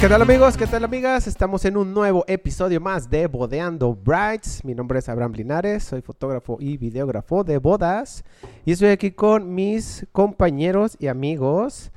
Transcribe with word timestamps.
¿Qué 0.00 0.08
tal 0.08 0.22
amigos? 0.22 0.56
¿Qué 0.56 0.66
tal 0.66 0.84
amigas? 0.84 1.26
Estamos 1.26 1.64
en 1.64 1.76
un 1.76 1.92
nuevo 1.92 2.24
episodio 2.28 2.80
más 2.80 3.10
de 3.10 3.26
Bodeando 3.26 3.94
Brides. 3.94 4.64
Mi 4.64 4.72
nombre 4.74 5.00
es 5.00 5.08
Abraham 5.08 5.32
Linares, 5.32 5.82
soy 5.82 6.02
fotógrafo 6.02 6.56
y 6.60 6.76
videógrafo 6.76 7.42
de 7.42 7.58
bodas 7.58 8.22
y 8.64 8.72
estoy 8.72 8.90
aquí 8.90 9.10
con 9.10 9.54
mis 9.54 10.06
compañeros 10.12 10.96
y 11.00 11.08
amigos 11.08 11.90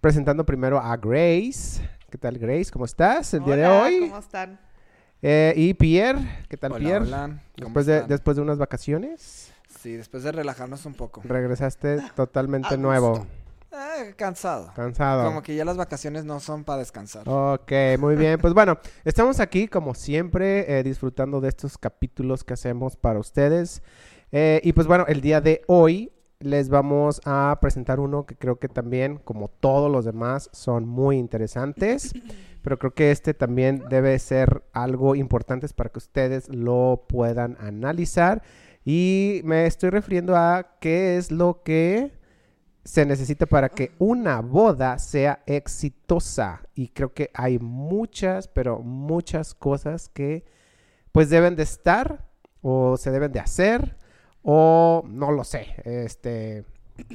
presentando 0.00 0.46
primero 0.46 0.78
a 0.78 0.96
Grace. 0.96 1.82
¿Qué 2.10 2.18
tal 2.18 2.38
Grace? 2.38 2.70
¿Cómo 2.70 2.84
estás 2.84 3.34
el 3.34 3.44
día 3.44 3.56
de 3.56 3.66
hoy? 3.66 4.00
¿Cómo 4.08 4.18
están? 4.20 4.60
Eh, 5.20 5.52
y 5.56 5.74
Pierre, 5.74 6.20
¿qué 6.48 6.56
tal 6.56 6.72
Hola, 6.72 6.80
Pierre? 6.84 7.06
hola, 7.06 7.26
¿cómo 7.26 7.40
Después 7.56 7.86
de, 7.86 8.02
después 8.02 8.36
de 8.36 8.42
unas 8.42 8.58
vacaciones, 8.58 9.52
Sí, 9.80 9.96
después 9.96 10.22
de 10.22 10.30
relajarnos 10.30 10.86
un 10.86 10.94
poco. 10.94 11.22
regresaste 11.24 11.98
totalmente 12.14 12.76
nuevo, 12.78 13.10
gusto. 13.10 13.26
Eh, 13.72 14.12
cansado. 14.16 14.70
cansado. 14.74 15.24
Como 15.24 15.42
que 15.42 15.54
ya 15.54 15.64
las 15.64 15.78
vacaciones 15.78 16.26
no 16.26 16.40
son 16.40 16.62
para 16.62 16.80
descansar. 16.80 17.26
Ok, 17.26 17.72
muy 17.98 18.16
bien. 18.16 18.38
Pues 18.38 18.52
bueno, 18.52 18.78
estamos 19.04 19.40
aquí 19.40 19.66
como 19.66 19.94
siempre 19.94 20.78
eh, 20.78 20.82
disfrutando 20.82 21.40
de 21.40 21.48
estos 21.48 21.78
capítulos 21.78 22.44
que 22.44 22.52
hacemos 22.52 22.96
para 22.96 23.18
ustedes. 23.18 23.82
Eh, 24.30 24.60
y 24.62 24.74
pues 24.74 24.86
bueno, 24.86 25.06
el 25.08 25.22
día 25.22 25.40
de 25.40 25.62
hoy 25.68 26.12
les 26.38 26.68
vamos 26.68 27.22
a 27.24 27.56
presentar 27.62 27.98
uno 27.98 28.26
que 28.26 28.36
creo 28.36 28.58
que 28.58 28.68
también, 28.68 29.16
como 29.18 29.48
todos 29.48 29.90
los 29.90 30.04
demás, 30.04 30.50
son 30.52 30.86
muy 30.86 31.16
interesantes. 31.16 32.12
Pero 32.62 32.78
creo 32.78 32.94
que 32.94 33.10
este 33.10 33.32
también 33.32 33.84
debe 33.88 34.18
ser 34.18 34.62
algo 34.72 35.14
importante 35.16 35.66
para 35.74 35.90
que 35.90 35.98
ustedes 35.98 36.48
lo 36.48 37.06
puedan 37.08 37.56
analizar. 37.58 38.42
Y 38.84 39.40
me 39.44 39.66
estoy 39.66 39.90
refiriendo 39.90 40.36
a 40.36 40.76
qué 40.78 41.16
es 41.16 41.32
lo 41.32 41.62
que 41.62 42.21
se 42.84 43.06
necesita 43.06 43.46
para 43.46 43.68
que 43.68 43.92
una 43.98 44.40
boda 44.40 44.98
sea 44.98 45.42
exitosa. 45.46 46.62
Y 46.74 46.88
creo 46.88 47.12
que 47.12 47.30
hay 47.34 47.58
muchas, 47.58 48.48
pero 48.48 48.80
muchas 48.80 49.54
cosas 49.54 50.08
que 50.08 50.44
pues 51.12 51.30
deben 51.30 51.56
de 51.56 51.62
estar 51.62 52.26
o 52.60 52.96
se 52.96 53.10
deben 53.10 53.32
de 53.32 53.40
hacer 53.40 53.96
o 54.42 55.04
no 55.06 55.30
lo 55.30 55.44
sé. 55.44 55.74
Este, 55.84 56.64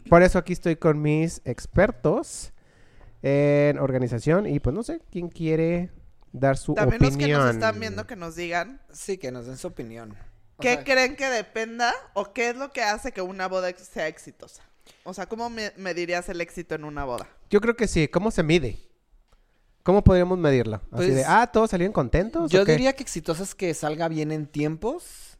por 0.09 0.23
eso 0.23 0.39
aquí 0.39 0.53
estoy 0.53 0.75
con 0.77 1.01
mis 1.01 1.41
expertos 1.45 2.53
en 3.21 3.79
organización 3.79 4.45
y 4.47 4.59
pues 4.59 4.73
no 4.75 4.83
sé 4.83 5.01
quién 5.11 5.27
quiere 5.29 5.91
dar 6.31 6.57
su 6.57 6.75
También 6.75 7.01
los 7.01 7.17
que 7.17 7.23
opinión. 7.23 7.41
nos 7.41 7.53
están 7.55 7.79
viendo 7.79 8.07
que 8.07 8.15
nos 8.15 8.35
digan 8.35 8.79
Sí, 8.91 9.17
que 9.17 9.31
nos 9.31 9.47
den 9.47 9.57
su 9.57 9.67
opinión. 9.67 10.15
O 10.57 10.61
qué 10.61 10.75
sea, 10.75 10.83
creen 10.83 11.15
que 11.15 11.27
dependa 11.29 11.93
o 12.13 12.31
qué 12.33 12.49
es 12.49 12.55
lo 12.55 12.71
que 12.71 12.83
hace 12.83 13.11
que 13.11 13.21
una 13.21 13.47
boda 13.47 13.71
sea 13.75 14.07
exitosa. 14.07 14.63
O 15.03 15.13
sea, 15.13 15.27
¿cómo 15.27 15.49
me- 15.49 15.73
medirías 15.77 16.27
el 16.29 16.41
éxito 16.41 16.75
en 16.75 16.83
una 16.83 17.05
boda? 17.05 17.27
Yo 17.49 17.61
creo 17.61 17.75
que 17.75 17.87
sí. 17.87 18.07
¿Cómo 18.07 18.31
se 18.31 18.43
mide? 18.43 18.79
¿Cómo 19.83 20.03
podríamos 20.03 20.37
medirlo? 20.37 20.81
Así 20.91 21.05
de, 21.07 21.13
Pues, 21.13 21.25
ah, 21.27 21.47
todos 21.51 21.69
salieron 21.69 21.93
contentos. 21.93 22.51
Yo 22.51 22.63
¿o 22.63 22.65
qué? 22.65 22.73
diría 22.73 22.93
que 22.93 23.03
exitoso 23.03 23.43
es 23.43 23.55
que 23.55 23.73
salga 23.73 24.07
bien 24.09 24.31
en 24.33 24.45
tiempos 24.47 25.37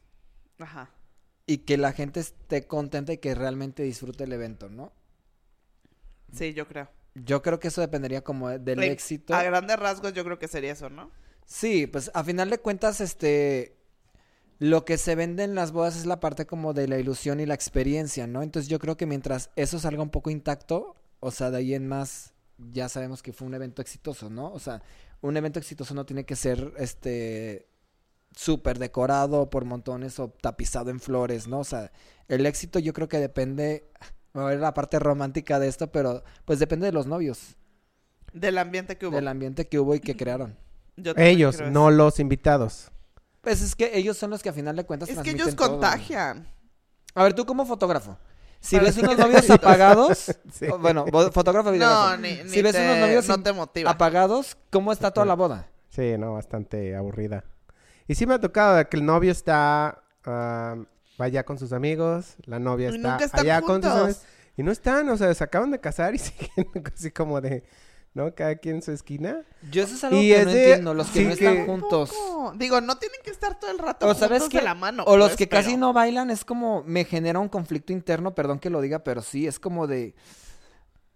Ajá. 0.58 0.90
y 1.46 1.58
que 1.58 1.76
la 1.76 1.92
gente 1.92 2.20
esté 2.20 2.66
contenta 2.66 3.12
y 3.12 3.18
que 3.18 3.34
realmente 3.34 3.82
disfrute 3.82 4.24
el 4.24 4.32
evento, 4.32 4.68
¿no? 4.70 4.92
Sí, 6.32 6.54
yo 6.54 6.66
creo. 6.66 6.88
Yo 7.14 7.42
creo 7.42 7.58
que 7.58 7.68
eso 7.68 7.80
dependería 7.80 8.22
como 8.22 8.48
del 8.50 8.82
éxito. 8.82 9.34
A 9.34 9.42
grandes 9.42 9.78
rasgos 9.78 10.12
yo 10.12 10.24
creo 10.24 10.38
que 10.38 10.48
sería 10.48 10.72
eso, 10.72 10.88
¿no? 10.88 11.10
Sí, 11.44 11.86
pues 11.86 12.10
a 12.14 12.22
final 12.24 12.50
de 12.50 12.58
cuentas, 12.58 13.00
este, 13.00 13.77
lo 14.58 14.84
que 14.84 14.98
se 14.98 15.14
vende 15.14 15.44
en 15.44 15.54
las 15.54 15.72
bodas 15.72 15.96
es 15.96 16.06
la 16.06 16.20
parte 16.20 16.46
como 16.46 16.72
de 16.74 16.88
la 16.88 16.98
ilusión 16.98 17.40
y 17.40 17.46
la 17.46 17.54
experiencia, 17.54 18.26
¿no? 18.26 18.42
Entonces 18.42 18.68
yo 18.68 18.78
creo 18.78 18.96
que 18.96 19.06
mientras 19.06 19.50
eso 19.56 19.78
salga 19.78 20.02
un 20.02 20.10
poco 20.10 20.30
intacto, 20.30 20.96
o 21.20 21.30
sea, 21.30 21.50
de 21.50 21.58
ahí 21.58 21.74
en 21.74 21.86
más, 21.86 22.34
ya 22.72 22.88
sabemos 22.88 23.22
que 23.22 23.32
fue 23.32 23.46
un 23.46 23.54
evento 23.54 23.82
exitoso, 23.82 24.30
¿no? 24.30 24.52
O 24.52 24.58
sea, 24.58 24.82
un 25.20 25.36
evento 25.36 25.58
exitoso 25.58 25.94
no 25.94 26.06
tiene 26.06 26.24
que 26.24 26.34
ser, 26.36 26.72
este, 26.78 27.68
súper 28.34 28.78
decorado 28.78 29.50
por 29.50 29.64
montones 29.64 30.18
o 30.18 30.28
tapizado 30.28 30.90
en 30.90 31.00
flores, 31.00 31.48
¿no? 31.48 31.60
O 31.60 31.64
sea, 31.64 31.90
el 32.28 32.46
éxito 32.46 32.78
yo 32.78 32.92
creo 32.92 33.08
que 33.08 33.18
depende, 33.18 33.90
me 34.32 34.42
voy 34.42 34.50
a 34.50 34.54
ver 34.54 34.60
la 34.60 34.74
parte 34.74 34.98
romántica 34.98 35.58
de 35.58 35.68
esto, 35.68 35.90
pero 35.92 36.22
pues 36.44 36.58
depende 36.58 36.86
de 36.86 36.92
los 36.92 37.06
novios, 37.06 37.56
Del 38.32 38.58
ambiente 38.58 38.98
que 38.98 39.06
hubo. 39.06 39.16
del 39.16 39.28
ambiente 39.28 39.68
que 39.68 39.78
hubo 39.78 39.94
y 39.94 40.00
que 40.00 40.16
crearon. 40.16 40.56
Ellos, 41.16 41.60
no 41.70 41.90
los 41.90 42.18
invitados. 42.18 42.90
Pues 43.40 43.62
es 43.62 43.74
que 43.76 43.96
ellos 43.96 44.16
son 44.16 44.30
los 44.30 44.42
que 44.42 44.48
a 44.48 44.52
final 44.52 44.76
de 44.76 44.84
cuentas 44.84 45.08
Es 45.08 45.18
que 45.20 45.30
ellos 45.30 45.54
todo. 45.54 45.68
contagian. 45.72 46.46
A 47.14 47.22
ver, 47.22 47.34
tú 47.34 47.46
como 47.46 47.64
fotógrafo, 47.66 48.18
si 48.60 48.76
Para 48.76 48.88
ves 48.88 48.98
unos 48.98 49.16
novios 49.18 49.48
apagados, 49.50 50.36
Sí. 50.52 50.66
bueno, 50.80 51.06
fotógrafo 51.32 51.68
No, 51.70 51.72
videógrafo, 51.72 52.16
ni, 52.18 52.42
ni 52.42 52.48
si 52.48 52.62
ves 52.62 52.72
te, 52.74 52.84
unos 52.84 52.98
novios 52.98 53.28
no 53.28 53.34
in- 53.36 53.42
te 53.42 53.52
motiva. 53.52 53.90
apagados, 53.90 54.56
¿cómo 54.70 54.92
está 54.92 55.10
toda 55.12 55.26
la 55.26 55.34
boda? 55.34 55.68
Sí, 55.88 56.16
no, 56.18 56.34
bastante 56.34 56.94
aburrida. 56.96 57.44
Y 58.06 58.14
sí 58.14 58.26
me 58.26 58.34
ha 58.34 58.40
tocado 58.40 58.88
que 58.88 58.96
el 58.96 59.04
novio 59.04 59.32
está 59.32 60.02
ah, 60.24 60.76
allá 61.18 61.44
con 61.44 61.58
sus 61.58 61.72
amigos, 61.72 62.36
la 62.44 62.58
novia 62.58 62.88
está 62.88 63.40
allá 63.40 63.60
con 63.62 63.82
sus 63.82 63.90
amigos. 63.92 64.22
Y 64.56 64.62
no 64.64 64.72
están, 64.72 65.08
o 65.08 65.16
sea, 65.16 65.32
se 65.34 65.44
acaban 65.44 65.70
de 65.70 65.78
casar 65.80 66.14
y 66.14 66.18
siguen 66.18 66.66
así 66.94 67.10
como 67.12 67.40
de, 67.40 67.64
¿no? 68.18 68.34
Cada 68.34 68.56
quien 68.56 68.76
en 68.76 68.82
su 68.82 68.92
esquina. 68.92 69.42
Yo 69.70 69.82
eso 69.84 69.94
es 69.94 70.04
algo 70.04 70.16
Y 70.18 70.28
que 70.28 70.38
es 70.40 70.44
no 70.46 70.52
de- 70.52 70.58
entiendo, 70.70 70.94
los 70.94 71.06
que 71.08 71.18
sí 71.20 71.24
no 71.24 71.36
que- 71.36 71.44
están 71.48 71.66
juntos. 71.66 72.12
Digo, 72.56 72.80
no 72.80 72.98
tienen 72.98 73.20
que 73.24 73.30
estar 73.30 73.58
todo 73.58 73.70
el 73.70 73.78
rato 73.78 74.06
O 74.06 74.10
juntos 74.10 74.20
sabes 74.28 74.42
de 74.44 74.48
que 74.48 74.62
la 74.62 74.74
mano. 74.74 75.04
o 75.06 75.16
los 75.16 75.28
pues, 75.28 75.36
que 75.38 75.48
casi 75.48 75.76
no 75.76 75.92
bailan 75.92 76.30
es 76.30 76.44
como 76.44 76.82
me 76.84 77.04
genera 77.04 77.38
un 77.38 77.48
conflicto 77.48 77.92
interno, 77.92 78.34
perdón 78.34 78.58
que 78.58 78.70
lo 78.70 78.80
diga, 78.80 79.00
pero 79.04 79.22
sí, 79.22 79.46
es 79.46 79.58
como 79.58 79.86
de 79.86 80.14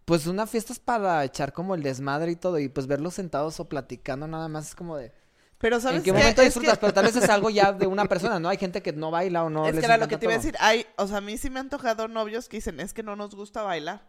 pues 0.04 0.26
una 0.26 0.46
fiesta 0.46 0.72
es 0.72 0.78
para 0.80 1.24
echar 1.24 1.52
como 1.52 1.74
el 1.74 1.82
desmadre 1.82 2.32
y 2.32 2.36
todo 2.36 2.58
y 2.58 2.68
pues 2.68 2.86
verlos 2.86 3.14
sentados 3.14 3.60
o 3.60 3.68
platicando 3.68 4.26
nada 4.26 4.48
más 4.48 4.68
es 4.70 4.74
como 4.74 4.96
de 4.96 5.12
Pero 5.58 5.80
¿sabes 5.80 5.98
¿En 5.98 6.02
qué 6.02 6.10
qué? 6.12 6.18
momento 6.18 6.42
Es 6.42 6.48
disfrutas? 6.48 6.74
que- 6.74 6.80
Pero 6.80 6.92
tal 6.92 7.04
vez 7.06 7.14
es 7.16 7.28
algo 7.30 7.48
ya 7.50 7.72
de 7.72 7.86
una 7.86 8.04
persona, 8.08 8.40
¿no? 8.40 8.48
Hay 8.48 8.56
gente 8.58 8.82
que 8.82 8.92
no 8.92 9.12
baila 9.12 9.44
o 9.44 9.48
no 9.50 9.64
es 9.66 9.74
les 9.74 9.80
que 9.80 9.86
era 9.86 9.96
lo 9.96 10.08
que 10.08 10.18
te 10.18 10.26
iba 10.26 10.34
a 10.34 10.38
decir. 10.38 10.56
Hay, 10.58 10.84
o 10.96 11.06
sea, 11.06 11.18
a 11.18 11.20
mí 11.20 11.38
sí 11.38 11.50
me 11.50 11.60
han 11.60 11.70
tocado 11.70 12.08
novios 12.08 12.48
que 12.48 12.56
dicen, 12.56 12.80
es 12.80 12.92
que 12.92 13.04
no 13.04 13.14
nos 13.14 13.34
gusta 13.36 13.62
bailar. 13.62 14.02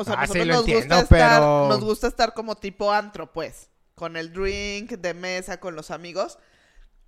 O 0.00 0.04
sea, 0.04 0.14
Ah, 0.14 0.26
sí, 0.26 0.38
nosotros 0.38 0.46
lo 0.46 0.52
nos 0.54 0.60
entiendo, 0.68 0.96
gusta 0.96 1.16
estar, 1.16 1.40
pero- 1.40 1.68
nos 1.68 1.80
gusta 1.80 2.06
estar 2.06 2.34
como 2.34 2.54
tipo 2.56 2.92
antro, 2.92 3.32
pues. 3.32 3.68
Con 3.94 4.16
el 4.16 4.32
drink 4.32 4.92
de 4.92 5.12
mesa, 5.14 5.58
con 5.60 5.74
los 5.74 5.90
amigos. 5.90 6.38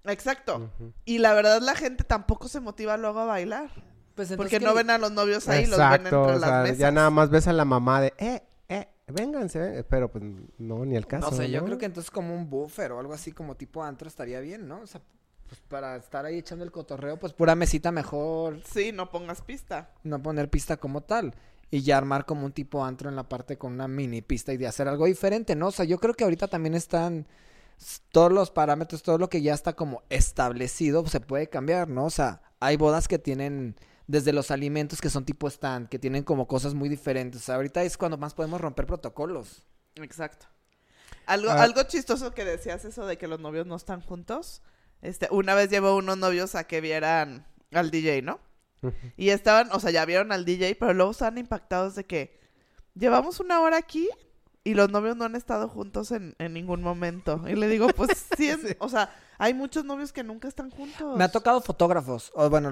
Exacto. 0.04 0.70
Y 1.04 1.18
la 1.18 1.34
verdad 1.34 1.60
la 1.60 1.74
gente 1.74 2.04
tampoco 2.04 2.48
se 2.48 2.60
motiva 2.60 2.96
luego 2.96 3.20
a 3.20 3.24
bailar. 3.26 3.70
Pues 4.14 4.32
Porque 4.36 4.58
que- 4.58 4.64
no 4.66 4.74
ven 4.74 4.90
a 4.90 4.98
los 4.98 5.12
novios 5.12 5.48
ahí, 5.48 5.66
los 5.66 5.78
ven 5.78 5.86
Exacto, 5.86 6.16
entre 6.16 6.36
o 6.36 6.38
las 6.38 6.50
sea, 6.50 6.62
mesas. 6.62 6.78
ya 6.78 6.90
nada 6.90 7.10
más 7.10 7.30
ves 7.30 7.46
a 7.46 7.52
la 7.52 7.64
mamá 7.64 8.00
de, 8.00 8.12
eh, 8.18 8.42
eh, 8.68 8.88
vénganse, 9.06 9.58
ven". 9.58 9.86
pero 9.88 10.10
pues 10.10 10.24
no, 10.58 10.84
ni 10.84 10.96
el 10.96 11.06
caso. 11.06 11.30
No 11.30 11.36
sé, 11.36 11.50
yo 11.50 11.64
creo 11.64 11.78
que 11.78 11.86
entonces 11.86 12.10
como 12.10 12.34
un 12.34 12.50
buffer 12.50 12.92
o 12.92 12.98
algo 13.00 13.14
así 13.14 13.32
como 13.32 13.54
tipo 13.56 13.82
antro 13.84 14.08
estaría 14.08 14.40
bien, 14.40 14.66
¿no? 14.68 14.80
O 14.80 14.86
sea, 14.86 15.00
pues 15.48 15.60
para 15.68 15.96
estar 15.96 16.24
ahí 16.26 16.38
echando 16.38 16.64
el 16.64 16.70
cotorreo, 16.72 17.18
pues 17.18 17.32
pura 17.32 17.54
mesita 17.54 17.92
mejor, 17.92 18.60
Sí, 18.70 18.92
no 18.92 19.10
pongas 19.10 19.40
pista. 19.42 19.90
no 20.02 20.20
poner 20.22 20.50
pista 20.50 20.76
como 20.76 21.02
tal. 21.02 21.34
Y 21.70 21.82
ya 21.82 21.98
armar 21.98 22.26
como 22.26 22.46
un 22.46 22.52
tipo 22.52 22.84
antro 22.84 23.08
en 23.08 23.16
la 23.16 23.28
parte 23.28 23.56
con 23.56 23.72
una 23.72 23.86
mini 23.86 24.22
pista 24.22 24.52
y 24.52 24.56
de 24.56 24.66
hacer 24.66 24.88
algo 24.88 25.06
diferente, 25.06 25.54
¿no? 25.54 25.68
O 25.68 25.72
sea, 25.72 25.84
yo 25.84 25.98
creo 25.98 26.14
que 26.14 26.24
ahorita 26.24 26.48
también 26.48 26.74
están 26.74 27.28
todos 28.10 28.32
los 28.32 28.50
parámetros, 28.50 29.02
todo 29.02 29.18
lo 29.18 29.28
que 29.30 29.40
ya 29.40 29.54
está 29.54 29.74
como 29.74 30.02
establecido, 30.10 31.02
pues, 31.02 31.12
se 31.12 31.20
puede 31.20 31.48
cambiar, 31.48 31.88
¿no? 31.88 32.06
O 32.06 32.10
sea, 32.10 32.42
hay 32.58 32.76
bodas 32.76 33.06
que 33.08 33.18
tienen 33.18 33.76
desde 34.06 34.32
los 34.32 34.50
alimentos 34.50 35.00
que 35.00 35.08
son 35.10 35.24
tipo 35.24 35.46
stand, 35.48 35.88
que 35.88 35.98
tienen 36.00 36.24
como 36.24 36.48
cosas 36.48 36.74
muy 36.74 36.88
diferentes. 36.88 37.42
O 37.42 37.44
sea, 37.44 37.54
ahorita 37.54 37.84
es 37.84 37.96
cuando 37.96 38.18
más 38.18 38.34
podemos 38.34 38.60
romper 38.60 38.86
protocolos. 38.86 39.62
Exacto. 39.94 40.46
Algo, 41.26 41.50
Ah. 41.50 41.62
algo 41.62 41.84
chistoso 41.84 42.32
que 42.34 42.44
decías 42.44 42.84
eso 42.84 43.06
de 43.06 43.16
que 43.16 43.28
los 43.28 43.38
novios 43.38 43.66
no 43.66 43.76
están 43.76 44.00
juntos. 44.00 44.62
Este, 45.00 45.28
una 45.30 45.54
vez 45.54 45.70
llevó 45.70 45.94
unos 45.96 46.18
novios 46.18 46.56
a 46.56 46.64
que 46.64 46.80
vieran 46.80 47.46
al 47.70 47.92
DJ, 47.92 48.22
¿no? 48.22 48.40
Y 49.16 49.30
estaban, 49.30 49.68
o 49.72 49.80
sea, 49.80 49.90
ya 49.90 50.04
vieron 50.04 50.32
al 50.32 50.44
DJ, 50.44 50.74
pero 50.78 50.94
luego 50.94 51.10
estaban 51.12 51.38
impactados 51.38 51.94
de 51.94 52.04
que 52.04 52.38
llevamos 52.94 53.40
una 53.40 53.60
hora 53.60 53.76
aquí 53.76 54.08
y 54.64 54.74
los 54.74 54.90
novios 54.90 55.16
no 55.16 55.24
han 55.24 55.36
estado 55.36 55.68
juntos 55.68 56.10
en, 56.12 56.34
en 56.38 56.52
ningún 56.52 56.82
momento. 56.82 57.42
Y 57.48 57.54
le 57.54 57.68
digo, 57.68 57.88
pues 57.88 58.10
sí, 58.36 58.48
es- 58.48 58.76
o 58.78 58.88
sea, 58.88 59.14
hay 59.38 59.54
muchos 59.54 59.84
novios 59.84 60.12
que 60.12 60.22
nunca 60.22 60.48
están 60.48 60.70
juntos. 60.70 61.16
Me 61.16 61.24
ha 61.24 61.28
tocado 61.30 61.60
fotógrafos, 61.62 62.30
o 62.34 62.48
bueno, 62.50 62.70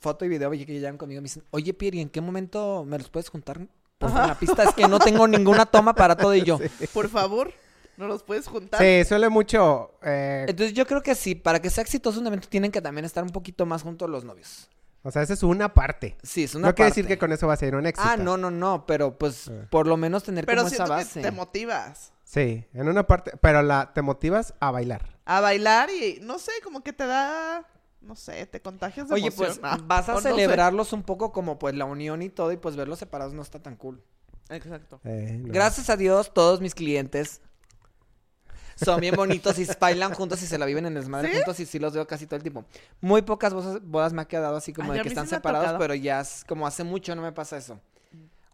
foto 0.00 0.24
y 0.24 0.28
video, 0.28 0.48
oye, 0.50 0.64
que 0.66 0.72
llegan 0.72 0.96
conmigo 0.98 1.18
y 1.18 1.22
me 1.22 1.26
dicen, 1.26 1.44
oye, 1.50 1.74
Pierre, 1.74 1.98
¿y 1.98 2.00
en 2.00 2.08
qué 2.08 2.20
momento 2.20 2.84
me 2.86 2.98
los 2.98 3.08
puedes 3.10 3.28
juntar? 3.28 3.58
Por 3.98 4.10
favor, 4.10 4.22
en 4.24 4.28
la 4.28 4.38
pista 4.38 4.62
es 4.64 4.74
que 4.74 4.88
no 4.88 4.98
tengo 4.98 5.26
ninguna 5.26 5.64
toma 5.66 5.94
para 5.94 6.16
todo 6.16 6.34
y 6.34 6.42
yo. 6.42 6.58
Por 6.92 7.08
favor, 7.08 7.52
¿no 7.96 8.06
los 8.06 8.22
puedes 8.22 8.46
juntar? 8.46 8.80
Sí, 8.82 9.08
suele 9.08 9.30
mucho. 9.30 9.92
eh, 10.02 10.44
Entonces 10.48 10.74
yo 10.74 10.86
creo 10.86 11.02
que 11.02 11.14
sí, 11.14 11.34
para 11.34 11.60
que 11.62 11.70
sea 11.70 11.82
exitoso 11.82 12.20
un 12.20 12.26
evento 12.26 12.46
tienen 12.48 12.70
que 12.70 12.82
también 12.82 13.04
estar 13.06 13.24
un 13.24 13.30
poquito 13.30 13.64
más 13.64 13.82
juntos 13.82 14.08
los 14.10 14.22
novios. 14.24 14.68
O 15.06 15.10
sea, 15.10 15.22
esa 15.22 15.32
es 15.34 15.42
una 15.42 15.72
parte. 15.72 16.16
Sí, 16.22 16.44
es 16.44 16.54
una 16.54 16.68
no 16.68 16.74
quiere 16.74 16.90
decir 16.90 17.04
parte. 17.04 17.14
que 17.14 17.18
con 17.18 17.32
eso 17.32 17.46
va 17.46 17.54
a 17.54 17.56
ser 17.56 17.74
un 17.76 17.86
éxito. 17.86 18.08
Ah, 18.10 18.16
no, 18.16 18.36
no, 18.36 18.50
no, 18.50 18.86
pero 18.86 19.16
pues 19.18 19.48
Eh. 19.48 19.66
por 19.70 19.86
lo 19.86 19.96
menos 19.96 20.22
tener 20.24 20.44
Pero 20.46 20.62
como 20.62 20.74
esa 20.74 20.84
que 20.84 20.90
base. 20.90 21.22
te 21.22 21.30
motivas 21.30 22.12
Sí, 22.24 22.66
en 22.74 22.88
una 22.88 23.06
parte, 23.06 23.32
pero 23.40 23.62
la 23.62 23.92
te 23.94 24.02
motivas 24.02 24.54
a 24.60 24.70
bailar. 24.72 25.06
a 25.24 25.40
bailar 25.40 25.88
y, 25.90 26.18
no 26.22 26.38
sé, 26.38 26.50
como 26.64 26.82
que 26.82 26.92
te 26.92 27.06
da, 27.06 27.64
no 28.00 28.16
sé, 28.16 28.46
te 28.46 28.60
contagias 28.60 29.08
de 29.08 29.14
Oye, 29.14 29.30
pues 29.30 29.58
emoción. 29.58 29.64
Ah, 29.64 29.78
vas 29.84 30.08
o 30.08 30.12
a 30.12 30.14
no 30.16 30.20
sé. 30.20 30.30
celebrarlos 30.30 30.92
un 30.92 31.02
poco 31.04 31.30
como 31.32 31.58
pues 31.58 31.74
la 31.74 31.84
unión 31.84 32.22
y 32.22 32.28
todo 32.28 32.50
y 32.52 32.56
pues 32.56 32.74
verlos 32.76 32.98
separados 32.98 33.32
no 33.32 33.42
está 33.42 33.60
tan 33.62 33.76
cool. 33.76 34.02
Exacto. 34.48 35.00
Eh, 35.04 35.38
no. 35.40 35.52
Gracias 35.52 35.88
a 35.90 35.96
Dios, 35.96 36.32
todos 36.34 36.60
mis 36.60 36.74
clientes 36.74 37.40
son 38.76 39.00
bien 39.00 39.16
bonitos 39.16 39.58
y 39.58 39.66
bailan 39.80 40.14
juntos 40.14 40.42
y 40.42 40.46
se 40.46 40.58
la 40.58 40.66
viven 40.66 40.86
en 40.86 40.96
el 40.96 41.02
desmadre 41.02 41.30
¿Sí? 41.30 41.36
juntos 41.36 41.60
y 41.60 41.66
sí 41.66 41.78
los 41.78 41.92
veo 41.94 42.06
casi 42.06 42.26
todo 42.26 42.36
el 42.36 42.42
tiempo. 42.42 42.64
Muy 43.00 43.22
pocas 43.22 43.52
bodas, 43.52 43.80
bodas 43.82 44.12
me 44.12 44.22
ha 44.22 44.26
quedado 44.26 44.56
así 44.56 44.72
como 44.72 44.92
Ay, 44.92 44.98
de 44.98 45.02
que 45.02 45.08
están 45.08 45.26
separados, 45.26 45.76
pero 45.78 45.94
ya 45.94 46.20
es 46.20 46.44
como 46.46 46.66
hace 46.66 46.84
mucho 46.84 47.14
no 47.16 47.22
me 47.22 47.32
pasa 47.32 47.56
eso. 47.56 47.80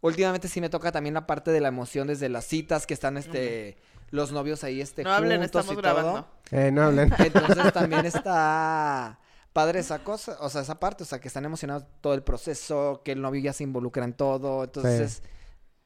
Últimamente 0.00 0.48
sí 0.48 0.60
me 0.60 0.68
toca 0.68 0.90
también 0.90 1.14
la 1.14 1.26
parte 1.26 1.50
de 1.52 1.60
la 1.60 1.68
emoción 1.68 2.08
desde 2.08 2.28
las 2.28 2.44
citas 2.44 2.86
que 2.86 2.94
están 2.94 3.16
este 3.16 3.76
los 4.10 4.30
novios 4.30 4.62
ahí 4.64 4.80
este 4.80 5.04
No 5.04 5.12
hablen, 5.12 5.40
juntos 5.40 5.64
estamos 5.64 5.78
y 5.78 5.82
todo. 5.82 5.94
grabando. 5.94 6.28
Eh, 6.50 6.70
no 6.70 6.82
hablen. 6.82 7.12
Entonces 7.18 7.72
también 7.72 8.04
está 8.06 9.18
padre 9.52 9.80
esa 9.80 10.02
cosa, 10.02 10.36
o 10.40 10.48
sea, 10.48 10.62
esa 10.62 10.80
parte, 10.80 11.02
o 11.02 11.06
sea, 11.06 11.20
que 11.20 11.28
están 11.28 11.44
emocionados 11.44 11.84
todo 12.00 12.14
el 12.14 12.22
proceso, 12.22 13.02
que 13.04 13.12
el 13.12 13.20
novio 13.20 13.40
ya 13.42 13.52
se 13.52 13.64
involucra 13.64 14.04
en 14.04 14.14
todo, 14.14 14.64
entonces 14.64 15.22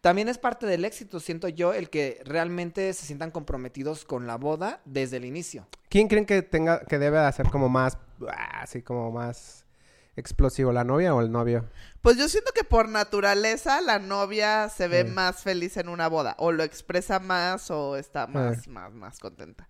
también 0.06 0.29
es 0.29 0.38
parte 0.38 0.67
del 0.67 0.85
éxito, 0.85 1.19
siento 1.19 1.49
yo, 1.49 1.73
el 1.73 1.91
que 1.91 2.23
realmente 2.25 2.93
se 2.93 3.05
sientan 3.05 3.32
comprometidos 3.32 4.05
con 4.05 4.29
la 4.29 4.37
boda 4.37 4.81
desde 4.85 5.17
el 5.17 5.25
inicio. 5.25 5.67
¿Quién 5.88 6.06
creen 6.06 6.26
que 6.26 6.43
tenga, 6.43 6.85
que 6.85 7.00
debe 7.00 7.19
de 7.19 7.25
hacer 7.25 7.50
como 7.50 7.69
más, 7.69 7.99
ah, 8.29 8.61
así 8.62 8.82
como 8.82 9.11
más 9.11 9.64
explosivo, 10.14 10.70
la 10.70 10.85
novia 10.85 11.12
o 11.12 11.20
el 11.20 11.32
novio? 11.32 11.69
Pues 12.03 12.17
yo 12.19 12.29
siento 12.29 12.53
que 12.55 12.62
por 12.62 12.88
naturaleza 12.88 13.81
la 13.81 13.99
novia 13.99 14.69
se 14.69 14.87
ve 14.87 15.03
Sí. 15.03 15.11
más 15.11 15.43
feliz 15.43 15.76
en 15.76 15.88
una 15.88 16.06
boda. 16.08 16.37
O 16.38 16.53
lo 16.53 16.62
expresa 16.62 17.19
más 17.19 17.69
o 17.73 17.97
está 17.97 18.29
más, 18.29 18.69
más, 18.69 18.93
más 18.93 19.19
contenta. 19.19 19.69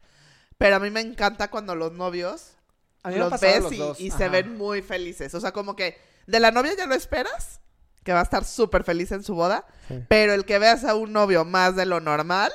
Pero 0.58 0.76
a 0.76 0.80
mí 0.80 0.90
me 0.90 1.00
encanta 1.00 1.48
cuando 1.48 1.74
los 1.74 1.92
novios 1.92 2.58
los 3.04 3.40
ves 3.40 3.62
los 3.62 4.00
y, 4.00 4.08
y 4.08 4.10
se 4.10 4.28
ven 4.28 4.54
muy 4.58 4.82
felices. 4.82 5.34
O 5.34 5.40
sea, 5.40 5.52
como 5.52 5.74
que 5.76 5.96
de 6.26 6.40
la 6.40 6.50
novia 6.50 6.74
ya 6.76 6.86
lo 6.86 6.94
esperas, 6.94 7.62
que 8.06 8.12
va 8.12 8.20
a 8.20 8.22
estar 8.22 8.44
súper 8.44 8.84
feliz 8.84 9.10
en 9.10 9.24
su 9.24 9.34
boda. 9.34 9.66
Sí. 9.88 10.02
Pero 10.08 10.32
el 10.32 10.44
que 10.44 10.60
veas 10.60 10.84
a 10.84 10.94
un 10.94 11.12
novio 11.12 11.44
más 11.44 11.74
de 11.74 11.84
lo 11.86 11.98
normal, 12.00 12.52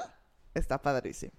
está 0.54 0.82
padrísimo. 0.82 1.34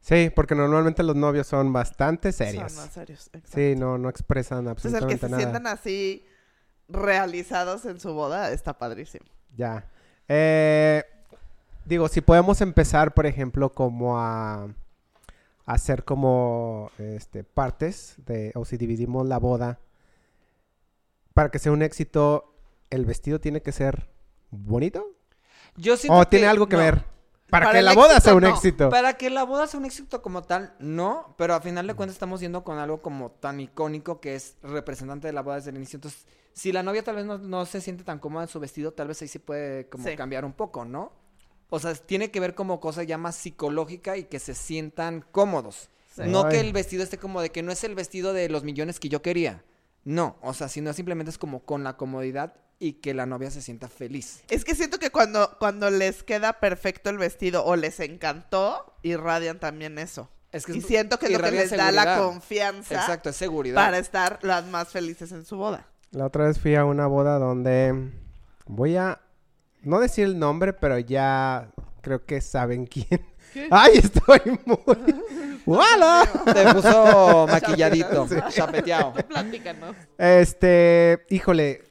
Sí, 0.00 0.32
porque 0.34 0.54
normalmente 0.54 1.02
los 1.02 1.14
novios 1.14 1.46
son 1.46 1.70
bastante 1.72 2.32
serios. 2.32 2.72
Son 2.72 2.84
más 2.84 2.92
serios. 2.94 3.26
exacto. 3.26 3.50
Sí, 3.54 3.74
no, 3.76 3.98
no 3.98 4.08
expresan 4.08 4.66
Entonces 4.66 4.94
el 4.94 5.06
que 5.06 5.14
absolutamente 5.14 5.26
se 5.26 5.28
nada. 5.30 5.42
sientan 5.42 5.66
así 5.66 6.26
realizados 6.88 7.84
en 7.84 8.00
su 8.00 8.14
boda, 8.14 8.50
está 8.50 8.78
padrísimo. 8.78 9.26
Ya. 9.56 9.90
Eh, 10.28 11.04
digo, 11.84 12.08
si 12.08 12.22
podemos 12.22 12.62
empezar, 12.62 13.12
por 13.12 13.26
ejemplo, 13.26 13.72
como 13.74 14.18
a, 14.18 14.64
a 14.64 14.72
hacer 15.66 16.04
como 16.04 16.90
este, 16.98 17.44
partes 17.44 18.16
de, 18.24 18.52
o 18.54 18.64
si 18.64 18.78
dividimos 18.78 19.26
la 19.26 19.38
boda, 19.38 19.80
para 21.34 21.50
que 21.50 21.58
sea 21.58 21.72
un 21.72 21.82
éxito, 21.82 22.53
el 22.90 23.04
vestido 23.04 23.40
tiene 23.40 23.62
que 23.62 23.72
ser 23.72 24.08
bonito 24.50 25.06
Yo 25.76 25.96
siento 25.96 26.18
o 26.18 26.26
tiene 26.26 26.46
algo 26.46 26.66
que 26.68 26.76
no. 26.76 26.82
ver 26.82 27.04
para, 27.50 27.66
Para 27.66 27.78
que 27.78 27.82
la 27.82 27.94
boda 27.94 28.06
éxito, 28.16 28.24
sea 28.24 28.34
un 28.34 28.42
no. 28.42 28.48
éxito. 28.48 28.88
Para 28.90 29.12
que 29.16 29.30
la 29.30 29.44
boda 29.44 29.66
sea 29.66 29.78
un 29.78 29.86
éxito 29.86 30.22
como 30.22 30.42
tal, 30.42 30.74
no, 30.80 31.34
pero 31.38 31.54
a 31.54 31.60
final 31.60 31.86
de 31.86 31.94
cuentas 31.94 32.14
estamos 32.16 32.40
yendo 32.40 32.64
con 32.64 32.78
algo 32.78 33.00
como 33.00 33.30
tan 33.30 33.60
icónico 33.60 34.20
que 34.20 34.34
es 34.34 34.56
representante 34.62 35.26
de 35.28 35.32
la 35.34 35.42
boda 35.42 35.56
desde 35.56 35.70
el 35.70 35.76
inicio. 35.76 35.98
Entonces, 35.98 36.26
si 36.52 36.72
la 36.72 36.82
novia 36.82 37.04
tal 37.04 37.16
vez 37.16 37.26
no, 37.26 37.38
no 37.38 37.64
se 37.66 37.80
siente 37.80 38.02
tan 38.02 38.18
cómoda 38.18 38.44
en 38.44 38.48
su 38.48 38.58
vestido, 38.58 38.92
tal 38.92 39.08
vez 39.08 39.20
ahí 39.22 39.28
sí 39.28 39.38
puede 39.38 39.88
como 39.88 40.04
Sí. 40.08 40.16
cambiar 40.16 40.44
un 40.44 40.52
poco, 40.52 40.84
¿no? 40.84 41.12
O 41.68 41.78
sea, 41.78 41.94
tiene 41.94 42.30
que 42.30 42.40
ver 42.40 42.54
como 42.54 42.80
cosa 42.80 43.02
ya 43.04 43.18
más 43.18 43.36
psicológica 43.36 44.16
y 44.16 44.24
que 44.24 44.38
se 44.40 44.54
sientan 44.54 45.24
cómodos. 45.30 45.90
Sí. 46.14 46.22
No 46.26 46.48
que 46.48 46.58
el 46.60 46.72
vestido 46.72 47.02
esté 47.04 47.18
como 47.18 47.40
de 47.40 47.50
que 47.50 47.62
no 47.62 47.70
es 47.72 47.84
el 47.84 47.94
vestido 47.94 48.32
de 48.32 48.48
los 48.48 48.64
millones 48.64 48.98
que 48.98 49.08
yo 49.08 49.22
quería. 49.22 49.62
No, 50.02 50.36
o 50.42 50.54
sea, 50.54 50.68
sino 50.68 50.92
simplemente 50.92 51.30
es 51.30 51.38
como 51.38 51.60
con 51.64 51.84
la 51.84 51.96
comodidad 51.96 52.54
y 52.78 52.94
que 52.94 53.14
la 53.14 53.26
novia 53.26 53.50
se 53.50 53.62
sienta 53.62 53.88
feliz. 53.88 54.42
Es 54.50 54.64
que 54.64 54.74
siento 54.74 54.98
que 54.98 55.10
cuando, 55.10 55.56
cuando 55.58 55.90
les 55.90 56.22
queda 56.22 56.54
perfecto 56.54 57.10
el 57.10 57.18
vestido 57.18 57.64
o 57.64 57.76
les 57.76 58.00
encantó, 58.00 58.94
irradian 59.02 59.58
también 59.60 59.98
eso. 59.98 60.28
Es 60.52 60.66
que 60.66 60.74
y 60.74 60.78
es- 60.78 60.86
siento 60.86 61.18
que 61.18 61.26
es 61.26 61.32
lo 61.32 61.40
que 61.40 61.50
les 61.50 61.70
da 61.70 61.90
la 61.92 62.18
confianza 62.18 62.94
Exacto, 62.94 63.30
es 63.30 63.36
seguridad. 63.36 63.74
para 63.76 63.98
estar 63.98 64.38
las 64.42 64.64
más 64.66 64.88
felices 64.88 65.32
en 65.32 65.44
su 65.44 65.56
boda. 65.56 65.86
La 66.12 66.26
otra 66.26 66.44
vez 66.46 66.60
fui 66.60 66.74
a 66.76 66.84
una 66.84 67.06
boda 67.08 67.38
donde 67.38 68.10
voy 68.66 68.96
a 68.96 69.20
no 69.82 69.98
decir 70.00 70.24
el 70.26 70.38
nombre, 70.38 70.72
pero 70.72 70.98
ya 70.98 71.70
creo 72.02 72.24
que 72.24 72.40
saben 72.40 72.86
quién. 72.86 73.26
¡Ay, 73.70 73.92
estoy 73.96 74.40
muy... 74.64 74.78
¡Wala! 75.66 76.28
Te 76.52 76.74
puso 76.74 77.46
maquilladito, 77.50 78.28
Sí. 78.28 78.34
chapeteado. 78.50 79.14
Platícanos. 79.14 79.96
Este, 80.18 81.24
híjole, 81.30 81.82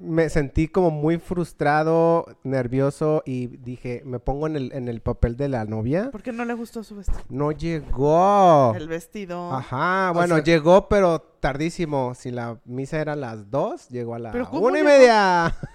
me 0.00 0.28
sentí 0.28 0.68
como 0.68 0.90
muy 0.90 1.18
frustrado, 1.18 2.26
nervioso 2.44 3.22
y 3.26 3.48
dije, 3.48 4.02
me 4.04 4.20
pongo 4.20 4.46
en 4.46 4.56
el, 4.56 4.72
en 4.72 4.86
el 4.88 5.00
papel 5.00 5.36
de 5.36 5.48
la 5.48 5.64
novia. 5.64 6.10
¿Por 6.12 6.22
qué 6.22 6.32
no 6.32 6.44
le 6.44 6.54
gustó 6.54 6.84
su 6.84 6.94
vestido? 6.96 7.18
No 7.28 7.50
llegó. 7.52 8.74
El 8.76 8.86
vestido. 8.86 9.52
Ajá, 9.52 10.10
O 10.12 10.14
bueno, 10.14 10.36
sea- 10.36 10.44
llegó, 10.44 10.88
pero 10.88 11.20
tardísimo. 11.40 12.14
Si 12.14 12.30
la 12.30 12.60
misa 12.64 13.00
era 13.00 13.14
a 13.14 13.16
las 13.16 13.50
dos, 13.50 13.88
llegó 13.88 14.14
a 14.14 14.20
la 14.20 14.30
¿Pero 14.30 14.48
cómo 14.48 14.66
una 14.66 14.78
y 14.78 14.82
media. 14.84 15.56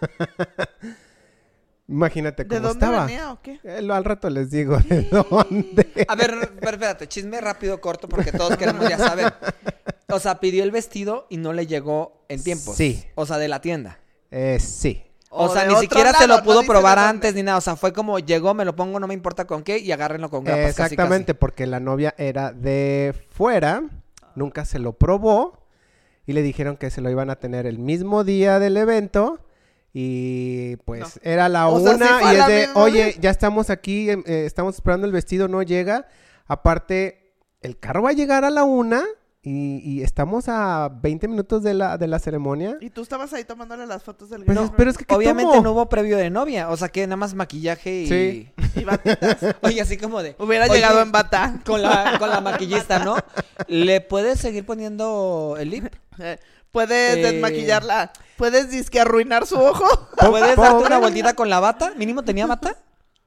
Imagínate 1.88 2.46
¿De 2.46 2.56
cómo 2.58 2.70
dónde 2.70 2.86
estaba. 2.86 3.06
venía 3.06 3.32
o 3.34 3.42
qué? 3.42 3.60
Eh, 3.64 3.82
lo- 3.82 3.94
al 3.94 4.06
rato 4.06 4.30
les 4.30 4.50
digo 4.50 4.78
de 4.78 5.02
dónde. 5.04 6.06
A 6.08 6.16
ver, 6.16 6.34
pero 6.60 6.72
espérate, 6.72 7.08
chisme 7.08 7.42
rápido, 7.42 7.82
corto, 7.82 8.08
porque 8.08 8.32
todos 8.32 8.56
queremos 8.56 8.88
ya 8.88 8.98
saber. 8.98 9.34
O 10.10 10.20
sea, 10.20 10.40
pidió 10.40 10.64
el 10.64 10.72
vestido 10.72 11.28
y 11.30 11.38
no 11.38 11.52
le 11.52 11.68
llegó 11.68 12.24
en 12.30 12.42
tiempo. 12.42 12.74
Sí. 12.74 13.04
O 13.16 13.26
sea, 13.26 13.38
de 13.38 13.50
la 13.50 13.60
tienda. 13.60 14.00
Eh, 14.36 14.60
sí. 14.60 15.04
O, 15.30 15.50
sea, 15.50 15.66
ni 15.66 15.76
siquiera 15.76 16.12
se 16.14 16.28
lado, 16.28 16.40
lo 16.40 16.44
pudo 16.44 16.62
no 16.62 16.68
probar 16.68 16.98
dónde. 16.98 17.10
antes 17.10 17.36
ni 17.36 17.44
nada. 17.44 17.58
O 17.60 17.62
sea, 17.62 17.76
fue 17.76 17.94
como 17.94 18.20
llegó, 18.20 18.54
me 18.54 18.66
lo 18.66 18.76
pongo, 18.76 19.00
no 19.00 19.08
me 19.08 19.14
importa 19.14 19.46
con 19.46 19.64
qué, 19.64 19.78
y 19.78 19.92
agárrenlo 19.92 20.30
con 20.30 20.44
grapas. 20.44 20.66
casi, 20.66 20.76
casi. 20.76 20.94
Exactamente, 20.96 21.34
porque 21.34 21.66
la 21.68 21.80
novia 21.80 22.14
era 22.18 22.52
de 22.52 23.14
fuera, 23.30 23.84
nunca 24.36 24.66
se 24.66 24.80
lo 24.80 24.94
probó 24.94 25.68
y 26.26 26.34
le 26.34 26.42
dijeron 26.42 26.78
que 26.78 26.90
se 26.90 27.02
lo 27.02 27.10
iban 27.10 27.30
a 27.30 27.36
tener 27.36 27.66
el 27.66 27.80
mismo 27.80 28.24
día 28.24 28.60
del 28.60 28.78
evento 28.78 29.40
y 29.92 30.78
pues 30.78 31.20
era 31.24 31.50
la 31.50 31.68
O 31.68 31.80
sea, 31.80 31.96
una 31.96 32.20
sí 32.20 32.26
y 32.26 32.36
es 32.36 32.48
de, 32.48 32.68
misma 32.68 32.82
oye, 32.82 33.06
vez". 33.06 33.20
ya 33.20 33.30
estamos 33.30 33.70
aquí, 33.70 34.10
em, 34.10 34.24
eh, 34.26 34.46
estamos 34.46 34.76
esperando 34.76 35.06
el 35.06 35.14
vestido, 35.14 35.48
no 35.48 35.62
llega. 35.62 36.08
Aparte, 36.48 37.34
el 37.62 37.78
carro 37.78 38.04
va 38.04 38.10
a 38.10 38.14
llegar 38.14 38.46
a 38.46 38.50
la 38.50 38.64
una 38.64 39.04
y, 39.46 39.80
y 39.84 40.02
estamos 40.04 40.46
a 40.48 40.90
20 41.02 41.28
minutos 41.28 41.64
de 41.64 41.74
la, 41.74 41.98
de 41.98 42.08
la 42.08 42.18
ceremonia. 42.20 42.78
Y 42.80 42.90
tú 42.90 43.02
estabas 43.02 43.34
ahí 43.34 43.44
tomándole 43.44 43.86
las 43.86 44.02
fotos 44.02 44.30
del 44.30 44.46
Pues, 44.46 44.58
groom 44.58 44.72
pero 44.78 44.90
es 44.90 44.98
que, 44.98 45.04
¿qué 45.04 45.14
Obviamente 45.14 45.52
tomo? 45.52 45.64
no 45.64 45.72
hubo 45.74 45.90
previo 45.90 46.16
de 46.18 46.30
novia. 46.30 46.70
O 46.70 46.78
sea, 46.78 46.88
que 46.88 47.06
nada 47.06 47.18
más 47.18 47.34
maquillaje 47.36 48.04
y. 48.04 48.08
Sí. 48.08 48.50
y 48.76 48.84
batitas. 48.86 49.38
Oye, 49.62 49.82
así 49.82 49.98
como 49.98 50.24
de. 50.24 50.36
Hubiera 50.40 50.66
Oye, 50.66 50.76
llegado 50.76 51.02
en 51.02 51.12
bata. 51.12 51.60
Con 51.66 51.82
la, 51.82 52.16
con 52.20 52.30
la 52.30 52.40
maquillista, 52.42 53.00
¿no? 53.00 53.16
¿Le 53.68 54.00
puedes 54.02 54.40
seguir 54.40 54.66
poniendo 54.66 55.58
el 55.60 55.70
lip? 55.72 55.86
Puedes 56.72 57.18
Eh. 57.18 57.22
desmaquillarla. 57.34 58.12
Puedes 58.38 58.72
disque 58.72 59.00
arruinar 59.00 59.46
su 59.46 59.58
ojo. 59.60 59.86
¿Puedes 60.18 60.56
darte 60.56 60.86
una 60.86 60.98
vueltita 60.98 61.34
con 61.36 61.50
la 61.50 61.60
bata? 61.60 61.94
¿Mínimo 61.98 62.24
tenía 62.24 62.48
bata? 62.48 62.78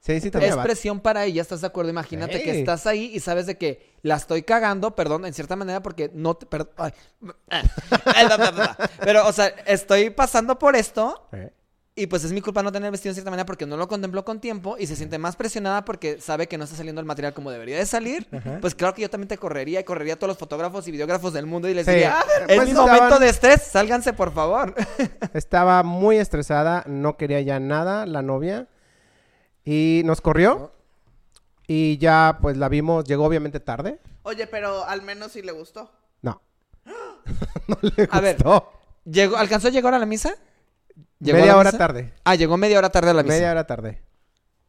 Sí, 0.06 0.20
sí, 0.20 0.30
tenía 0.30 0.48
Es 0.50 0.56
presión 0.56 1.00
para 1.00 1.24
ella, 1.24 1.42
¿estás 1.42 1.62
de 1.62 1.66
acuerdo? 1.66 1.90
Imagínate 1.90 2.40
que 2.42 2.60
estás 2.60 2.86
ahí 2.86 3.10
y 3.12 3.18
sabes 3.18 3.46
de 3.46 3.58
que 3.58 3.94
la 4.02 4.14
estoy 4.14 4.42
cagando, 4.44 4.94
perdón, 4.94 5.26
en 5.26 5.34
cierta 5.34 5.56
manera, 5.56 5.82
porque 5.82 6.10
no 6.14 6.34
te... 6.34 6.46
per- 6.46 6.70
ay. 6.76 6.92
Pero, 9.00 9.26
o 9.26 9.32
sea, 9.32 9.46
estoy 9.66 10.10
pasando 10.10 10.58
por 10.58 10.76
esto 10.76 11.28
Eh, 11.32 11.50
y 11.98 12.08
pues 12.08 12.24
es 12.24 12.32
mi 12.32 12.42
culpa 12.42 12.62
no 12.62 12.70
tener 12.70 12.90
vestido 12.90 13.10
en 13.10 13.14
cierta 13.14 13.30
manera 13.30 13.46
porque 13.46 13.64
no 13.64 13.76
lo 13.78 13.88
contempló 13.88 14.22
con 14.22 14.38
tiempo 14.38 14.76
y 14.78 14.86
se 14.86 14.96
siente 14.96 15.16
más 15.18 15.34
presionada 15.34 15.82
porque 15.86 16.20
sabe 16.20 16.46
que 16.46 16.58
no 16.58 16.64
está 16.64 16.76
saliendo 16.76 17.00
el 17.00 17.06
material 17.06 17.32
como 17.32 17.50
debería 17.50 17.78
de 17.78 17.86
salir. 17.86 18.26
Ajá. 18.32 18.58
Pues 18.60 18.74
claro 18.74 18.94
que 18.94 19.00
yo 19.02 19.08
también 19.08 19.28
te 19.28 19.38
correría 19.38 19.80
y 19.80 19.84
correría 19.84 20.14
a 20.14 20.16
todos 20.18 20.28
los 20.28 20.36
fotógrafos 20.38 20.86
y 20.86 20.90
videógrafos 20.92 21.32
del 21.32 21.46
mundo 21.46 21.68
y 21.70 21.74
les 21.74 21.86
Sí. 21.86 21.92
diría, 21.92 22.18
Ah, 22.20 22.24
pues 22.46 22.64
mi 22.64 22.70
estaban- 22.72 22.94
momento 22.96 23.18
de 23.18 23.28
estrés, 23.30 23.62
sálganse 23.62 24.12
por 24.12 24.32
favor. 24.34 24.74
Estaba 25.32 25.82
muy 25.82 26.18
estresada, 26.18 26.84
no 26.86 27.16
quería 27.16 27.40
ya 27.40 27.60
nada 27.60 28.04
la 28.04 28.20
novia. 28.20 28.66
Y 29.66 30.00
nos 30.06 30.20
corrió. 30.22 30.72
Y 31.66 31.98
ya 31.98 32.38
pues 32.40 32.56
la 32.56 32.68
vimos, 32.70 33.04
llegó 33.04 33.24
obviamente 33.26 33.60
tarde. 33.60 34.00
Oye, 34.22 34.46
pero 34.46 34.84
al 34.86 35.02
menos 35.02 35.32
sí 35.32 35.42
le 35.42 35.52
gustó. 35.52 35.90
No. 36.22 36.40
no 37.66 37.76
le 37.82 38.08
A 38.10 38.20
ver, 38.20 38.36
gustó. 38.36 38.72
¿Llegó, 39.04 39.36
¿Alcanzó 39.36 39.68
a 39.68 39.70
llegar 39.72 39.92
a 39.92 39.98
la 39.98 40.06
misa? 40.06 40.34
¿Llegó 41.18 41.36
a 41.38 41.40
Media 41.40 41.52
la 41.52 41.58
hora 41.58 41.70
misa? 41.70 41.78
tarde. 41.78 42.12
Ah, 42.24 42.34
llegó 42.36 42.56
media 42.56 42.78
hora 42.78 42.90
tarde 42.90 43.10
a 43.10 43.14
la 43.14 43.22
misa. 43.22 43.34
Media 43.34 43.50
hora 43.50 43.66
tarde. 43.66 44.02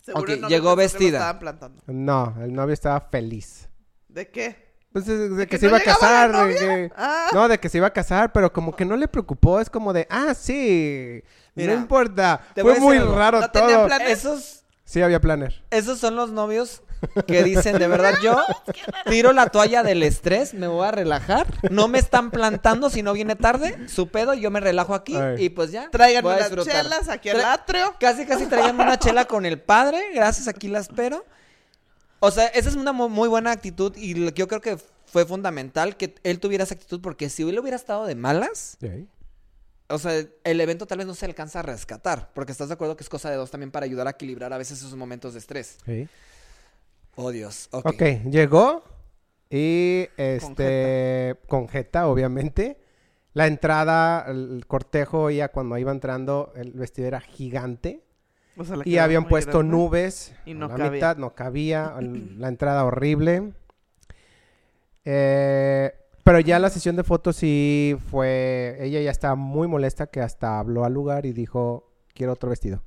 Seguro 0.01 0.23
Ok, 0.23 0.29
el 0.29 0.41
novio 0.41 0.57
llegó 0.57 0.75
pensó 0.75 0.97
que 0.97 1.03
lo 1.03 1.05
vestida. 1.05 1.17
estaban 1.19 1.39
plantando. 1.39 1.83
No, 1.87 2.35
el 2.41 2.53
novio 2.53 2.73
estaba 2.73 2.99
feliz. 3.01 3.69
¿De 4.07 4.29
qué? 4.29 4.67
Pues 4.93 5.05
de, 5.05 5.29
de 5.29 5.45
que, 5.45 5.51
que 5.51 5.57
se 5.59 5.65
no 5.65 5.69
iba 5.71 5.77
a 5.77 5.79
llegaba 5.81 5.99
casar. 5.99 6.29
la 6.31 6.45
de 6.45 6.53
novia? 6.53 6.59
que- 6.87 6.93
Ah. 6.95 7.27
No, 7.33 7.47
de 7.47 7.59
que 7.59 7.69
se 7.69 7.77
iba 7.77 7.87
a 7.87 7.93
casar, 7.93 8.31
pero 8.31 8.51
como 8.53 8.75
que 8.75 8.85
no 8.85 8.95
le 8.95 9.07
preocupó. 9.07 9.59
Es 9.59 9.69
como 9.69 9.93
de, 9.93 10.07
ah, 10.09 10.33
sí. 10.33 11.21
Mira, 11.53 11.73
no 11.73 11.79
importa. 11.81 12.41
te 12.55 12.63
voy 12.63 12.73
Fue 12.75 12.81
muy 12.81 12.97
algo. 12.97 13.15
raro 13.15 13.41
¿No 13.41 13.51
tenía 13.51 13.75
todo. 13.75 13.85
plan- 13.87 14.01
Esos, 14.03 14.63
Sí, 14.89 15.01
había 15.01 15.19
planner. 15.19 15.61
esos 15.69 15.99
son 15.99 16.15
los 16.15 16.31
novios 16.31 16.81
que 17.27 17.43
dicen, 17.43 17.77
de 17.77 17.89
verdad, 17.89 18.13
yo 18.23 18.39
tiro 19.09 19.33
la 19.33 19.47
toalla 19.49 19.83
del 19.83 20.01
estrés, 20.01 20.53
me 20.53 20.67
voy 20.67 20.87
a 20.87 20.91
relajar, 20.91 21.45
no 21.69 21.89
me 21.89 21.99
están 21.99 22.31
plantando 22.31 22.89
si 22.89 23.03
no 23.03 23.11
viene 23.11 23.35
tarde, 23.35 23.89
su 23.89 24.07
pedo, 24.07 24.33
yo 24.33 24.49
me 24.49 24.61
relajo 24.61 24.95
aquí 24.95 25.15
Ay. 25.17 25.43
y 25.43 25.49
pues 25.49 25.71
ya. 25.71 25.89
Traigan 25.91 26.25
unas 26.25 26.49
chelas 26.65 27.09
aquí 27.09 27.27
al 27.29 27.41
atrio. 27.41 27.95
Casi, 27.99 28.25
casi 28.25 28.45
traigan 28.45 28.79
una 28.79 28.97
chela 28.97 29.25
con 29.25 29.45
el 29.45 29.59
padre, 29.59 30.01
gracias, 30.15 30.47
aquí 30.47 30.69
la 30.69 30.79
espero. 30.79 31.25
O 32.19 32.31
sea, 32.31 32.47
esa 32.47 32.69
es 32.69 32.75
una 32.77 32.93
mu- 32.93 33.09
muy 33.09 33.27
buena 33.27 33.51
actitud 33.51 33.93
y 33.97 34.13
lo 34.15 34.33
que 34.33 34.39
yo 34.39 34.47
creo 34.47 34.61
que 34.61 34.77
fue 35.05 35.25
fundamental 35.25 35.97
que 35.97 36.15
él 36.23 36.39
tuviera 36.39 36.63
esa 36.63 36.75
actitud 36.75 37.01
porque 37.01 37.29
si 37.29 37.43
él 37.43 37.59
hubiera 37.59 37.75
estado 37.75 38.05
de 38.05 38.15
malas, 38.15 38.77
o 39.89 39.97
sea, 39.97 40.23
el 40.43 40.61
evento 40.61 40.85
tal 40.85 40.97
vez 40.99 41.07
no 41.07 41.15
se 41.15 41.25
alcanza 41.25 41.59
a 41.59 41.63
rescatar, 41.63 42.31
porque 42.33 42.51
estás 42.51 42.67
de 42.67 42.73
acuerdo 42.73 42.97
que 42.97 43.03
es 43.03 43.09
cosa 43.09 43.29
de 43.29 43.37
dos 43.37 43.51
también 43.51 43.71
para 43.71 43.85
ayudar 43.85 44.07
a 44.07 44.11
equilibrar 44.11 44.51
a 44.53 44.57
veces 44.57 44.79
esos 44.79 44.95
momentos 44.95 45.33
de 45.33 45.39
estrés. 45.39 45.77
Sí. 45.85 46.07
Oh, 47.15 47.31
Dios. 47.31 47.69
Ok. 47.71 48.01
Llegó 48.29 48.83
y 49.49 50.07
este 50.17 51.35
con 51.47 51.67
Jeta, 51.67 52.07
obviamente. 52.07 52.79
La 53.33 53.47
entrada, 53.47 54.25
el 54.27 54.65
cortejo 54.67 55.29
ya 55.29 55.49
cuando 55.49 55.77
iba 55.77 55.91
entrando, 55.91 56.51
el 56.55 56.71
vestido 56.73 57.07
era 57.07 57.21
gigante 57.21 58.03
O 58.55 58.65
sea, 58.65 58.77
le 58.77 58.83
y 58.89 58.97
habían 58.97 59.27
puesto 59.27 59.59
grande. 59.59 59.77
nubes. 59.77 60.33
Y 60.45 60.51
a 60.51 60.55
no 60.55 60.67
la 60.67 60.75
cabía. 60.75 60.91
mitad 60.91 61.17
no 61.17 61.35
cabía, 61.35 61.95
la 62.01 62.47
entrada 62.47 62.83
horrible. 62.83 63.53
Eh, 65.05 65.93
pero 66.27 66.39
ya 66.41 66.59
la 66.59 66.69
sesión 66.69 66.95
de 66.95 67.03
fotos 67.03 67.35
sí 67.37 67.97
fue, 68.11 68.77
ella 68.81 69.01
ya 69.01 69.11
estaba 69.11 69.35
muy 69.35 69.67
molesta 69.67 70.07
que 70.07 70.21
hasta 70.21 70.59
habló 70.59 70.83
al 70.85 70.93
lugar 70.93 71.25
y 71.25 71.31
dijo, 71.33 71.89
quiero 72.13 72.33
otro 72.33 72.49
vestido. 72.49 72.83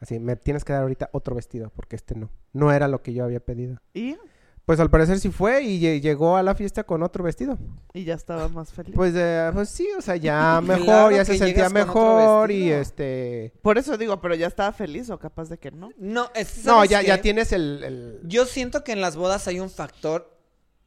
Así, 0.00 0.18
me 0.18 0.34
tienes 0.36 0.64
que 0.64 0.72
dar 0.72 0.82
ahorita 0.82 1.10
otro 1.12 1.34
vestido 1.36 1.70
porque 1.76 1.94
este 1.96 2.14
no. 2.16 2.30
No 2.52 2.72
era 2.72 2.88
lo 2.88 3.02
que 3.02 3.12
yo 3.14 3.24
había 3.24 3.40
pedido. 3.40 3.78
Y, 3.94 4.16
Pues 4.64 4.80
al 4.80 4.90
parecer 4.90 5.18
sí 5.20 5.30
fue 5.30 5.62
y 5.62 5.80
lle- 5.80 6.00
llegó 6.00 6.36
a 6.36 6.42
la 6.42 6.54
fiesta 6.54 6.84
con 6.84 7.02
otro 7.02 7.22
vestido. 7.24 7.58
y 7.92 8.04
ya 8.04 8.14
estaba 8.14 8.48
más 8.48 8.72
feliz. 8.72 8.94
Pues, 8.94 9.12
eh, 9.16 9.50
pues 9.52 9.68
sí, 9.68 9.86
o 9.98 10.00
sea, 10.00 10.16
ya 10.16 10.60
mejor, 10.64 10.84
Claro 10.84 11.10
ya 11.10 11.18
que 11.18 11.24
se 11.32 11.38
sentía 11.38 11.68
mejor 11.68 12.50
y 12.50 12.70
este... 12.72 13.52
Por 13.62 13.76
eso 13.78 13.96
digo, 13.98 14.20
pero 14.20 14.34
ya 14.34 14.46
estaba 14.46 14.72
feliz 14.72 15.10
o 15.10 15.18
capaz 15.18 15.48
de 15.48 15.58
que 15.58 15.70
no. 15.70 15.90
No, 15.98 16.30
es, 16.34 16.64
No, 16.64 16.74
¿sabes 16.76 16.90
ya, 16.90 17.00
qué? 17.00 17.06
ya 17.08 17.20
tienes 17.20 17.52
el... 17.52 17.84
el- 17.84 18.20
Yo 18.24 18.46
siento 18.46 18.82
que 18.84 18.92
en 18.92 19.00
las 19.00 19.16
bodas 19.16 19.46
hay 19.48 19.60
un 19.60 19.68
factor. 19.70 20.30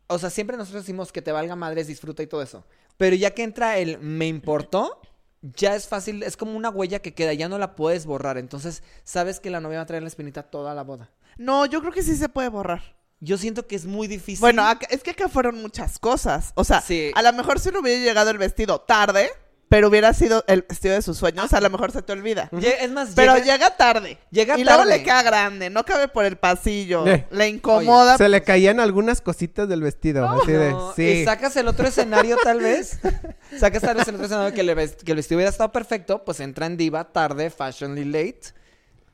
O 0.08 0.20
sea, 0.20 0.30
siempre 0.30 0.58
nosotros 0.58 0.84
decimos 0.84 1.12
que 1.12 1.22
te 1.22 1.32
valga 1.32 1.56
madres, 1.56 1.88
disfruta 1.88 2.22
y 2.24 2.28
todo 2.28 2.42
eso. 2.42 2.64
Pero 2.98 3.16
ya 3.16 3.32
que 3.32 3.44
entra 3.44 3.78
el 3.78 4.00
me 4.00 4.28
importó, 4.28 5.00
ya 5.42 5.76
es 5.76 5.88
fácil, 5.88 6.24
es 6.24 6.38
como 6.38 6.56
una 6.56 6.70
huella 6.70 7.00
que 7.02 7.14
queda, 7.14 7.34
ya 7.34 7.50
no 7.50 7.58
la 7.58 7.76
puedes 7.76 8.06
borrar. 8.06 8.38
Entonces, 8.38 8.84
sabes 9.04 9.40
que 9.40 9.50
la 9.50 9.60
novia 9.60 9.78
va 9.80 9.84
a 9.84 9.88
traer 9.88 10.04
la 10.04 10.08
espinita 10.10 10.44
toda 10.44 10.74
la 10.74 10.84
boda. 10.84 11.10
No, 11.38 11.66
yo 11.66 11.82
creo 11.82 11.92
que 11.92 12.04
sí 12.04 12.16
se 12.16 12.30
puede 12.30 12.50
borrar. 12.50 12.96
Yo 13.20 13.38
siento 13.38 13.66
que 13.66 13.76
es 13.76 13.86
muy 13.86 14.08
difícil. 14.08 14.42
Bueno, 14.42 14.64
acá- 14.68 14.88
es 14.90 15.02
que 15.02 15.12
acá 15.12 15.28
fueron 15.30 15.62
muchas 15.62 16.00
cosas. 16.00 16.52
O 16.56 16.64
sea, 16.64 16.82
Sí. 16.82 17.12
a 17.16 17.22
lo 17.22 17.34
mejor 17.34 17.60
si 17.60 17.72
no 17.72 17.80
hubiera 17.80 18.04
llegado 18.04 18.30
el 18.30 18.38
vestido 18.38 18.80
tarde, 18.82 19.30
pero 19.68 19.88
hubiera 19.88 20.14
sido 20.14 20.44
el 20.48 20.62
vestido 20.62 20.94
de 20.94 21.02
sus 21.02 21.18
sueños, 21.18 21.52
a 21.54 21.60
lo 21.60 21.70
mejor 21.70 21.92
se 21.92 22.02
te 22.02 22.14
olvida. 22.14 22.50
Es 22.54 22.92
más, 22.92 23.10
Pero 23.16 23.34
llega- 23.36 23.46
llega 23.54 23.76
tarde. 23.78 24.18
Llega 24.30 24.58
y 24.60 24.64
luego 24.64 24.80
tarde. 24.84 24.98
le 24.98 25.04
queda 25.04 25.24
grande, 25.24 25.70
no 25.70 25.84
cabe 25.84 26.08
por 26.08 26.24
el 26.26 26.38
pasillo. 26.38 27.06
Eh. 27.08 27.26
Le 27.32 27.48
incomoda. 27.50 28.18
Se 28.18 28.30
le 28.30 28.44
caían 28.44 28.80
algunas 28.80 29.22
cositas 29.22 29.68
del 29.68 29.82
vestido. 29.82 30.30
así 30.30 30.52
de, 30.52 30.70
No, 30.72 30.94
sí. 30.96 31.04
Y 31.04 31.26
sacas 31.26 31.56
el 31.58 31.68
otro 31.68 31.88
escenario, 31.88 32.38
tal 32.44 32.60
vez. 32.60 33.00
sacas 33.60 33.82
tal 33.82 33.98
vez 33.98 34.08
el 34.08 34.16
otro 34.16 34.26
escenario 34.28 34.54
que, 34.54 34.64
le 34.64 34.76
ves- 34.76 34.98
que 35.04 35.12
el 35.12 35.18
vestido 35.18 35.38
hubiera 35.38 35.50
estado 35.52 35.72
perfecto, 35.72 36.24
pues 36.24 36.40
entra 36.40 36.68
en 36.68 36.78
diva 36.78 37.12
tarde, 37.12 37.50
fashionly 37.50 38.06
late. 38.06 38.42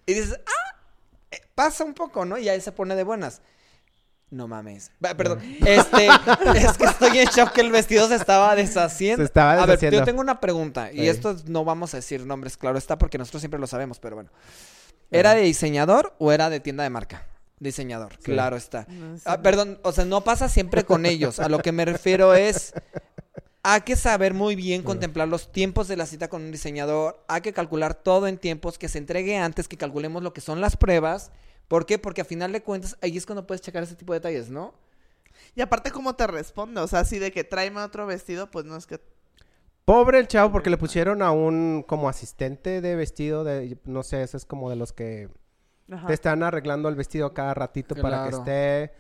Y 0.06 0.14
dices, 0.16 0.38
ah, 0.46 0.76
eh, 1.32 1.40
pasa 1.56 1.84
un 1.86 1.94
poco, 1.94 2.26
¿no? 2.26 2.38
Y 2.38 2.50
ahí 2.50 2.60
se 2.60 2.72
pone 2.74 2.96
de 2.96 3.04
buenas. 3.04 3.42
No 4.32 4.48
mames. 4.48 4.92
Perdón. 5.00 5.42
Este, 5.66 6.08
es 6.56 6.78
que 6.78 6.86
estoy 6.86 7.20
en 7.20 7.28
shock 7.28 7.52
que 7.52 7.62
el 7.62 7.70
vestido 7.72 8.08
se 8.08 8.16
estaba 8.16 8.56
deshaciendo. 8.56 9.18
Se 9.18 9.26
estaba 9.26 9.52
A 9.54 9.56
ver, 9.58 9.66
deshaciendo. 9.78 10.00
yo 10.00 10.06
tengo 10.06 10.22
una 10.22 10.40
pregunta. 10.40 10.92
Y 10.92 11.00
Sí. 11.00 11.08
esto 11.10 11.36
no 11.48 11.66
vamos 11.66 11.94
a 11.94 11.98
decir 11.98 12.26
nombres, 12.26 12.56
claro 12.58 12.78
está, 12.78 12.98
porque 12.98 13.18
nosotros 13.18 13.42
siempre 13.42 13.60
lo 13.60 13.68
sabemos, 13.68 14.00
pero 14.00 14.16
bueno. 14.16 14.30
¿Era 15.12 15.36
de 15.36 15.42
diseñador 15.42 16.16
o 16.18 16.32
era 16.32 16.50
de 16.50 16.62
tienda 16.62 16.84
de 16.84 16.90
marca? 16.90 17.28
Diseñador, 17.60 18.14
Sí. 18.14 18.24
claro 18.32 18.56
está. 18.56 18.86
No. 18.88 19.18
Ah, 19.26 19.42
perdón, 19.42 19.80
o 19.84 19.92
sea, 19.92 20.06
no 20.06 20.24
pasa 20.24 20.48
siempre 20.48 20.86
con 20.86 21.06
ellos. 21.06 21.40
A 21.40 21.50
lo 21.50 21.60
que 21.60 21.74
me 21.74 21.84
refiero 21.84 22.34
es, 22.34 22.74
hay 23.64 23.82
que 23.82 23.98
saber 23.98 24.34
muy 24.34 24.56
bien 24.56 24.82
contemplar 24.82 25.28
los 25.28 25.52
tiempos 25.52 25.90
de 25.90 25.98
la 25.98 26.06
cita 26.06 26.30
con 26.30 26.42
un 26.42 26.52
diseñador. 26.52 27.22
Hay 27.28 27.42
que 27.42 27.52
calcular 27.52 27.94
todo 27.96 28.28
en 28.28 28.38
tiempos, 28.38 28.78
que 28.78 28.88
se 28.88 28.98
entregue 28.98 29.38
antes, 29.38 29.68
que 29.68 29.76
calculemos 29.78 30.24
lo 30.24 30.32
que 30.34 30.40
son 30.42 30.62
las 30.62 30.78
pruebas. 30.78 31.32
¿Por 31.72 31.86
qué? 31.86 31.98
Porque 31.98 32.20
a 32.20 32.26
final 32.26 32.52
de 32.52 32.62
cuentas, 32.62 32.98
ahí 33.02 33.16
es 33.16 33.26
cuando 33.26 33.48
puedes 33.48 33.62
checar 33.62 33.82
ese 33.82 33.96
tipo 33.96 34.12
de 34.12 34.20
detalles, 34.20 34.50
¿no? 34.50 34.74
Y 35.56 35.62
aparte, 35.62 35.90
¿cómo 35.90 36.18
te 36.18 36.28
responde? 36.28 36.82
O 36.82 36.88
sea, 36.88 37.00
así 37.00 37.18
de 37.18 37.32
que 37.32 37.46
tráeme 37.46 37.80
otro 37.80 38.06
vestido, 38.06 38.52
pues 38.52 38.66
no 38.66 38.76
es 38.76 38.86
que. 38.86 39.00
Pobre 39.86 40.20
el 40.20 40.28
chavo 40.28 40.52
porque 40.52 40.70
le 40.70 40.76
pusieron 40.76 41.22
a 41.22 41.32
un 41.32 41.86
como 41.88 42.10
asistente 42.10 42.82
de 42.82 42.96
vestido 42.98 43.46
de... 43.46 43.78
No 43.86 44.04
sé, 44.04 44.22
ese 44.22 44.36
es 44.36 44.44
como 44.44 44.70
de 44.70 44.76
los 44.76 44.92
que 44.92 45.30
Ajá. 45.90 46.08
te 46.08 46.14
están 46.14 46.44
arreglando 46.44 46.90
el 46.90 46.96
vestido 46.96 47.34
cada 47.34 47.54
ratito 47.54 47.96
para 47.96 48.26
que 48.26 48.36
esté... 48.36 48.94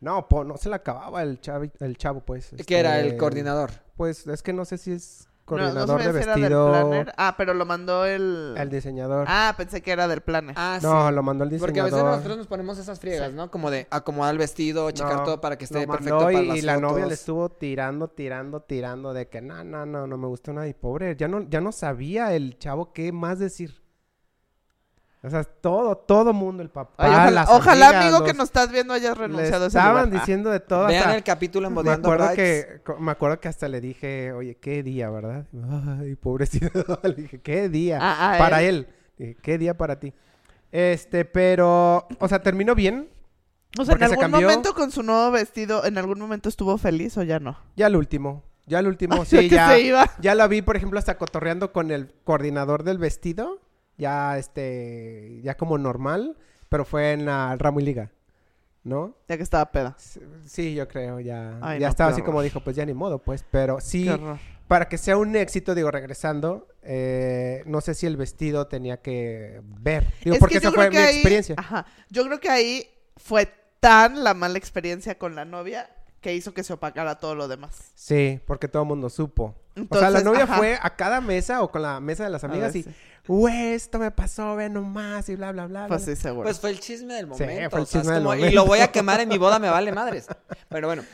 No, 0.00 0.28
po- 0.28 0.44
no 0.44 0.58
se 0.58 0.68
le 0.68 0.74
acababa 0.74 1.22
el 1.22 1.40
chavo, 1.40 1.64
el 1.80 1.96
chavo 1.96 2.20
pues. 2.20 2.50
Que 2.66 2.78
era 2.78 3.00
el 3.00 3.06
este, 3.06 3.16
coordinador. 3.16 3.70
Pues 3.96 4.26
es 4.26 4.42
que 4.42 4.52
no 4.52 4.66
sé 4.66 4.76
si 4.76 4.92
es 4.92 5.27
No, 5.50 5.56
no 5.56 5.86
coordinador 5.86 5.88
sabía 5.88 6.12
de 6.12 6.18
si 6.18 6.22
era 6.22 6.32
del 6.34 6.42
vestido... 6.42 6.70
planner. 6.70 7.14
Ah, 7.16 7.34
pero 7.36 7.54
lo 7.54 7.64
mandó 7.66 8.04
el. 8.04 8.54
El 8.56 8.70
diseñador. 8.70 9.26
Ah, 9.28 9.54
pensé 9.56 9.82
que 9.82 9.90
era 9.90 10.08
del 10.08 10.20
planner. 10.20 10.54
Ah, 10.58 10.78
no, 10.82 11.08
sí. 11.08 11.14
lo 11.14 11.22
mandó 11.22 11.44
el 11.44 11.50
diseñador. 11.50 11.68
Porque 11.68 11.80
a 11.80 11.84
veces 11.84 12.02
nosotros 12.02 12.36
nos 12.36 12.46
ponemos 12.46 12.78
esas 12.78 13.00
friegas, 13.00 13.32
¿no? 13.32 13.50
Como 13.50 13.70
de 13.70 13.86
acomodar 13.90 14.32
el 14.32 14.38
vestido, 14.38 14.90
checar 14.90 15.16
No, 15.16 15.24
todo 15.24 15.40
para 15.40 15.56
que 15.56 15.64
esté 15.64 15.86
lo 15.86 15.92
perfecto 15.92 16.14
mandó 16.14 16.32
para 16.32 16.42
y, 16.44 16.48
las 16.48 16.58
y 16.58 16.62
la 16.62 16.76
novia 16.78 17.06
le 17.06 17.14
estuvo 17.14 17.48
tirando, 17.48 18.08
tirando, 18.08 18.60
tirando 18.60 19.12
de 19.12 19.28
que 19.28 19.40
no, 19.40 19.64
no, 19.64 19.86
no, 19.86 20.06
no 20.06 20.18
me 20.18 20.26
gustó 20.26 20.52
nada 20.52 20.68
y 20.68 20.74
pobre, 20.74 21.16
ya 21.16 21.28
no, 21.28 21.42
ya 21.48 21.60
no 21.60 21.72
sabía 21.72 22.34
el 22.34 22.58
chavo 22.58 22.92
qué 22.92 23.12
más 23.12 23.38
decir. 23.38 23.87
O 25.20 25.28
sea, 25.30 25.42
todo, 25.42 25.96
todo 25.96 26.32
mundo, 26.32 26.62
el 26.62 26.70
papá, 26.70 26.94
Ay, 26.96 27.10
ojalá, 27.10 27.30
las 27.32 27.48
ojalá, 27.50 27.86
amigas, 27.88 28.04
amigo, 28.04 28.20
que 28.20 28.28
los- 28.28 28.36
no 28.38 28.44
estás 28.44 28.70
viendo 28.70 28.94
hayas 28.94 29.18
le 29.18 29.26
renunciado 29.26 29.64
a 29.64 29.66
ese 29.66 29.78
estaban 29.78 30.04
lugar. 30.04 30.16
Ah. 30.16 30.20
diciendo 30.20 30.50
de 30.50 30.60
todo. 30.60 30.86
Vean 30.86 31.02
hasta- 31.02 31.16
el 31.16 31.24
capítulo 31.24 31.66
en 31.66 31.74
me 31.74 31.90
acuerdo 31.90 32.32
que 32.34 32.80
me 33.00 33.10
acuerdo 33.10 33.40
que 33.40 33.48
hasta 33.48 33.66
le 33.68 33.80
dije, 33.80 34.32
oye, 34.32 34.56
qué 34.58 34.84
día, 34.84 35.10
¿verdad? 35.10 35.46
Ay, 36.00 36.14
pobrecito. 36.14 36.70
le 37.02 37.14
dije, 37.14 37.40
qué 37.40 37.68
día 37.68 37.98
Ah, 38.00 38.34
ah, 38.34 38.38
para 38.38 38.62
él. 38.62 38.86
él. 38.86 38.94
Dije, 39.18 39.36
qué 39.42 39.58
día 39.58 39.76
para 39.76 39.98
ti. 39.98 40.14
Este, 40.70 41.24
pero, 41.24 42.06
o 42.20 42.28
sea, 42.28 42.40
terminó 42.42 42.74
bien. 42.76 43.08
O 43.78 43.84
sea, 43.84 43.94
en 43.94 43.98
se 43.98 44.04
algún 44.04 44.20
cambió. 44.20 44.42
momento 44.48 44.72
con 44.74 44.90
su 44.92 45.02
nuevo 45.02 45.30
vestido, 45.32 45.84
¿en 45.84 45.98
algún 45.98 46.18
momento 46.20 46.48
estuvo 46.48 46.78
feliz 46.78 47.16
o 47.18 47.22
ya 47.22 47.40
no? 47.40 47.58
Ya 47.76 47.88
el 47.88 47.96
último. 47.96 48.44
Ya 48.66 48.78
el 48.80 48.86
último, 48.86 49.16
Ya 49.16 49.24
sí, 49.40 49.48
ya. 49.48 49.68
se 49.70 49.80
iba. 49.80 50.10
Ya 50.20 50.34
la 50.34 50.46
vi, 50.46 50.62
por 50.62 50.76
ejemplo, 50.76 50.98
hasta 50.98 51.18
cotorreando 51.18 51.72
con 51.72 51.90
el 51.90 52.14
coordinador 52.24 52.84
del 52.84 52.98
vestido. 52.98 53.60
Ya, 53.98 54.38
este, 54.38 55.40
ya 55.42 55.56
como 55.56 55.76
normal. 55.76 56.36
Pero 56.68 56.84
fue 56.84 57.12
en 57.12 57.26
la 57.26 57.54
Ramo 57.56 57.80
y 57.80 57.84
Liga. 57.84 58.10
¿No? 58.84 59.14
Ya 59.28 59.36
que 59.36 59.42
estaba 59.42 59.70
peda. 59.70 59.96
Sí, 60.46 60.74
yo 60.74 60.88
creo, 60.88 61.20
ya. 61.20 61.58
Ay, 61.60 61.78
ya 61.80 61.86
no, 61.88 61.90
estaba 61.90 62.10
así 62.10 62.22
como 62.22 62.40
dijo, 62.40 62.60
pues 62.60 62.74
ya 62.76 62.86
ni 62.86 62.94
modo, 62.94 63.18
pues. 63.18 63.44
Pero 63.50 63.80
sí, 63.80 64.08
para 64.66 64.88
que 64.88 64.96
sea 64.96 65.16
un 65.18 65.34
éxito, 65.36 65.74
digo, 65.74 65.90
regresando, 65.90 66.68
eh, 66.82 67.62
no 67.66 67.80
sé 67.82 67.94
si 67.94 68.06
el 68.06 68.16
vestido 68.16 68.66
tenía 68.66 69.02
que 69.02 69.60
ver. 69.62 70.06
Digo, 70.24 70.34
Es 70.36 70.40
porque 70.40 70.54
que 70.60 70.66
esa 70.66 70.72
fue 70.72 70.88
mi 70.90 70.96
ahí- 70.96 71.16
experiencia. 71.16 71.54
Ajá. 71.58 71.84
Yo 72.08 72.24
creo 72.24 72.40
que 72.40 72.48
ahí 72.48 72.88
fue 73.16 73.52
tan 73.80 74.24
la 74.24 74.32
mala 74.32 74.56
experiencia 74.56 75.18
con 75.18 75.34
la 75.34 75.44
novia 75.44 75.90
que 76.20 76.34
hizo 76.34 76.54
que 76.54 76.62
se 76.64 76.72
opacara 76.72 77.18
todo 77.18 77.34
lo 77.34 77.46
demás. 77.46 77.92
Sí, 77.94 78.40
porque 78.46 78.68
todo 78.68 78.82
el 78.84 78.88
mundo 78.88 79.10
supo. 79.10 79.54
o 79.90 79.98
sea, 79.98 80.08
la 80.10 80.22
novia 80.22 80.44
ajá. 80.44 80.56
fue 80.56 80.78
a 80.80 80.96
cada 80.96 81.20
mesa 81.20 81.62
o 81.62 81.70
con 81.70 81.82
la 81.82 82.00
mesa 82.00 82.24
de 82.24 82.30
las 82.30 82.42
amigas 82.42 82.72
ver, 82.72 82.80
y, 82.80 82.82
sí. 82.84 82.90
Güey, 83.28 83.74
esto 83.74 83.98
me 84.00 84.10
pasó, 84.10 84.56
ve 84.56 84.68
nomás 84.68 85.28
y 85.28 85.36
bla, 85.36 85.52
bla, 85.52 85.66
bla. 85.66 85.86
Pues 85.86 86.04
bla". 86.04 86.14
sí, 86.16 86.20
seguro. 86.20 86.44
Pues 86.44 86.58
fue 86.58 86.70
el 86.70 86.80
chisme 86.80 87.14
del 87.14 87.26
Sí, 87.26 87.30
momento. 87.44 87.70
fue 87.70 87.78
el 87.80 87.82
o 87.84 87.86
sea, 87.86 88.00
es 88.00 88.04
chisme 88.04 88.14
del 88.14 88.22
como, 88.24 88.34
Y 88.34 88.38
momento. 88.38 88.54
lo 88.56 88.66
voy 88.66 88.80
a 88.80 88.90
quemar 88.90 89.20
en 89.20 89.28
mi 89.28 89.38
boda, 89.38 89.58
me 89.60 89.68
vale 89.70 89.92
madres. 89.92 90.26
Pero 90.68 90.88
bueno. 90.88 91.04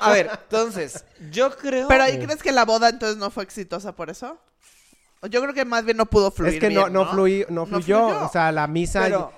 A 0.00 0.12
ver, 0.12 0.30
entonces, 0.32 1.04
yo 1.32 1.50
creo. 1.56 1.88
Pero 1.88 2.04
ahí 2.04 2.12
Sí. 2.12 2.18
crees 2.18 2.42
que 2.42 2.52
la 2.52 2.64
boda 2.64 2.88
entonces 2.90 3.16
no 3.16 3.30
fue 3.30 3.42
exitosa 3.42 3.92
por 3.96 4.10
eso? 4.10 4.38
Yo 5.30 5.40
creo 5.40 5.54
que 5.54 5.64
más 5.64 5.84
bien 5.86 5.96
no 5.96 6.04
pudo 6.06 6.30
fluir 6.30 6.54
Es 6.54 6.60
que 6.60 6.68
no, 6.70 6.82
bien, 6.82 6.92
no, 6.92 7.04
¿no? 7.06 7.10
fluí- 7.12 7.46
no 7.48 7.62
No 7.62 7.66
fluyó. 7.66 8.08
fluyó. 8.08 8.26
O 8.26 8.28
sea, 8.28 8.52
la 8.52 8.66
misa. 8.66 9.00
Pero- 9.02 9.32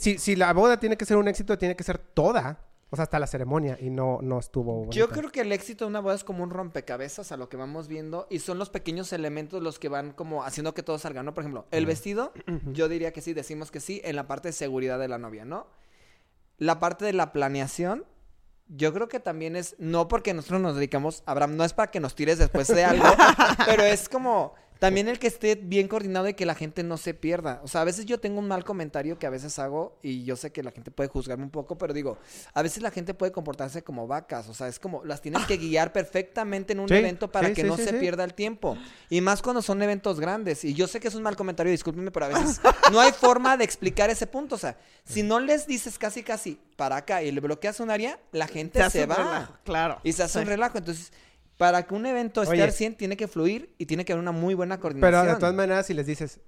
Si, 0.00 0.16
si 0.18 0.36
la 0.36 0.52
boda 0.52 0.78
tiene 0.78 0.96
que 0.96 1.04
ser 1.04 1.16
un 1.16 1.26
éxito, 1.28 1.58
tiene 1.58 1.74
que 1.76 1.82
ser 1.84 1.98
toda. 1.98 2.56
O 2.92 2.96
sea, 2.96 3.04
hasta 3.04 3.18
la 3.18 3.26
ceremonia. 3.26 3.78
Y 3.80 3.88
no, 3.88 4.18
no 4.20 4.38
estuvo. 4.38 4.90
Yo 4.90 5.06
bonita. 5.06 5.18
creo 5.18 5.32
que 5.32 5.40
el 5.40 5.50
éxito 5.52 5.86
de 5.86 5.88
una 5.88 6.00
boda 6.00 6.14
es 6.14 6.24
como 6.24 6.42
un 6.42 6.50
rompecabezas 6.50 7.32
a 7.32 7.38
lo 7.38 7.48
que 7.48 7.56
vamos 7.56 7.88
viendo 7.88 8.26
y 8.28 8.40
son 8.40 8.58
los 8.58 8.68
pequeños 8.68 9.14
elementos 9.14 9.62
los 9.62 9.78
que 9.78 9.88
van 9.88 10.12
como 10.12 10.44
haciendo 10.44 10.74
que 10.74 10.82
todo 10.82 10.98
salga, 10.98 11.22
¿no? 11.22 11.32
Por 11.32 11.42
ejemplo, 11.42 11.66
el 11.70 11.86
vestido, 11.86 12.34
yo 12.66 12.90
diría 12.90 13.14
que 13.14 13.22
sí, 13.22 13.32
decimos 13.32 13.70
que 13.70 13.80
sí, 13.80 14.02
en 14.04 14.14
la 14.14 14.26
parte 14.26 14.48
de 14.48 14.52
seguridad 14.52 14.98
de 14.98 15.08
la 15.08 15.16
novia, 15.16 15.46
¿no? 15.46 15.68
La 16.58 16.80
parte 16.80 17.06
de 17.06 17.14
la 17.14 17.32
planeación, 17.32 18.04
yo 18.68 18.92
creo 18.92 19.08
que 19.08 19.20
también 19.20 19.56
es, 19.56 19.74
no 19.78 20.06
porque 20.06 20.34
nosotros 20.34 20.60
nos 20.60 20.74
dedicamos, 20.74 21.22
Abraham, 21.24 21.56
no 21.56 21.64
es 21.64 21.72
para 21.72 21.90
que 21.90 21.98
nos 21.98 22.14
tires 22.14 22.36
después 22.36 22.68
de 22.68 22.84
algo, 22.84 23.06
pero 23.66 23.84
es 23.84 24.10
como 24.10 24.52
También 24.82 25.06
el 25.06 25.20
que 25.20 25.28
esté 25.28 25.54
bien 25.54 25.86
coordinado 25.86 26.28
y 26.28 26.34
que 26.34 26.44
la 26.44 26.56
gente 26.56 26.82
no 26.82 26.96
se 26.96 27.14
pierda. 27.14 27.60
O 27.62 27.68
sea, 27.68 27.82
a 27.82 27.84
veces 27.84 28.04
yo 28.04 28.18
tengo 28.18 28.40
un 28.40 28.48
mal 28.48 28.64
comentario 28.64 29.16
que 29.16 29.28
a 29.28 29.30
veces 29.30 29.56
hago 29.60 29.96
y 30.02 30.24
yo 30.24 30.34
sé 30.34 30.50
que 30.50 30.62
la 30.64 30.72
gente 30.72 30.90
puede 30.90 31.08
juzgarme 31.08 31.44
un 31.44 31.50
poco, 31.50 31.78
pero 31.78 31.94
digo, 31.94 32.18
a 32.52 32.62
veces 32.62 32.82
la 32.82 32.90
gente 32.90 33.14
puede 33.14 33.30
comportarse 33.30 33.84
como 33.84 34.08
vacas. 34.08 34.48
O 34.48 34.54
sea, 34.54 34.66
es 34.66 34.80
como 34.80 35.04
las 35.04 35.20
tienes 35.20 35.46
que 35.46 35.56
guiar 35.56 35.92
perfectamente 35.92 36.72
en 36.72 36.80
un 36.80 36.88
Sí, 36.88 36.94
evento 36.94 37.30
para 37.30 37.46
sí, 37.48 37.54
que 37.54 37.62
sí, 37.62 37.68
no 37.68 37.76
se 37.76 37.92
pierda 37.94 38.24
el 38.24 38.34
tiempo. 38.34 38.76
Y 39.08 39.20
más 39.20 39.40
cuando 39.40 39.62
son 39.62 39.80
eventos 39.82 40.18
grandes. 40.18 40.64
Y 40.64 40.74
yo 40.74 40.88
sé 40.88 40.98
que 40.98 41.06
es 41.06 41.14
un 41.14 41.22
mal 41.22 41.36
comentario, 41.36 41.70
discúlpenme, 41.70 42.10
pero 42.10 42.26
a 42.26 42.28
veces 42.30 42.60
no 42.90 43.00
hay 43.00 43.12
forma 43.12 43.56
de 43.56 43.62
explicar 43.62 44.10
ese 44.10 44.26
punto. 44.26 44.56
O 44.56 44.58
sea, 44.58 44.76
si 45.04 45.22
no 45.22 45.38
les 45.38 45.68
dices 45.68 45.96
casi 45.96 46.24
casi 46.24 46.58
para 46.76 46.96
acá 46.96 47.22
y 47.22 47.30
le 47.30 47.40
bloqueas 47.40 47.78
un 47.78 47.90
área, 47.90 48.18
la 48.32 48.48
gente 48.48 48.82
Se 48.90 49.06
va. 49.06 49.14
relajo, 49.14 49.54
claro. 49.64 50.00
Y 50.02 50.12
se 50.12 50.24
hace 50.24 50.40
un 50.40 50.46
relajo. 50.46 50.78
Entonces, 50.78 51.12
para 51.62 51.86
que 51.86 51.94
un 51.94 52.04
evento 52.06 52.42
esté 52.42 52.60
al 52.60 52.72
100, 52.72 52.96
tiene 52.96 53.16
que 53.16 53.28
fluir 53.28 53.72
y 53.78 53.86
tiene 53.86 54.04
que 54.04 54.12
haber 54.12 54.20
una 54.22 54.32
muy 54.32 54.54
buena 54.54 54.80
coordinación. 54.80 55.20
Pero 55.22 55.32
de 55.34 55.38
todas 55.38 55.54
maneras, 55.54 55.86
si 55.86 55.94
les 55.94 56.06
dices, 56.06 56.40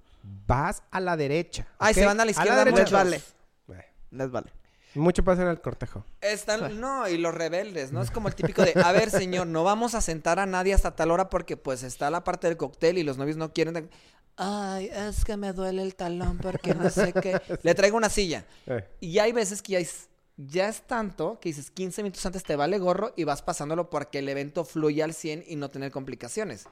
vas 0.45 0.83
a 0.91 0.99
la 0.99 1.15
derecha. 1.15 1.65
Ay, 1.79 1.91
¿ok? 1.93 1.99
se 1.99 2.05
van 2.05 2.19
a 2.19 2.25
la 2.25 2.31
izquierda 2.31 2.65
Les 2.65 2.73
muchos. 2.73 2.91
vale. 2.91 3.21
Bueno, 3.65 3.83
Les 4.11 4.29
vale. 4.29 4.51
Mucho 4.93 5.23
pasa 5.23 5.41
en 5.43 5.47
el 5.47 5.61
cortejo. 5.61 6.03
Están, 6.19 6.79
no, 6.81 7.07
y 7.07 7.17
los 7.17 7.33
rebeldes, 7.33 7.91
¿no? 7.93 8.01
Es 8.01 8.11
como 8.11 8.27
el 8.27 8.35
típico 8.35 8.61
de, 8.61 8.73
a 8.83 8.91
ver, 8.91 9.09
señor, 9.09 9.47
no 9.47 9.63
vamos 9.63 9.95
a 9.95 10.01
sentar 10.01 10.37
a 10.39 10.45
nadie 10.45 10.73
hasta 10.73 10.95
tal 10.95 11.11
hora 11.11 11.29
porque 11.29 11.55
pues 11.57 11.83
está 11.83 12.09
la 12.09 12.23
parte 12.25 12.47
del 12.47 12.57
cóctel 12.57 12.97
y 12.97 13.03
los 13.03 13.17
novios 13.17 13.37
no 13.37 13.53
quieren. 13.53 13.73
de- 13.73 13.89
Ay, 14.37 14.89
es 14.93 15.23
que 15.23 15.37
me 15.37 15.53
duele 15.53 15.81
el 15.81 15.95
talón 15.95 16.37
porque 16.39 16.73
no 16.75 16.89
sé 16.89 17.13
qué. 17.13 17.39
Le 17.63 17.73
traigo 17.73 17.95
una 17.95 18.09
silla. 18.09 18.45
Eh, 18.67 18.85
Y 18.99 19.19
hay 19.19 19.31
veces 19.31 19.61
que 19.61 19.71
ya 19.73 19.79
es, 19.79 20.09
ya 20.37 20.67
es 20.69 20.81
tanto 20.85 21.39
que 21.39 21.49
dices 21.49 21.71
15 21.71 22.03
minutos 22.03 22.25
antes 22.25 22.43
te 22.43 22.55
vale 22.55 22.77
gorro 22.77 23.13
y 23.15 23.23
vas 23.23 23.41
pasándolo 23.41 23.89
porque 23.89 24.19
el 24.19 24.29
evento 24.29 24.65
fluye 24.65 25.01
al 25.03 25.13
100 25.13 25.45
y 25.47 25.55
no 25.55 25.69
tener 25.69 25.91
complicaciones. 25.91 26.65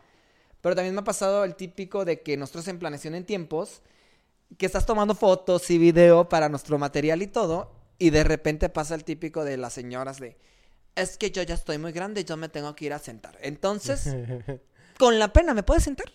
Pero 0.61 0.75
también 0.75 0.93
me 0.95 1.01
ha 1.01 1.05
pasado 1.05 1.43
el 1.43 1.55
típico 1.55 2.05
de 2.05 2.21
que 2.21 2.37
nosotros 2.37 2.67
en 2.67 2.79
planeación 2.79 3.15
en 3.15 3.25
tiempos, 3.25 3.81
que 4.57 4.65
estás 4.65 4.85
tomando 4.85 5.15
fotos 5.15 5.69
y 5.69 5.77
video 5.77 6.29
para 6.29 6.49
nuestro 6.49 6.77
material 6.77 7.21
y 7.21 7.27
todo, 7.27 7.71
y 7.97 8.09
de 8.09 8.23
repente 8.23 8.69
pasa 8.69 8.95
el 8.95 9.03
típico 9.03 9.43
de 9.43 9.57
las 9.57 9.73
señoras 9.73 10.19
de, 10.19 10.37
es 10.95 11.17
que 11.17 11.31
yo 11.31 11.41
ya 11.43 11.55
estoy 11.55 11.77
muy 11.77 11.91
grande 11.91 12.21
y 12.21 12.23
yo 12.23 12.37
me 12.37 12.49
tengo 12.49 12.75
que 12.75 12.85
ir 12.85 12.93
a 12.93 12.99
sentar. 12.99 13.37
Entonces, 13.41 14.07
con 14.99 15.19
la 15.19 15.31
pena, 15.33 15.53
¿me 15.53 15.63
puedes 15.63 15.83
sentar? 15.83 16.07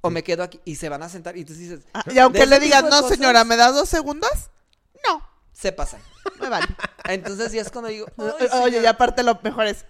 O 0.00 0.10
me 0.10 0.22
quedo 0.22 0.42
aquí 0.42 0.60
y 0.64 0.76
se 0.76 0.88
van 0.88 1.02
a 1.02 1.08
sentar 1.08 1.36
y 1.36 1.44
tú 1.44 1.52
dices, 1.54 1.80
Ah, 1.94 2.04
y 2.12 2.18
aunque 2.18 2.46
le 2.46 2.58
digas, 2.60 2.82
no, 2.84 2.90
cosas- 2.90 3.08
señora, 3.16 3.44
¿me 3.44 3.56
das 3.56 3.74
dos 3.74 3.88
segundos? 3.88 4.30
No, 5.06 5.20
se 5.56 5.72
pasan. 5.72 6.00
me 6.40 6.48
vale. 6.50 6.66
Entonces 7.04 7.50
ya 7.52 7.62
es 7.62 7.70
cuando 7.70 7.88
digo, 7.88 8.06
"Ay, 8.18 8.26
Oye, 8.26 8.48
señora". 8.48 8.82
y 8.82 8.86
aparte 8.86 9.22
lo 9.22 9.38
mejor 9.42 9.66
es, 9.66 9.86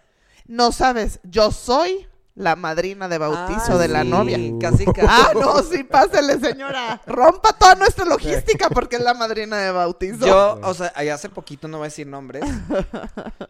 no 0.46 0.70
sabes, 0.70 1.18
yo 1.24 1.50
soy 1.50 2.06
la 2.36 2.54
madrina 2.54 3.08
de 3.08 3.16
bautizo 3.18 3.72
Ah, 3.72 3.78
de 3.78 3.88
la 3.88 4.02
sí, 4.02 4.08
novia. 4.08 4.38
Casi, 4.60 4.84
casi. 4.84 5.00
Ah, 5.08 5.32
no, 5.34 5.62
sí, 5.62 5.82
pásele, 5.84 6.38
señora. 6.38 7.00
Rompa 7.06 7.52
toda 7.54 7.74
nuestra 7.76 8.04
logística 8.04 8.68
porque 8.68 8.96
es 8.96 9.02
la 9.02 9.14
madrina 9.14 9.56
de 9.56 9.70
bautizo. 9.72 10.26
Yo, 10.26 10.60
o 10.62 10.74
sea, 10.74 10.92
ahí 10.94 11.08
hace 11.08 11.30
poquito, 11.30 11.66
no 11.66 11.78
voy 11.78 11.86
a 11.86 11.88
decir 11.88 12.06
nombres, 12.06 12.44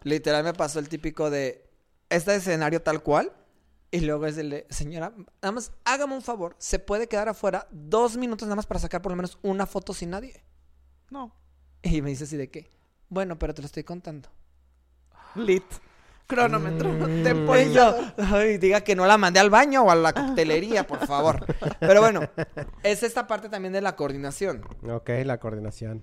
literal 0.05 0.45
me 0.45 0.55
pasó 0.55 0.79
el 0.79 0.89
típico 0.89 1.31
de 1.31 1.69
este 2.09 2.35
escenario 2.37 2.81
tal 2.83 3.03
cual. 3.03 3.33
Y 3.91 4.01
luego 4.01 4.27
es 4.27 4.37
el 4.37 4.51
de, 4.51 4.67
señora, 4.69 5.13
nada 5.43 5.53
más 5.53 5.71
hágame 5.85 6.15
un 6.15 6.23
favor, 6.23 6.55
¿se 6.59 6.79
puede 6.79 7.09
quedar 7.09 7.29
afuera 7.29 7.67
dos 7.71 8.17
minutos 8.17 8.47
nada 8.47 8.57
más 8.57 8.67
para 8.67 8.81
sacar 8.81 9.01
por 9.01 9.13
lo 9.13 9.17
menos 9.17 9.39
una 9.43 9.65
foto 9.67 9.95
sin 9.95 10.11
nadie? 10.11 10.45
No. 11.09 11.35
Y 11.87 12.03
me 12.03 12.11
dice 12.11 12.25
así 12.25 12.37
de 12.37 12.49
qué. 12.51 12.69
Bueno, 13.09 13.39
pero 13.39 13.55
te 13.55 13.63
lo 13.63 13.67
estoy 13.67 13.85
contando. 13.85 14.29
Lit. 15.37 15.65
Cronómetro. 16.27 16.91
Mm. 16.93 17.21
Y 17.21 17.23
Temporizador. 17.23 18.15
yo, 18.17 18.25
ay, 18.37 18.59
diga 18.59 18.81
que 18.81 18.97
no 18.97 19.07
la 19.07 19.17
mandé 19.17 19.39
al 19.39 19.51
baño 19.51 19.85
o 19.85 19.91
a 19.91 19.95
la 19.95 20.13
coctelería, 20.15 20.87
por 20.87 21.07
favor. 21.07 21.45
Pero 21.79 22.01
bueno, 22.01 22.21
es 22.83 23.03
esta 23.05 23.27
parte 23.29 23.49
también 23.49 23.73
de 23.73 23.81
la 23.81 23.95
coordinación. 23.95 24.63
ok, 24.91 25.11
la 25.25 25.39
coordinación. 25.39 26.03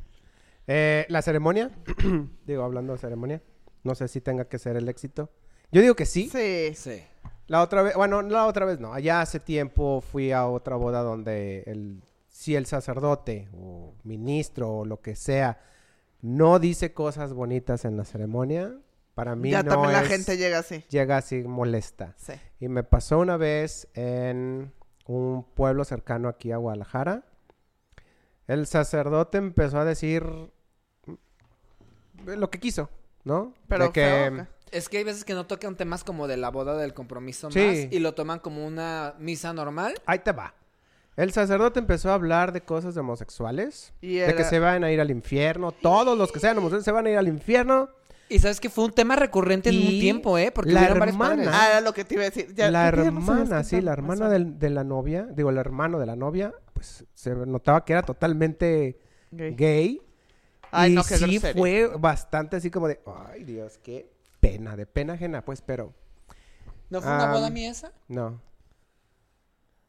Eh, 0.67 1.05
la 1.09 1.21
ceremonia, 1.21 1.71
digo, 2.45 2.63
hablando 2.63 2.93
de 2.93 2.99
ceremonia, 2.99 3.41
no 3.83 3.95
sé 3.95 4.07
si 4.07 4.21
tenga 4.21 4.45
que 4.45 4.59
ser 4.59 4.77
el 4.77 4.87
éxito. 4.87 5.29
Yo 5.73 5.81
digo 5.81 5.95
que 5.95 6.05
sí. 6.05 6.29
Sí. 6.29 6.73
Sí. 6.73 7.03
La 7.47 7.61
otra 7.61 7.81
vez, 7.81 7.95
bueno, 7.95 8.21
la 8.21 8.45
otra 8.45 8.65
vez 8.65 8.79
no. 8.79 8.93
Allá 8.93 9.19
hace 9.19 9.41
tiempo 9.41 9.99
fui 9.99 10.31
a 10.31 10.47
otra 10.47 10.77
boda 10.77 11.01
donde 11.01 11.63
el, 11.65 12.01
si 12.29 12.55
el 12.55 12.65
sacerdote 12.65 13.49
o 13.53 13.93
ministro 14.03 14.71
o 14.71 14.85
lo 14.85 15.01
que 15.01 15.17
sea 15.17 15.59
no 16.23 16.57
dice 16.57 16.93
cosas 16.93 17.33
bonitas 17.33 17.85
en 17.85 17.97
la 17.97 18.05
ceremonia, 18.05 18.73
para 19.13 19.35
mí 19.35 19.51
Ya 19.51 19.61
no 19.61 19.69
también 19.71 19.91
la 19.93 20.01
es- 20.01 20.07
gente 20.07 20.37
llega 20.37 20.57
así. 20.59 20.83
llega 20.89 21.17
así 21.17 21.43
molesta. 21.43 22.15
Sí. 22.17 22.33
Y 22.59 22.67
me 22.69 22.83
pasó 22.83 23.19
una 23.19 23.37
vez 23.37 23.87
en 23.93 24.73
un 25.05 25.43
pueblo 25.53 25.83
cercano 25.83 26.29
aquí 26.29 26.51
a 26.51 26.57
Guadalajara. 26.57 27.25
El 28.47 28.65
sacerdote 28.65 29.37
empezó 29.37 29.77
a 29.79 29.85
decir 29.85 30.23
lo 32.25 32.49
que 32.49 32.59
quiso, 32.59 32.89
¿no? 33.23 33.53
Pero 33.67 33.85
De 33.87 33.91
que. 33.91 34.45
Es 34.71 34.89
que 34.89 34.97
hay 34.97 35.03
veces 35.03 35.23
que 35.23 35.33
no 35.35 35.45
tocan 35.45 35.75
temas 35.77 36.03
como 36.03 36.27
de 36.27 36.35
la 36.37 36.49
boda 36.49 36.75
del 36.75 36.95
compromiso 36.95 37.51
Sí. 37.51 37.59
más 37.59 37.93
y 37.93 37.99
lo 37.99 38.15
toman 38.15 38.39
como 38.39 38.65
una 38.65 39.13
misa 39.19 39.53
normal. 39.53 39.93
ahí 40.07 40.19
te 40.19 40.31
va. 40.31 40.55
El 41.15 41.31
sacerdote 41.31 41.79
empezó 41.79 42.09
a 42.09 42.15
hablar 42.15 42.53
de 42.53 42.61
cosas 42.61 42.95
de 42.95 43.01
homosexuales, 43.01 43.93
Y 44.01 44.15
de 44.15 44.33
que 44.35 44.43
se 44.43 44.59
van 44.59 44.83
a 44.83 44.91
ir 44.91 44.99
al 44.99 45.11
infierno, 45.11 45.71
todos 45.71 46.17
los 46.17 46.31
que 46.31 46.39
sean 46.39 46.57
homosexuales 46.57 46.85
se 46.85 46.91
van 46.91 47.05
a 47.05 47.11
ir 47.11 47.17
al 47.17 47.27
infierno. 47.27 47.89
Y 48.29 48.39
sabes 48.39 48.59
que 48.59 48.69
fue 48.69 48.85
un 48.85 48.91
tema 48.93 49.15
recurrente 49.15 49.69
en 49.69 49.75
un 49.79 49.99
tiempo, 49.99 50.37
¿eh? 50.39 50.51
Porque 50.51 50.71
la 50.71 50.85
hermana-. 50.87 51.51
Ah, 51.53 51.67
era 51.69 51.81
lo 51.81 51.93
que 51.93 52.03
te 52.03 52.15
iba 52.15 52.23
a 52.23 52.25
decir. 52.25 52.51
Ya- 52.55 52.71
la 52.71 52.87
hermana, 52.87 53.63
sí, 53.63 53.79
la 53.81 53.93
hermana 53.93 54.27
del- 54.29 54.57
de 54.57 54.69
la 54.71 54.83
novia, 54.83 55.27
digo, 55.29 55.51
el 55.51 55.57
hermano 55.57 55.99
de 55.99 56.05
la 56.07 56.15
novia, 56.15 56.53
pues 56.73 57.05
se 57.13 57.35
notaba 57.35 57.85
que 57.85 57.93
era 57.93 58.01
totalmente 58.01 58.97
gay. 59.31 60.01
Ay, 60.71 60.93
y 60.93 60.95
no, 60.95 61.03
qué 61.03 61.17
sí 61.17 61.25
grosería. 61.37 61.61
fue 61.61 61.87
bastante 61.99 62.55
así 62.55 62.71
como 62.71 62.87
de, 62.87 62.99
ay 63.29 63.43
Dios, 63.43 63.77
qué 63.83 64.09
pena, 64.39 64.75
de 64.75 64.87
pena 64.87 65.13
ajena, 65.13 65.45
pues, 65.45 65.61
pero 65.61 65.93
¿No 66.89 66.99
fue 67.01 67.11
una 67.13 67.31
boda 67.31 67.49
mía 67.51 67.69
esa? 67.69 67.91
no. 68.07 68.39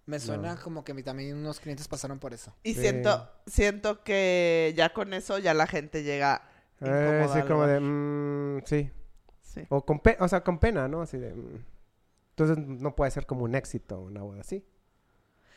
Me 0.06 0.20
suena 0.20 0.56
como 0.56 0.84
que 0.84 0.92
a 0.92 0.94
mí 0.94 1.02
también 1.02 1.36
unos 1.36 1.60
clientes 1.60 1.88
pasaron 1.88 2.18
por 2.18 2.34
eso. 2.34 2.54
Y 2.62 2.74
Sí. 2.74 2.80
siento, 2.80 3.30
siento 3.46 4.04
que 4.04 4.74
ya 4.76 4.92
con 4.92 5.14
eso 5.14 5.38
ya 5.38 5.54
la 5.54 5.66
gente 5.66 6.02
llega 6.02 6.42
Eh, 6.80 7.26
sí, 7.32 7.40
como 7.42 7.66
de, 7.66 7.80
mm, 7.80 8.62
sí. 8.66 8.90
Sí. 9.40 9.62
O 9.70 9.84
con, 9.86 10.00
pe- 10.00 10.16
o 10.20 10.28
sea, 10.28 10.42
con 10.42 10.58
pena, 10.58 10.88
¿no? 10.88 11.00
Así 11.02 11.16
de, 11.16 11.32
mm. 11.32 11.64
entonces 12.30 12.58
no 12.58 12.94
puede 12.96 13.10
ser 13.12 13.24
como 13.26 13.44
un 13.44 13.54
éxito 13.54 14.00
una 14.00 14.20
boda 14.22 14.40
así. 14.40 14.64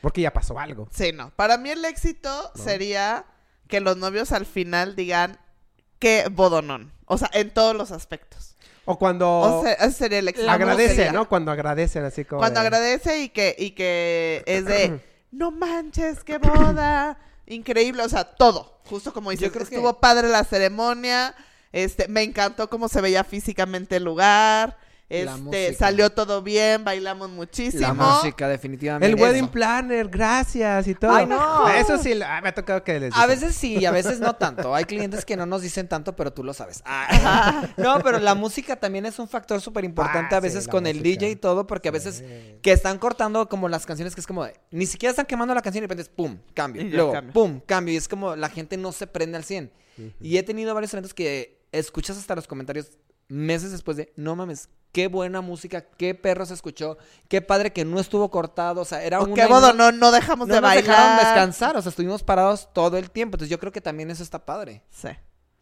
Porque 0.02 0.22
ya 0.22 0.32
pasó 0.32 0.58
algo. 0.60 0.88
Sí, 0.92 1.12
no. 1.12 1.32
Para 1.32 1.58
mí 1.58 1.70
el 1.72 1.84
éxito 1.84 2.30
No. 2.56 2.64
sería 2.64 3.26
que 3.68 3.82
los 3.82 3.98
novios 3.98 4.32
al 4.32 4.46
final 4.46 4.96
digan 4.96 5.40
qué 6.00 6.28
bodonón. 6.32 6.94
O 7.06 7.18
sea, 7.18 7.30
en 7.34 7.52
todos 7.54 7.76
los 7.76 7.92
aspectos. 7.92 8.56
O 8.90 8.98
cuando 8.98 9.30
O 9.40 9.64
sea, 9.64 9.74
ese 9.74 9.92
sería 9.92 10.20
el 10.20 10.28
éxito. 10.30 10.46
La 10.48 10.54
agradece, 10.54 10.96
Sería 10.96 11.12
¿no? 11.12 11.28
Cuando 11.28 11.52
agradecen 11.52 12.06
así 12.06 12.24
como 12.24 12.40
Cuando 12.40 12.62
de- 12.62 12.68
agradece 12.68 13.20
y 13.22 13.30
que, 13.30 13.54
y 13.60 13.72
que 13.72 14.44
es 14.46 14.64
de, 14.66 15.02
no 15.32 15.52
manches, 15.52 16.24
qué 16.24 16.38
boda. 16.38 17.18
Increíble, 17.46 18.04
o 18.04 18.10
sea, 18.10 18.24
todo. 18.24 18.80
Justo 18.86 19.14
como 19.14 19.32
dices, 19.32 19.52
creo 19.52 19.66
que- 19.68 19.76
estuvo 19.76 20.00
padre 20.00 20.30
la 20.30 20.44
ceremonia. 20.46 21.36
Este, 21.74 22.08
me 22.08 22.24
encantó 22.24 22.70
cómo 22.70 22.88
se 22.88 23.02
veía 23.02 23.24
físicamente 23.26 23.98
el 23.98 24.06
lugar. 24.06 24.78
Este, 25.10 25.74
salió 25.74 26.10
todo 26.10 26.42
bien, 26.42 26.84
bailamos 26.84 27.30
muchísimo. 27.30 27.82
La 27.82 27.94
música, 27.94 28.48
definitivamente. 28.50 29.08
El 29.08 29.16
wedding 29.22 29.46
Eso. 29.46 29.52
planner, 29.52 30.10
gracias 30.10 30.86
y 30.88 30.96
todo. 30.96 31.14
Ay, 31.16 31.26
no. 31.26 31.68
Eso 31.70 31.98
sí, 31.98 32.12
ah, 32.22 32.42
me 32.44 32.50
ha 32.50 32.54
tocado 32.54 32.84
que 32.84 33.00
les 33.00 33.14
A 33.16 33.26
dicen. 33.26 33.30
veces 33.30 33.56
sí, 33.56 33.86
a 33.86 33.92
veces 33.92 34.20
no 34.20 34.36
tanto. 34.36 34.76
Hay 34.76 34.84
clientes 34.84 35.24
que 35.24 35.38
no 35.38 35.46
nos 35.46 35.62
dicen 35.62 35.88
tanto, 35.88 36.14
pero 36.16 36.34
tú 36.34 36.44
lo 36.44 36.54
sabes. 36.54 36.82
Ah. 36.86 37.68
No, 37.78 38.00
pero 38.04 38.20
la 38.20 38.36
música 38.36 38.76
también 38.76 39.06
es 39.06 39.18
un 39.20 39.30
factor 39.30 39.62
súper 39.62 39.86
importante 39.86 40.36
Ah, 40.36 40.40
a 40.40 40.42
veces 40.42 40.66
sí, 40.66 40.70
con 40.70 40.86
el. 40.86 41.02
DJ 41.02 41.30
y 41.32 41.36
todo, 41.38 41.66
porque 41.68 41.88
a 41.88 41.92
veces 41.92 42.16
Sí. 42.18 42.58
que 42.62 42.72
están 42.74 42.98
cortando 42.98 43.48
como 43.48 43.70
las 43.70 43.86
canciones 43.86 44.14
que 44.14 44.22
es 44.22 44.28
como 44.28 44.44
de, 44.44 44.60
ni 44.72 44.86
siquiera 44.86 45.12
están 45.12 45.26
quemando 45.26 45.54
la 45.56 45.62
canción 45.62 45.84
y 45.84 45.88
de 45.88 45.88
repente 45.88 46.04
es 46.04 46.10
pum, 46.10 46.38
cambio. 46.54 46.82
Y 46.82 46.90
Luego, 46.90 47.14
pum, 47.34 47.62
cambio. 47.66 47.94
Y 47.94 47.98
es 47.98 48.08
como 48.10 48.36
la 48.36 48.50
gente 48.50 48.76
no 48.78 48.92
se 48.92 49.08
prende 49.08 49.38
al 49.38 49.44
100. 49.46 49.72
Y 50.20 50.38
he 50.38 50.44
tenido 50.44 50.74
varios 50.74 50.94
eventos 50.94 51.14
que 51.14 51.62
escuchas 51.72 52.18
hasta 52.18 52.36
los 52.36 52.46
comentarios 52.48 52.90
meses 53.30 53.72
después 53.72 53.98
de, 53.98 54.12
no 54.16 54.36
mames, 54.36 54.70
qué 54.92 55.08
buena 55.08 55.42
música, 55.42 55.82
qué 55.82 56.16
perro 56.16 56.46
se 56.46 56.54
escuchó, 56.56 56.98
qué 57.28 57.42
padre 57.42 57.72
que 57.74 57.86
no 57.86 58.00
estuvo 58.00 58.30
cortado, 58.32 58.82
o 58.82 58.86
sea, 58.86 59.04
era 59.04 59.20
un... 59.22 59.34
qué 59.34 59.46
bodo, 59.46 59.74
no, 59.74 59.92
no 59.92 60.12
dejamos 60.12 60.48
no 60.48 60.56
de 60.56 60.62
nos 60.62 60.70
bailar. 60.70 60.86
dejaron 60.86 61.18
descansar, 61.18 61.78
o 61.78 61.82
sea, 61.82 61.90
estuvimos 61.90 62.24
parados 62.24 62.70
todo 62.74 62.98
el 62.98 63.12
tiempo. 63.12 63.36
Entonces 63.36 63.50
yo 63.52 63.60
creo 63.60 63.72
que 63.72 63.82
también 63.82 64.10
eso 64.10 64.24
está 64.24 64.44
padre. 64.46 64.82
Sí. 64.90 65.10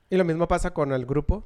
Y 0.09 0.15
lo 0.17 0.23
mismo 0.25 0.47
pasa 0.47 0.71
con 0.71 0.91
el 0.93 1.05
grupo. 1.05 1.43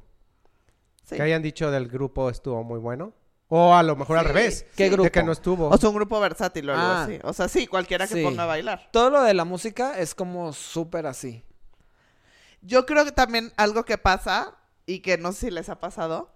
sí. 1.04 1.16
Que 1.16 1.22
hayan 1.22 1.42
dicho 1.42 1.70
del 1.70 1.88
grupo 1.88 2.30
estuvo 2.30 2.62
muy 2.62 2.78
bueno. 2.78 3.12
O 3.52 3.74
a 3.74 3.82
lo 3.82 3.96
mejor 3.96 4.16
al 4.18 4.26
revés. 4.26 4.64
¿Qué 4.76 4.84
De 4.84 4.90
grupo? 4.90 5.10
que 5.10 5.22
no 5.24 5.32
estuvo. 5.32 5.68
O 5.70 5.76
sea, 5.76 5.88
un 5.88 5.96
grupo 5.96 6.20
versátil 6.20 6.70
o 6.70 6.72
algo 6.72 6.84
Ah. 6.86 7.02
así. 7.02 7.18
O 7.24 7.32
sea, 7.32 7.48
sí, 7.48 7.66
cualquiera 7.66 8.06
que 8.06 8.14
Sí. 8.14 8.22
ponga 8.22 8.44
a 8.44 8.46
bailar. 8.46 8.88
Todo 8.92 9.10
lo 9.10 9.22
de 9.22 9.34
la 9.34 9.44
música 9.44 9.98
es 9.98 10.14
como 10.14 10.52
súper 10.52 11.06
así. 11.06 11.42
Yo 12.62 12.86
creo 12.86 13.04
que 13.04 13.10
también 13.10 13.52
algo 13.56 13.84
que 13.84 13.98
pasa, 13.98 14.54
y 14.86 15.00
que 15.00 15.18
no 15.18 15.32
sé 15.32 15.46
si 15.46 15.50
les 15.50 15.68
ha 15.68 15.80
pasado, 15.80 16.32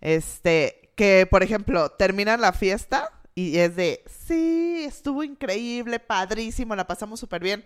este, 0.00 0.85
que 0.96 1.26
por 1.30 1.42
ejemplo, 1.44 1.90
termina 1.90 2.36
la 2.36 2.52
fiesta 2.52 3.12
Y 3.34 3.58
es 3.58 3.76
de, 3.76 4.02
sí, 4.08 4.84
estuvo 4.86 5.22
increíble, 5.22 6.00
padrísimo, 6.00 6.74
la 6.74 6.86
pasamos 6.86 7.20
súper 7.20 7.42
bien. 7.42 7.64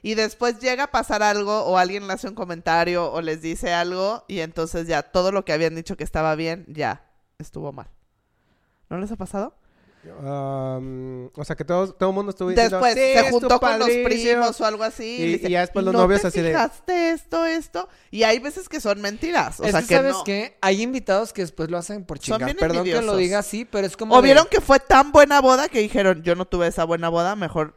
Y 0.00 0.14
después 0.14 0.60
llega 0.60 0.84
a 0.84 0.90
pasar 0.92 1.24
algo 1.24 1.64
o 1.64 1.76
alguien 1.76 2.06
le 2.06 2.12
hace 2.12 2.28
un 2.28 2.36
comentario 2.36 3.12
o 3.12 3.20
les 3.20 3.42
dice 3.42 3.72
algo 3.74 4.24
y 4.28 4.40
entonces 4.40 4.86
ya 4.86 5.02
todo 5.02 5.32
lo 5.32 5.44
que 5.44 5.52
habían 5.52 5.74
dicho 5.74 5.96
que 5.96 6.04
estaba 6.04 6.36
bien, 6.36 6.64
ya 6.68 7.04
estuvo 7.38 7.72
mal. 7.72 7.88
¿No 8.90 8.98
les 8.98 9.10
ha 9.10 9.16
pasado? 9.16 9.54
Um, 10.78 11.26
o 11.34 11.44
sea, 11.44 11.54
que 11.56 11.64
todo, 11.64 11.92
todo 11.92 12.10
el 12.10 12.14
mundo 12.14 12.30
estuvo 12.30 12.48
diciendo, 12.50 12.76
Después 12.80 12.94
"Sí, 12.94 13.12
se 13.24 13.30
juntó 13.30 13.60
con 13.60 13.78
los 13.78 13.88
padrísimo". 13.88 14.08
primos 14.08 14.60
o 14.60 14.64
algo 14.64 14.82
así. 14.84 15.04
Y- 15.04 15.18
le 15.18 15.26
dice, 15.38 15.48
y 15.48 15.50
ya 15.52 15.60
después 15.60 15.84
los 15.84 15.92
"¿No 15.94 16.00
novios 16.02 16.22
te 16.22 16.28
así 16.28 16.40
de- 16.40 16.48
fijaste 16.50 17.10
esto, 17.10 17.44
esto? 17.44 17.88
Y 18.10 18.22
hay 18.22 18.38
veces 18.38 18.68
que 18.68 18.80
son 18.80 19.00
mentiras. 19.00 19.60
O 19.60 19.64
es 19.64 19.72
sea, 19.72 19.82
que, 19.82 19.94
¿sabes 19.96 20.12
no. 20.14 20.24
qué? 20.24 20.56
Hay 20.60 20.82
invitados 20.82 21.32
que 21.32 21.42
después 21.42 21.70
lo 21.70 21.78
hacen 21.78 22.04
por 22.04 22.18
Son 22.18 22.24
chingar. 22.24 22.44
bien 22.44 22.56
Perdón 22.56 22.84
que 22.84 22.90
lo 22.92 22.96
envidiosos. 22.98 23.18
diga 23.18 23.38
así, 23.40 23.64
pero 23.64 23.86
es 23.86 23.96
como 23.96 24.14
O 24.14 24.18
de- 24.22 24.24
vieron 24.26 24.46
que 24.50 24.60
fue 24.60 24.80
tan 24.80 25.12
buena 25.12 25.40
boda 25.40 25.68
que 25.68 25.80
dijeron, 25.80 26.22
yo 26.22 26.34
no 26.34 26.44
tuve 26.46 26.66
esa 26.68 26.84
buena 26.84 27.08
boda, 27.08 27.36
mejor 27.36 27.76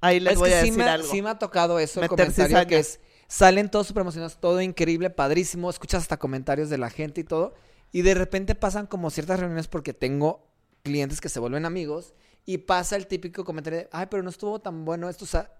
ahí 0.00 0.20
les 0.20 0.32
es 0.34 0.38
voy 0.38 0.48
que 0.50 0.54
a 0.54 0.60
sí 0.62 0.70
decir 0.70 0.84
me, 0.84 0.90
algo. 0.90 1.08
sí 1.10 1.22
me 1.22 1.30
ha 1.30 1.38
tocado 1.38 1.78
eso, 1.78 2.00
el 2.00 2.08
Meter 2.10 2.26
comentario 2.26 2.66
que 2.68 2.78
es, 2.78 3.00
salen 3.28 3.70
todos 3.70 3.86
súper 3.86 4.00
emocionados, 4.02 4.38
todo 4.40 4.60
increíble, 4.60 5.10
padrísimo, 5.10 5.68
escuchas 5.70 6.02
hasta 6.02 6.18
comentarios 6.18 6.70
de 6.70 6.78
la 6.78 6.90
gente 6.90 7.20
y 7.20 7.24
todo, 7.24 7.54
y 7.92 8.02
de 8.02 8.14
repente 8.14 8.54
pasan 8.54 8.86
como 8.86 9.10
ciertas 9.10 9.40
reuniones 9.40 9.68
porque 9.68 9.92
tengo 9.92 10.48
clientes 10.82 11.20
que 11.20 11.28
se 11.28 11.40
vuelven 11.40 11.64
amigos 11.64 12.14
y 12.46 12.58
pasa 12.58 12.96
el 12.96 13.06
típico 13.06 13.44
comentario 13.44 13.80
de, 13.80 13.88
ay, 13.92 14.06
pero 14.10 14.22
no 14.22 14.30
estuvo 14.30 14.58
tan 14.60 14.84
bueno 14.84 15.08
esto, 15.08 15.24
o 15.24 15.28
sea, 15.28 15.52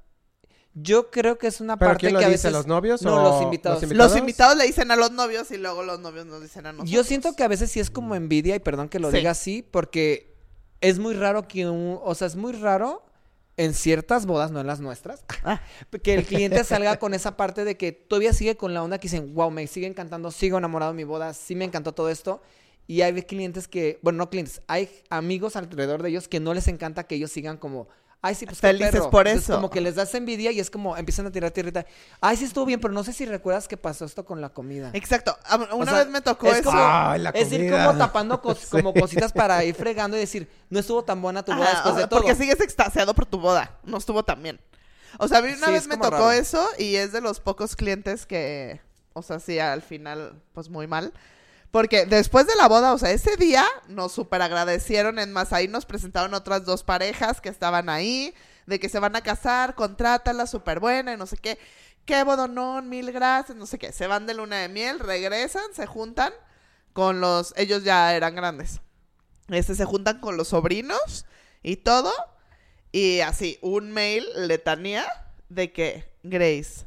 yo 0.72 1.10
creo 1.10 1.36
que 1.36 1.48
es 1.48 1.60
una 1.60 1.76
¿Pero 1.76 1.90
parte 1.90 2.00
quién 2.02 2.12
lo 2.14 2.20
que 2.20 2.26
a 2.26 2.28
dice? 2.28 2.48
veces... 2.48 2.52
¿Los 2.52 2.66
novios 2.66 3.02
No, 3.02 3.16
o 3.16 3.22
los 3.22 3.42
invitados. 3.42 3.82
Los 3.90 4.16
invitados 4.16 4.56
le 4.56 4.64
dicen 4.66 4.90
a 4.92 4.96
los 4.96 5.10
novios 5.10 5.50
y 5.50 5.56
luego 5.56 5.82
los 5.82 5.98
novios 5.98 6.26
nos 6.26 6.40
dicen 6.42 6.64
a 6.66 6.72
nosotros. 6.72 6.90
Yo 6.90 7.02
siento 7.02 7.34
que 7.34 7.42
a 7.42 7.48
veces 7.48 7.70
sí 7.72 7.80
es 7.80 7.90
como 7.90 8.14
envidia, 8.14 8.54
y 8.54 8.60
perdón 8.60 8.88
que 8.88 9.00
lo 9.00 9.10
Sí. 9.10 9.16
diga 9.18 9.32
así, 9.32 9.62
porque 9.68 10.36
es 10.80 10.98
muy 11.00 11.14
raro 11.14 11.48
que 11.48 11.68
un, 11.68 11.98
o 12.02 12.14
sea, 12.14 12.28
es 12.28 12.36
muy 12.36 12.52
raro 12.52 13.04
en 13.56 13.74
ciertas 13.74 14.26
bodas, 14.26 14.52
no 14.52 14.60
en 14.60 14.66
las 14.68 14.78
nuestras, 14.80 15.24
Ah. 15.44 15.60
que 16.02 16.14
el 16.14 16.24
cliente 16.24 16.62
salga 16.64 16.98
con 17.00 17.14
esa 17.14 17.36
parte 17.36 17.64
de 17.64 17.76
que 17.76 17.90
todavía 17.92 18.32
sigue 18.32 18.56
con 18.56 18.72
la 18.72 18.82
onda 18.82 18.98
que 18.98 19.08
dicen, 19.08 19.34
wow, 19.34 19.50
me 19.50 19.66
sigue 19.66 19.88
encantando, 19.88 20.30
sigo 20.30 20.56
enamorado 20.56 20.92
de 20.92 20.96
mi 20.96 21.04
boda, 21.04 21.34
sí 21.34 21.56
me 21.56 21.64
encantó 21.64 21.92
todo 21.92 22.08
esto. 22.10 22.40
Y 22.90 23.02
hay 23.02 23.22
clientes 23.22 23.68
que, 23.68 24.00
bueno, 24.02 24.16
no 24.18 24.30
clientes, 24.30 24.62
hay 24.66 24.90
amigos 25.10 25.54
alrededor 25.54 26.02
de 26.02 26.08
ellos 26.08 26.26
que 26.26 26.40
no 26.40 26.54
les 26.54 26.66
encanta 26.66 27.04
que 27.04 27.14
ellos 27.14 27.30
sigan 27.30 27.56
como, 27.56 27.86
ay, 28.20 28.34
sí, 28.34 28.46
pues 28.46 28.60
qué 28.60 28.66
Felices 28.66 28.90
perro". 28.90 29.10
por 29.10 29.28
Entonces, 29.28 29.48
eso. 29.48 29.54
como 29.54 29.70
que 29.70 29.80
les 29.80 29.94
das 29.94 30.12
envidia 30.16 30.50
y 30.50 30.58
es 30.58 30.70
como 30.72 30.96
empiezan 30.96 31.24
a 31.26 31.30
tirar 31.30 31.52
tierrita. 31.52 31.86
Ay, 32.20 32.36
sí 32.36 32.46
estuvo 32.46 32.64
bien, 32.66 32.80
pero 32.80 32.92
no 32.92 33.04
sé 33.04 33.12
si 33.12 33.26
recuerdas 33.26 33.68
que 33.68 33.76
pasó 33.76 34.04
esto 34.06 34.24
con 34.24 34.40
la 34.40 34.48
comida. 34.48 34.90
Exacto. 34.92 35.36
A- 35.44 35.54
Una 35.54 35.72
O 35.72 35.84
sea, 35.84 35.98
vez 36.02 36.08
me 36.08 36.20
tocó 36.20 36.48
es 36.48 36.54
eso. 36.58 36.64
como- 36.70 36.82
Ay, 36.82 37.20
la 37.20 37.30
Es 37.30 37.52
ir 37.52 37.70
como 37.70 37.96
tapando 37.96 38.42
cos- 38.42 38.58
Sí. 38.64 38.70
como 38.72 38.92
cositas 38.92 39.32
para 39.32 39.62
ir 39.62 39.76
fregando 39.76 40.16
y 40.16 40.20
decir, 40.20 40.50
no 40.68 40.80
estuvo 40.80 41.04
tan 41.04 41.22
buena 41.22 41.44
tu 41.44 41.52
boda 41.52 41.66
Ajá, 41.66 41.72
después 41.74 41.94
de 41.94 42.00
sea, 42.00 42.08
todo. 42.08 42.20
Porque 42.22 42.34
sigues 42.34 42.60
extasiado 42.60 43.14
por 43.14 43.24
tu 43.24 43.38
boda. 43.38 43.78
No 43.84 43.98
estuvo 43.98 44.24
tan 44.24 44.42
bien. 44.42 44.60
O 45.20 45.28
sea, 45.28 45.38
a 45.38 45.42
mí 45.42 45.52
una 45.52 45.68
Sí, 45.68 45.72
vez 45.74 45.86
me 45.86 45.96
tocó 45.96 46.10
raro. 46.10 46.32
eso 46.32 46.66
y 46.76 46.96
es 46.96 47.12
de 47.12 47.20
los 47.20 47.38
pocos 47.38 47.76
clientes 47.76 48.26
que, 48.26 48.80
o 49.12 49.22
sea, 49.22 49.38
sí, 49.38 49.60
al 49.60 49.80
final, 49.82 50.42
pues 50.54 50.68
muy 50.68 50.88
mal. 50.88 51.12
Porque 51.70 52.04
después 52.04 52.46
de 52.46 52.56
la 52.56 52.68
boda, 52.68 52.92
o 52.92 52.98
sea, 52.98 53.10
ese 53.12 53.36
día 53.36 53.64
nos 53.88 54.12
super 54.12 54.42
agradecieron. 54.42 55.18
En 55.18 55.32
más, 55.32 55.52
ahí 55.52 55.68
nos 55.68 55.86
presentaron 55.86 56.34
otras 56.34 56.64
dos 56.64 56.82
parejas 56.82 57.40
que 57.40 57.48
estaban 57.48 57.88
ahí, 57.88 58.34
de 58.66 58.80
que 58.80 58.88
se 58.88 58.98
van 58.98 59.14
a 59.14 59.22
casar, 59.22 59.74
contrátala, 59.74 60.46
súper 60.46 60.80
buena 60.80 61.12
y 61.12 61.16
no 61.16 61.26
sé 61.26 61.36
qué. 61.36 61.58
Qué 62.04 62.24
bodonón, 62.24 62.88
mil 62.88 63.12
gracias, 63.12 63.56
no 63.56 63.66
sé 63.66 63.78
qué. 63.78 63.92
Se 63.92 64.08
van 64.08 64.26
de 64.26 64.34
luna 64.34 64.56
de 64.56 64.68
miel, 64.68 64.98
regresan, 64.98 65.72
se 65.72 65.86
juntan 65.86 66.32
con 66.92 67.20
los. 67.20 67.54
Ellos 67.56 67.84
ya 67.84 68.14
eran 68.16 68.34
grandes. 68.34 68.80
Este, 69.48 69.74
se 69.74 69.84
juntan 69.84 70.18
con 70.20 70.36
los 70.36 70.48
sobrinos 70.48 71.26
y 71.62 71.76
todo. 71.76 72.12
Y 72.90 73.20
así, 73.20 73.58
un 73.62 73.92
mail 73.92 74.26
letanía 74.34 75.06
de 75.48 75.72
que, 75.72 76.12
Grace, 76.24 76.86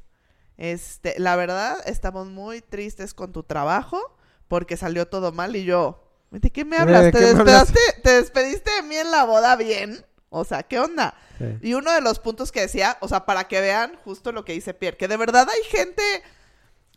este, 0.57 1.17
la 1.19 1.37
verdad, 1.37 1.77
estamos 1.85 2.27
muy 2.27 2.61
tristes 2.61 3.13
con 3.13 3.31
tu 3.31 3.43
trabajo 3.43 4.12
porque 4.53 4.77
salió 4.77 5.07
todo 5.07 5.31
mal 5.31 5.55
y 5.55 5.63
yo, 5.65 6.03
¿de 6.29 6.51
qué 6.51 6.63
me 6.63 6.75
Eh, 6.75 6.79
hablas? 6.79 7.01
¿de 7.05 7.11
¿Te, 7.11 7.17
qué 7.17 7.25
me 7.33 7.39
hablas? 7.39 7.73
despedaste- 7.73 8.01
¿Te 8.03 8.09
despediste 8.21 8.69
de 8.69 8.83
mí 8.83 8.95
en 8.95 9.09
la 9.09 9.23
boda 9.23 9.55
bien? 9.55 10.05
O 10.29 10.45
sea, 10.45 10.61
¿qué 10.61 10.77
onda? 10.77 11.15
Sí. 11.39 11.57
Y 11.69 11.73
uno 11.73 11.91
de 11.91 12.01
los 12.01 12.19
puntos 12.19 12.51
que 12.51 12.59
decía, 12.61 12.99
o 13.01 13.07
sea, 13.07 13.25
para 13.25 13.47
que 13.47 13.59
vean 13.61 13.95
justo 14.05 14.31
lo 14.31 14.45
que 14.45 14.53
dice 14.53 14.75
Pierre, 14.75 14.95
que 14.95 15.07
de 15.07 15.17
verdad 15.17 15.47
hay 15.49 15.63
gente 15.71 16.03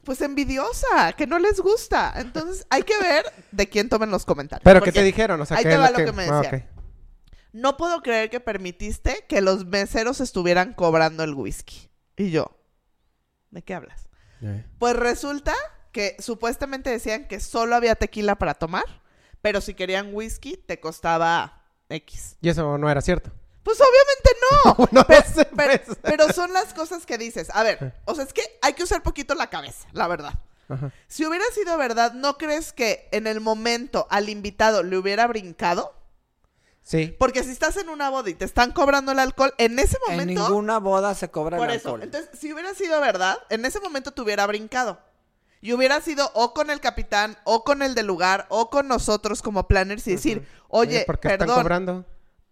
pues 0.05 0.21
envidiosa, 0.21 1.14
que 1.16 1.27
no 1.27 1.38
les 1.38 1.59
gusta. 1.61 2.12
Entonces, 2.16 2.66
hay 2.69 2.83
que 2.83 2.99
ver 2.99 3.25
de 3.53 3.71
quién 3.71 3.88
tomen 3.88 4.11
los 4.11 4.27
comentarios. 4.27 4.62
¿Pero 4.62 4.83
qué 4.83 4.92
te 4.92 5.03
dijeron? 5.03 5.40
O 5.40 5.47
sea, 5.47 5.57
ahí 5.57 5.62
¿qué 5.64 5.71
te 5.71 5.77
va 5.79 5.90
lo 5.92 5.97
que 5.97 6.12
me 6.12 6.25
ah, 6.29 6.42
decían. 6.42 6.55
ok. 6.57 6.79
No 7.55 7.79
puedo 7.79 8.03
creer 8.03 8.29
que 8.29 8.40
permitiste 8.40 9.25
que 9.31 9.40
los 9.40 9.64
meseros 9.64 10.21
estuvieran 10.21 10.75
cobrando 10.75 11.25
el 11.25 11.33
whisky. 11.33 11.90
Y 12.19 12.31
yo, 12.31 12.51
¿de 13.51 13.62
qué 13.62 13.73
hablas? 13.73 14.11
Pues 14.79 14.95
resulta 14.95 15.55
que 15.97 16.15
supuestamente 16.19 16.91
decían 16.91 17.27
que 17.27 17.41
solo 17.41 17.75
había 17.75 17.95
tequila 17.95 18.35
para 18.37 18.53
tomar, 18.53 18.85
pero 19.41 19.63
si 19.63 19.73
querían 19.73 20.11
whisky 20.13 20.59
te 20.59 20.79
costaba 20.79 21.63
X. 21.89 22.37
Y 22.43 22.51
eso 22.51 22.77
no 22.77 22.91
era 22.91 23.01
cierto. 23.01 23.31
Pues 23.63 23.79
obviamente 23.81 24.31
no. 24.45 24.89
No 24.93 25.07
Pe- 25.07 25.23
sé, 25.25 25.49
pero, 25.57 25.83
pues. 25.87 25.99
pero 26.03 26.31
son 26.35 26.53
las 26.53 26.75
cosas 26.75 27.07
que 27.07 27.17
dices. 27.17 27.49
A 27.55 27.63
ver, 27.63 27.95
o 28.05 28.15
sea, 28.15 28.25
es 28.25 28.35
que 28.35 28.43
hay 28.61 28.75
que 28.75 28.83
usar 28.83 29.03
poquito 29.03 29.35
la 29.35 29.49
cabeza, 29.49 29.89
la 29.93 30.07
verdad. 30.07 30.35
Ajá. 30.69 30.93
Si 31.09 31.25
hubiera 31.25 31.47
sido 31.55 31.79
verdad, 31.79 32.13
¿no 32.13 32.37
crees 32.37 32.75
que 32.75 33.09
en 33.11 33.27
el 33.27 33.41
momento 33.41 34.07
al 34.11 34.29
invitado 34.29 34.83
le 34.83 34.99
hubiera 34.99 35.27
brincado? 35.27 35.95
Sí. 36.83 37.17
Porque 37.19 37.43
si 37.43 37.53
estás 37.53 37.79
en 37.79 37.89
una 37.89 38.11
boda 38.11 38.29
y 38.29 38.35
te 38.35 38.45
están 38.45 38.73
cobrando 38.73 39.13
el 39.13 39.19
alcohol, 39.19 39.55
en 39.57 39.79
ese 39.79 39.97
en 40.09 40.19
momento... 40.19 40.43
ninguna 40.47 40.79
boda 40.79 41.15
se 41.15 41.31
cobra 41.31 41.57
Por 41.57 41.71
el 41.71 41.77
eso. 41.77 41.89
alcohol. 41.89 42.03
Entonces, 42.03 42.39
si 42.39 42.53
hubiera 42.53 42.75
sido 42.75 43.01
verdad, 43.01 43.39
en 43.49 43.65
ese 43.65 43.81
momento 43.81 44.13
te 44.13 44.21
hubiera 44.21 44.47
brincado. 44.47 45.01
Y 45.61 45.73
hubiera 45.73 46.01
sido 46.01 46.31
o 46.35 46.55
con 46.55 46.71
el 46.71 46.81
capitán, 46.81 47.37
o 47.45 47.64
con 47.64 47.83
el 47.83 47.95
del 47.95 48.07
lugar, 48.07 48.47
o 48.51 48.71
con 48.71 48.88
nosotros 48.88 49.42
como 49.42 49.66
planners 49.66 50.07
y 50.07 50.12
decir, 50.12 50.47
oye, 50.69 51.05
¿por 51.07 51.19
qué 51.19 51.29
están 51.29 51.47
perdón, 51.47 51.62
cobrando? 51.62 52.05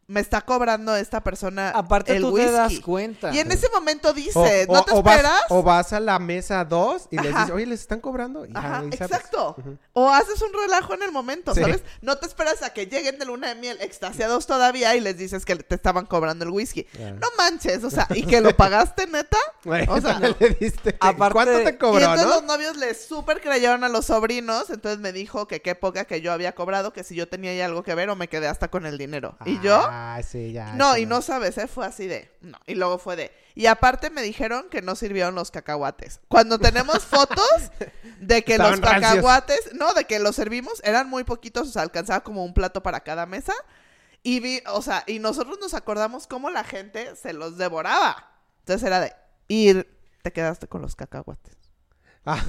Me 0.06 0.20
está 0.20 0.42
cobrando 0.42 0.94
esta 0.96 1.22
persona 1.22 1.70
Aparte 1.70 2.16
el 2.16 2.22
tú 2.22 2.30
whisky. 2.30 2.46
te 2.46 2.52
das 2.52 2.80
cuenta. 2.80 3.34
Y 3.34 3.38
en 3.38 3.50
ese 3.50 3.68
momento 3.70 4.12
dice, 4.12 4.66
O, 4.68 4.72
¿no 4.74 4.80
o- 4.80 4.84
te 4.84 4.92
o 4.92 5.02
vas, 5.02 5.16
esperas? 5.16 5.42
o 5.48 5.62
vas 5.62 5.92
a 5.92 6.00
la 6.00 6.18
mesa 6.18 6.64
2 6.64 7.08
y 7.10 7.16
les 7.18 7.32
Ajá. 7.32 7.40
dices, 7.40 7.54
oye, 7.54 7.66
¿les 7.66 7.80
están 7.80 8.00
cobrando? 8.00 8.44
Y 8.44 8.52
ya, 8.52 8.58
Ajá, 8.58 8.84
exacto. 8.90 9.56
O 9.92 10.10
haces 10.10 10.42
un 10.42 10.52
relajo 10.52 10.94
en 10.94 11.02
el 11.02 11.12
momento, 11.12 11.54
Sí. 11.54 11.60
¿sabes? 11.62 11.82
No 12.02 12.16
te 12.18 12.26
esperas 12.26 12.62
a 12.62 12.72
que 12.72 12.86
lleguen 12.86 13.18
de 13.18 13.24
luna 13.24 13.48
de 13.48 13.54
miel 13.54 13.78
extasiados 13.80 14.46
todavía 14.46 14.94
y 14.96 15.00
les 15.00 15.16
dices 15.16 15.44
que 15.44 15.56
te 15.56 15.74
estaban 15.74 16.06
cobrando 16.06 16.44
el 16.44 16.50
whisky. 16.50 16.86
No 16.98 17.26
manches, 17.38 17.82
o 17.84 17.90
sea, 17.90 18.06
y 18.14 18.24
que 18.24 18.40
lo 18.40 18.54
pagaste 18.56 19.06
neta. 19.06 19.38
O 19.88 20.00
sea, 20.00 20.18
no 20.20 20.34
le 20.38 20.50
diste. 20.60 20.96
Aparte- 21.00 21.32
¿Cuánto 21.32 21.58
te 21.62 21.70
y 21.70 21.78
cobró, 21.78 21.98
entonces 22.00 22.26
no? 22.26 22.34
los 22.34 22.42
novios 22.44 22.76
le 22.76 22.94
súper 22.94 23.40
creyeron 23.40 23.82
a 23.84 23.88
los 23.88 24.06
sobrinos, 24.06 24.68
entonces 24.70 24.98
me 25.00 25.12
dijo 25.12 25.46
que 25.48 25.62
qué 25.62 25.74
poca 25.74 26.04
que 26.04 26.20
yo 26.20 26.32
había 26.32 26.54
cobrado, 26.54 26.92
que 26.92 27.02
si 27.04 27.14
yo 27.14 27.28
tenía 27.28 27.50
ahí 27.52 27.60
algo 27.60 27.82
que 27.82 27.94
ver 27.94 28.10
o 28.10 28.16
me 28.16 28.28
quedé 28.28 28.46
hasta 28.48 28.68
con 28.68 28.84
el 28.86 28.98
dinero. 28.98 29.36
Y 29.46 29.58
yo, 29.60 29.82
Ah, 29.96 30.20
sí, 30.22 30.52
ya. 30.52 30.72
no, 30.74 30.96
y 30.96 31.06
no 31.06 31.22
sabes, 31.22 31.56
¿eh? 31.58 31.68
fue 31.68 31.86
así 31.86 32.06
de, 32.06 32.30
no, 32.40 32.58
y 32.66 32.74
luego 32.74 32.98
fue 32.98 33.14
de, 33.16 33.32
y 33.54 33.66
aparte 33.66 34.10
me 34.10 34.22
dijeron 34.22 34.68
que 34.68 34.82
no 34.82 34.96
sirvieron 34.96 35.36
los 35.36 35.52
cacahuates. 35.52 36.20
Cuando 36.26 36.58
tenemos 36.58 37.04
fotos 37.04 37.70
de 38.18 38.42
que 38.42 38.58
los 38.58 38.80
rancios. 38.80 39.12
cacahuates, 39.12 39.74
no, 39.74 39.94
de 39.94 40.04
que 40.04 40.18
los 40.18 40.34
servimos, 40.34 40.80
eran 40.84 41.08
muy 41.08 41.22
poquitos, 41.22 41.68
o 41.68 41.70
sea, 41.70 41.82
alcanzaba 41.82 42.24
como 42.24 42.44
un 42.44 42.54
plato 42.54 42.82
para 42.82 43.00
cada 43.00 43.26
mesa. 43.26 43.54
Y 44.24 44.40
vi, 44.40 44.62
o 44.66 44.82
sea, 44.82 45.04
y 45.06 45.18
nosotros 45.18 45.58
nos 45.60 45.74
acordamos 45.74 46.26
cómo 46.26 46.50
la 46.50 46.64
gente 46.64 47.14
se 47.14 47.32
los 47.32 47.56
devoraba. 47.56 48.32
Entonces 48.60 48.86
era 48.86 48.98
de, 48.98 49.12
y 49.46 49.74
te 50.22 50.32
quedaste 50.32 50.66
con 50.66 50.82
los 50.82 50.96
cacahuates. 50.96 51.56
Ah, 52.26 52.42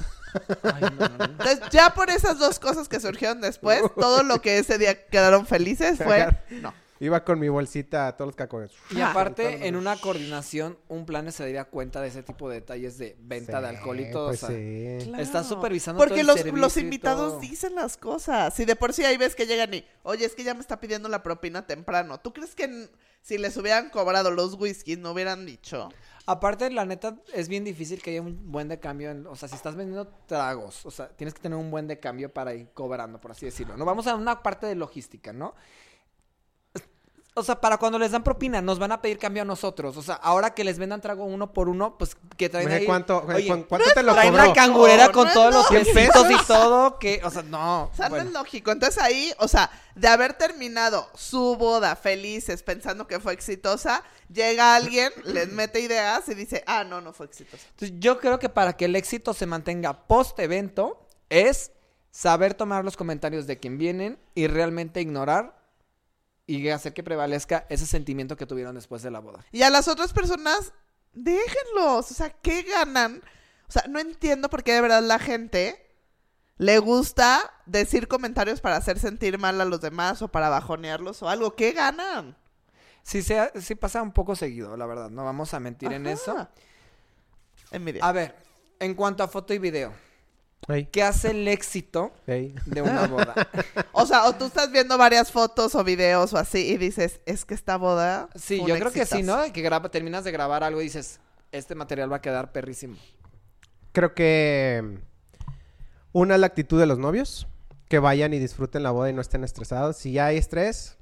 Ay, 0.62 0.82
no, 0.98 1.08
no, 1.08 1.18
no. 1.18 1.24
Entonces, 1.24 1.60
ya 1.70 1.94
por 1.94 2.10
esas 2.10 2.38
dos 2.38 2.58
cosas 2.58 2.88
que 2.88 2.98
surgieron 2.98 3.40
después, 3.40 3.82
todo 3.96 4.22
lo 4.22 4.40
que 4.40 4.58
ese 4.58 4.78
día 4.78 5.06
quedaron 5.06 5.46
felices 5.46 5.98
fue, 6.02 6.28
no. 6.50 6.74
Iba 7.00 7.24
con 7.24 7.38
mi 7.38 7.48
bolsita 7.48 8.08
a 8.08 8.16
todos 8.16 8.28
los 8.28 8.36
cacahuetes. 8.36 8.76
Y 8.90 9.00
aparte, 9.00 9.66
en 9.66 9.76
una 9.76 9.96
coordinación, 9.96 10.78
un 10.88 11.06
plan 11.06 11.30
se 11.32 11.42
daría 11.44 11.64
cuenta 11.64 12.00
de 12.00 12.08
ese 12.08 12.22
tipo 12.22 12.48
de 12.48 12.56
detalles 12.56 12.98
de 12.98 13.16
venta 13.20 13.60
de 13.60 13.68
alcohol 13.68 14.00
y 14.00 14.10
todo. 14.10 14.28
pues 14.28 14.42
o 14.42 14.46
sea, 14.48 14.56
sí. 14.56 15.12
Está 15.18 15.44
supervisando 15.44 15.98
Porque 15.98 16.22
todo 16.22 16.34
el 16.36 16.46
los, 16.48 16.60
los 16.60 16.76
y 16.76 16.80
invitados 16.80 17.32
todo. 17.32 17.40
dicen 17.40 17.74
las 17.74 17.96
cosas. 17.96 18.54
Si 18.54 18.64
de 18.64 18.76
por 18.76 18.92
sí 18.92 19.04
hay 19.04 19.16
veces 19.16 19.34
que 19.34 19.46
llegan 19.46 19.72
y, 19.74 19.84
oye, 20.02 20.24
es 20.24 20.34
que 20.34 20.44
ya 20.44 20.54
me 20.54 20.60
está 20.60 20.80
pidiendo 20.80 21.08
la 21.08 21.22
propina 21.22 21.66
temprano. 21.66 22.18
¿Tú 22.20 22.32
crees 22.32 22.54
que 22.54 22.88
si 23.22 23.38
les 23.38 23.56
hubieran 23.56 23.90
cobrado 23.90 24.30
los 24.30 24.54
whiskies 24.54 24.98
no 24.98 25.12
hubieran 25.12 25.46
dicho? 25.46 25.88
Aparte, 26.28 26.70
la 26.72 26.84
neta, 26.84 27.16
es 27.34 27.46
bien 27.48 27.62
difícil 27.62 28.02
que 28.02 28.10
haya 28.10 28.20
un 28.20 28.50
buen 28.50 28.66
de 28.68 28.80
cambio. 28.80 29.10
en- 29.10 29.26
o 29.28 29.36
sea, 29.36 29.48
si 29.48 29.54
estás 29.54 29.76
vendiendo 29.76 30.08
tragos, 30.26 30.84
o 30.84 30.90
sea, 30.90 31.08
tienes 31.10 31.34
que 31.34 31.40
tener 31.40 31.56
un 31.56 31.70
buen 31.70 31.86
de 31.86 32.00
cambio 32.00 32.32
para 32.32 32.52
ir 32.54 32.68
cobrando, 32.74 33.20
por 33.20 33.30
así 33.30 33.46
decirlo. 33.46 33.76
No 33.76 33.84
vamos 33.84 34.06
a 34.08 34.16
una 34.16 34.42
parte 34.42 34.66
de 34.66 34.74
logística, 34.74 35.32
¿no? 35.32 35.54
O 37.38 37.42
sea, 37.42 37.60
para 37.60 37.76
cuando 37.76 37.98
les 37.98 38.12
dan 38.12 38.24
propina, 38.24 38.62
nos 38.62 38.78
van 38.78 38.92
a 38.92 39.02
pedir 39.02 39.18
cambio 39.18 39.42
a 39.42 39.44
nosotros. 39.44 39.94
O 39.98 40.02
sea, 40.02 40.14
ahora 40.14 40.54
que 40.54 40.64
les 40.64 40.78
vendan 40.78 41.02
trago 41.02 41.24
uno 41.26 41.52
por 41.52 41.68
uno, 41.68 41.98
pues 41.98 42.16
que 42.38 42.48
traen 42.48 42.66
Oye, 42.68 42.76
ahí. 42.76 42.86
¿Cuánto, 42.86 43.22
Oye, 43.28 43.46
¿cu- 43.46 43.66
cuánto 43.68 43.90
te 43.94 44.02
lo 44.02 44.14
traen 44.14 44.30
cobró? 44.32 44.44
una 44.44 44.52
cangurera 44.54 45.12
con 45.12 45.26
no, 45.28 45.32
todos 45.34 45.54
los 45.54 45.68
¿Cien 45.68 45.82
piecitos 45.84 46.24
y 46.24 46.28
pesos? 46.32 46.46
todo, 46.46 46.98
que, 46.98 47.20
o 47.22 47.30
sea, 47.30 47.42
no. 47.42 47.84
O 47.84 47.90
sea, 47.94 48.08
bueno. 48.08 48.24
no 48.24 48.30
es 48.30 48.34
lógico. 48.34 48.70
Entonces 48.72 49.02
ahí, 49.02 49.32
o 49.38 49.48
sea, 49.48 49.70
de 49.94 50.08
haber 50.08 50.32
terminado 50.32 51.06
su 51.14 51.56
boda 51.56 51.94
felices 51.94 52.62
pensando 52.62 53.06
que 53.06 53.20
fue 53.20 53.34
exitosa, 53.34 54.02
llega 54.32 54.74
alguien, 54.74 55.12
les 55.24 55.52
mete 55.52 55.80
ideas 55.80 56.26
y 56.30 56.34
dice, 56.34 56.64
ah, 56.66 56.84
no, 56.84 57.02
no 57.02 57.12
fue 57.12 57.26
exitosa. 57.26 57.62
Entonces, 57.72 57.98
yo 58.00 58.18
creo 58.18 58.38
que 58.38 58.48
para 58.48 58.78
que 58.78 58.86
el 58.86 58.96
éxito 58.96 59.34
se 59.34 59.44
mantenga 59.44 60.06
post 60.06 60.38
evento 60.38 61.06
es 61.28 61.70
saber 62.10 62.54
tomar 62.54 62.82
los 62.82 62.96
comentarios 62.96 63.46
de 63.46 63.58
quien 63.58 63.76
vienen 63.76 64.18
y 64.34 64.46
realmente 64.46 65.02
ignorar 65.02 65.54
y 66.46 66.68
hacer 66.68 66.94
que 66.94 67.02
prevalezca 67.02 67.66
ese 67.68 67.86
sentimiento 67.86 68.36
que 68.36 68.46
tuvieron 68.46 68.74
después 68.74 69.02
de 69.02 69.10
la 69.10 69.18
boda. 69.18 69.44
Y 69.52 69.62
a 69.62 69.70
las 69.70 69.88
otras 69.88 70.12
personas, 70.12 70.72
déjenlos. 71.12 72.10
O 72.10 72.14
sea, 72.14 72.30
¿qué 72.30 72.62
ganan? 72.62 73.22
O 73.68 73.72
sea, 73.72 73.84
no 73.88 73.98
entiendo 73.98 74.48
por 74.48 74.62
qué 74.62 74.72
de 74.74 74.80
verdad 74.80 75.02
la 75.02 75.18
gente 75.18 75.82
le 76.58 76.78
gusta 76.78 77.52
decir 77.66 78.08
comentarios 78.08 78.60
para 78.60 78.76
hacer 78.76 78.98
sentir 78.98 79.38
mal 79.38 79.60
a 79.60 79.64
los 79.64 79.80
demás 79.80 80.22
o 80.22 80.28
para 80.28 80.48
bajonearlos 80.48 81.22
o 81.22 81.28
algo. 81.28 81.56
¿Qué 81.56 81.72
ganan? 81.72 82.36
Sí, 83.02 83.22
sea, 83.22 83.52
sí 83.60 83.74
pasa 83.74 84.02
un 84.02 84.12
poco 84.12 84.36
seguido, 84.36 84.76
la 84.76 84.86
verdad. 84.86 85.10
No 85.10 85.24
vamos 85.24 85.52
a 85.54 85.60
mentir 85.60 85.92
en 85.92 86.06
Ajá. 86.06 86.14
eso. 86.14 86.48
Envidia. 87.70 88.04
A 88.04 88.12
ver, 88.12 88.36
en 88.78 88.94
cuanto 88.94 89.22
a 89.22 89.28
foto 89.28 89.52
y 89.52 89.58
video, 89.58 89.92
Ey, 90.68 90.86
¿qué 90.86 91.02
hace 91.02 91.30
el 91.30 91.46
éxito 91.46 92.12
de 92.26 92.82
una 92.82 93.06
boda? 93.06 93.34
O 93.92 94.04
sea, 94.06 94.24
o 94.26 94.32
tú 94.34 94.46
estás 94.46 94.70
viendo 94.72 94.98
varias 94.98 95.30
fotos 95.30 95.74
o 95.74 95.84
videos 95.84 96.32
o 96.32 96.38
así 96.38 96.72
y 96.72 96.76
dices, 96.76 97.20
es 97.24 97.44
que 97.44 97.54
esta 97.54 97.76
boda. 97.76 98.28
Sí, 98.34 98.58
yo 98.66 98.76
creo 98.76 98.90
que 98.90 99.06
sí, 99.06 99.18
exitazo". 99.18 99.24
¿no? 99.24 99.42
De 99.42 99.52
Que 99.52 99.62
graba, 99.62 99.88
terminas 99.90 100.24
de 100.24 100.32
grabar 100.32 100.64
algo 100.64 100.80
y 100.80 100.84
dices, 100.84 101.20
este 101.52 101.74
material 101.74 102.10
va 102.12 102.16
a 102.16 102.20
quedar 102.20 102.52
perrísimo. 102.52 102.96
Creo 103.92 104.14
que 104.14 104.98
una 106.12 106.34
es 106.34 106.40
la 106.40 106.46
actitud 106.48 106.80
de 106.80 106.86
los 106.86 106.98
novios, 106.98 107.46
que 107.88 107.98
vayan 107.98 108.34
y 108.34 108.38
disfruten 108.38 108.82
la 108.82 108.90
boda 108.90 109.10
y 109.10 109.12
no 109.12 109.20
estén 109.20 109.44
estresados. 109.44 109.96
Si 109.96 110.12
ya 110.12 110.26
hay 110.26 110.36
estrés, 110.38 110.95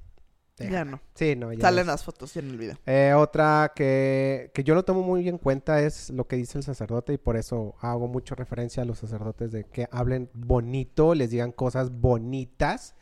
Ya 0.57 0.85
no. 0.85 1.01
Sí, 1.15 1.35
no, 1.35 1.53
ya 1.53 1.61
Salen 1.63 1.87
no. 1.87 1.93
las 1.93 2.05
fotos 2.05 2.35
y 2.37 2.39
en 2.39 2.51
el 2.51 2.57
video. 2.57 2.79
Eh, 2.87 3.13
otra 3.17 3.73
que, 3.75 4.53
que 4.55 4.63
yo 4.63 4.75
lo 4.77 4.85
tomo 4.85 5.03
muy 5.03 5.29
en 5.29 5.39
cuenta 5.39 5.81
es 5.81 6.11
lo 6.11 6.29
que 6.29 6.37
dice 6.37 6.59
el 6.59 6.65
sacerdote 6.65 7.13
y 7.13 7.19
por 7.19 7.37
eso 7.37 7.75
hago 7.81 8.07
mucho 8.07 8.37
referencia 8.37 8.85
a 8.85 8.87
los 8.87 8.99
sacerdotes 8.99 9.51
de 9.51 9.65
que 9.65 9.89
hablen 9.91 10.31
bonito, 10.33 11.15
les 11.15 11.31
digan 11.31 11.51
cosas 11.51 11.91
bonitas, 11.91 12.95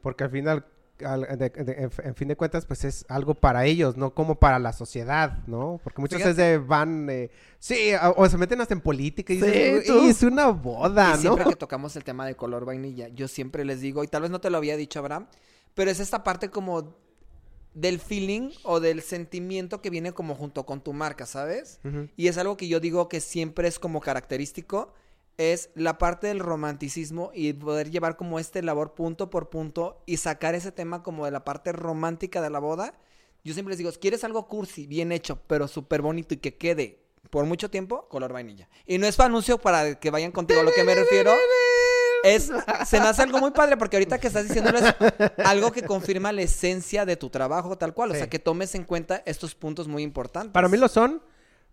porque 0.00 0.22
al 0.22 0.30
final, 0.30 0.64
al- 1.04 1.22
de- 1.38 1.50
de- 1.50 1.72
en, 1.72 1.90
en 2.04 2.14
fin 2.14 2.28
de 2.28 2.36
cuentas, 2.36 2.66
pues 2.66 2.84
es 2.84 3.04
algo 3.08 3.34
para 3.34 3.64
ellos, 3.64 3.96
no 3.96 4.14
como 4.14 4.36
para 4.36 4.60
la 4.60 4.72
sociedad, 4.72 5.38
¿no? 5.48 5.80
Porque 5.82 6.00
muchos 6.00 6.18
Fíjate. 6.18 6.30
es 6.30 6.36
de 6.36 6.58
van, 6.58 7.08
eh, 7.10 7.30
sí, 7.58 7.92
a- 8.00 8.10
o 8.10 8.28
se 8.28 8.38
meten 8.38 8.60
hasta 8.60 8.74
en 8.74 8.80
política 8.80 9.32
y 9.32 9.40
Sí, 9.40 9.44
dicen. 9.46 9.96
"Uy, 9.98 10.08
es 10.10 10.22
una 10.22 10.46
boda, 10.50 11.08
y 11.08 11.14
¿no? 11.14 11.20
siempre 11.20 11.44
que 11.46 11.56
tocamos 11.56 11.96
el 11.96 12.04
tema 12.04 12.26
de 12.26 12.36
color 12.36 12.64
vainilla, 12.64 13.08
yo 13.08 13.26
siempre 13.26 13.64
les 13.64 13.80
digo, 13.80 14.04
y 14.04 14.06
tal 14.08 14.22
vez 14.22 14.30
no 14.30 14.40
te 14.40 14.50
lo 14.50 14.58
había 14.58 14.76
dicho 14.76 15.00
Abraham, 15.00 15.26
pero 15.74 15.90
es 15.90 16.00
esta 16.00 16.24
parte 16.24 16.50
como 16.50 16.94
del 17.74 18.00
feeling 18.00 18.50
o 18.64 18.80
del 18.80 19.02
sentimiento 19.02 19.80
que 19.80 19.90
viene 19.90 20.12
como 20.12 20.34
junto 20.34 20.66
con 20.66 20.80
tu 20.80 20.92
marca, 20.92 21.26
¿sabes? 21.26 21.80
Y 22.16 22.28
es 22.28 22.38
algo 22.38 22.56
que 22.56 22.68
yo 22.68 22.80
digo 22.80 23.08
que 23.08 23.20
siempre 23.20 23.68
es 23.68 23.78
como 23.78 24.00
característico, 24.00 24.92
es 25.36 25.70
la 25.74 25.96
parte 25.96 26.26
del 26.26 26.40
romanticismo 26.40 27.30
y 27.32 27.52
poder 27.52 27.90
llevar 27.90 28.16
como 28.16 28.38
este 28.38 28.62
labor 28.62 28.94
punto 28.94 29.30
por 29.30 29.48
punto 29.48 30.02
y 30.04 30.18
sacar 30.18 30.54
ese 30.54 30.72
tema 30.72 31.02
como 31.02 31.24
de 31.24 31.30
la 31.30 31.44
parte 31.44 31.72
romántica 31.72 32.42
de 32.42 32.50
la 32.50 32.58
boda. 32.58 32.94
Yo 33.42 33.54
siempre 33.54 33.70
les 33.72 33.78
digo, 33.78 33.90
¿quieres 33.98 34.22
algo 34.24 34.48
cursi, 34.48 34.86
bien 34.86 35.12
hecho, 35.12 35.40
pero 35.46 35.66
súper 35.66 36.02
bonito 36.02 36.34
y 36.34 36.38
que 36.38 36.56
quede 36.56 37.00
por 37.30 37.46
mucho 37.46 37.70
tiempo? 37.70 38.06
Color 38.08 38.32
vainilla. 38.32 38.68
Y 38.84 38.98
no 38.98 39.06
es 39.06 39.16
para 39.16 39.28
anuncio 39.28 39.58
para 39.58 39.98
que 39.98 40.10
vayan 40.10 40.32
contigo, 40.32 40.60
a 40.60 40.64
lo 40.64 40.72
que 40.72 40.84
me 40.84 40.94
refiero 40.94 41.32
es, 42.24 42.50
se 42.86 43.00
me 43.00 43.06
hace 43.08 43.22
algo 43.22 43.38
muy 43.38 43.50
padre 43.52 43.76
porque 43.76 43.96
ahorita 43.96 44.18
que 44.18 44.26
estás 44.28 44.46
diciéndoles 44.48 44.82
algo 45.44 45.72
que 45.72 45.82
confirma 45.82 46.32
la 46.32 46.42
esencia 46.42 47.04
de 47.06 47.16
tu 47.16 47.30
trabajo 47.30 47.76
tal 47.78 47.94
cual, 47.94 48.10
o 48.10 48.14
Sí. 48.14 48.18
sea, 48.20 48.28
que 48.30 48.38
tomes 48.38 48.74
en 48.74 48.84
cuenta 48.84 49.22
estos 49.26 49.54
puntos 49.54 49.88
muy 49.88 50.02
importantes. 50.02 50.52
Para 50.52 50.68
mí 50.68 50.76
lo 50.76 50.88
son, 50.88 51.22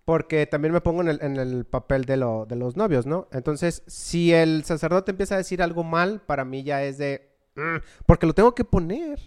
porque 0.06 0.46
también 0.48 0.74
me 0.74 0.82
pongo 0.82 1.02
en 1.02 1.10
el, 1.10 1.20
en 1.22 1.36
el 1.38 1.66
papel 1.66 2.06
de, 2.06 2.18
lo, 2.18 2.46
de 2.46 2.56
los 2.56 2.78
novios, 2.78 3.06
¿no? 3.06 3.28
Entonces, 3.32 3.84
si 3.88 4.34
el 4.34 4.64
sacerdote 4.64 5.12
empieza 5.12 5.36
a 5.36 5.38
decir 5.40 5.62
algo 5.62 5.84
mal, 5.84 6.22
para 6.22 6.46
mí 6.46 6.64
ya 6.64 6.82
es 6.84 6.98
de... 6.98 7.30
"Mm", 7.56 7.78
porque 8.06 8.26
lo 8.26 8.34
tengo 8.34 8.56
que 8.56 8.64
poner. 8.64 9.20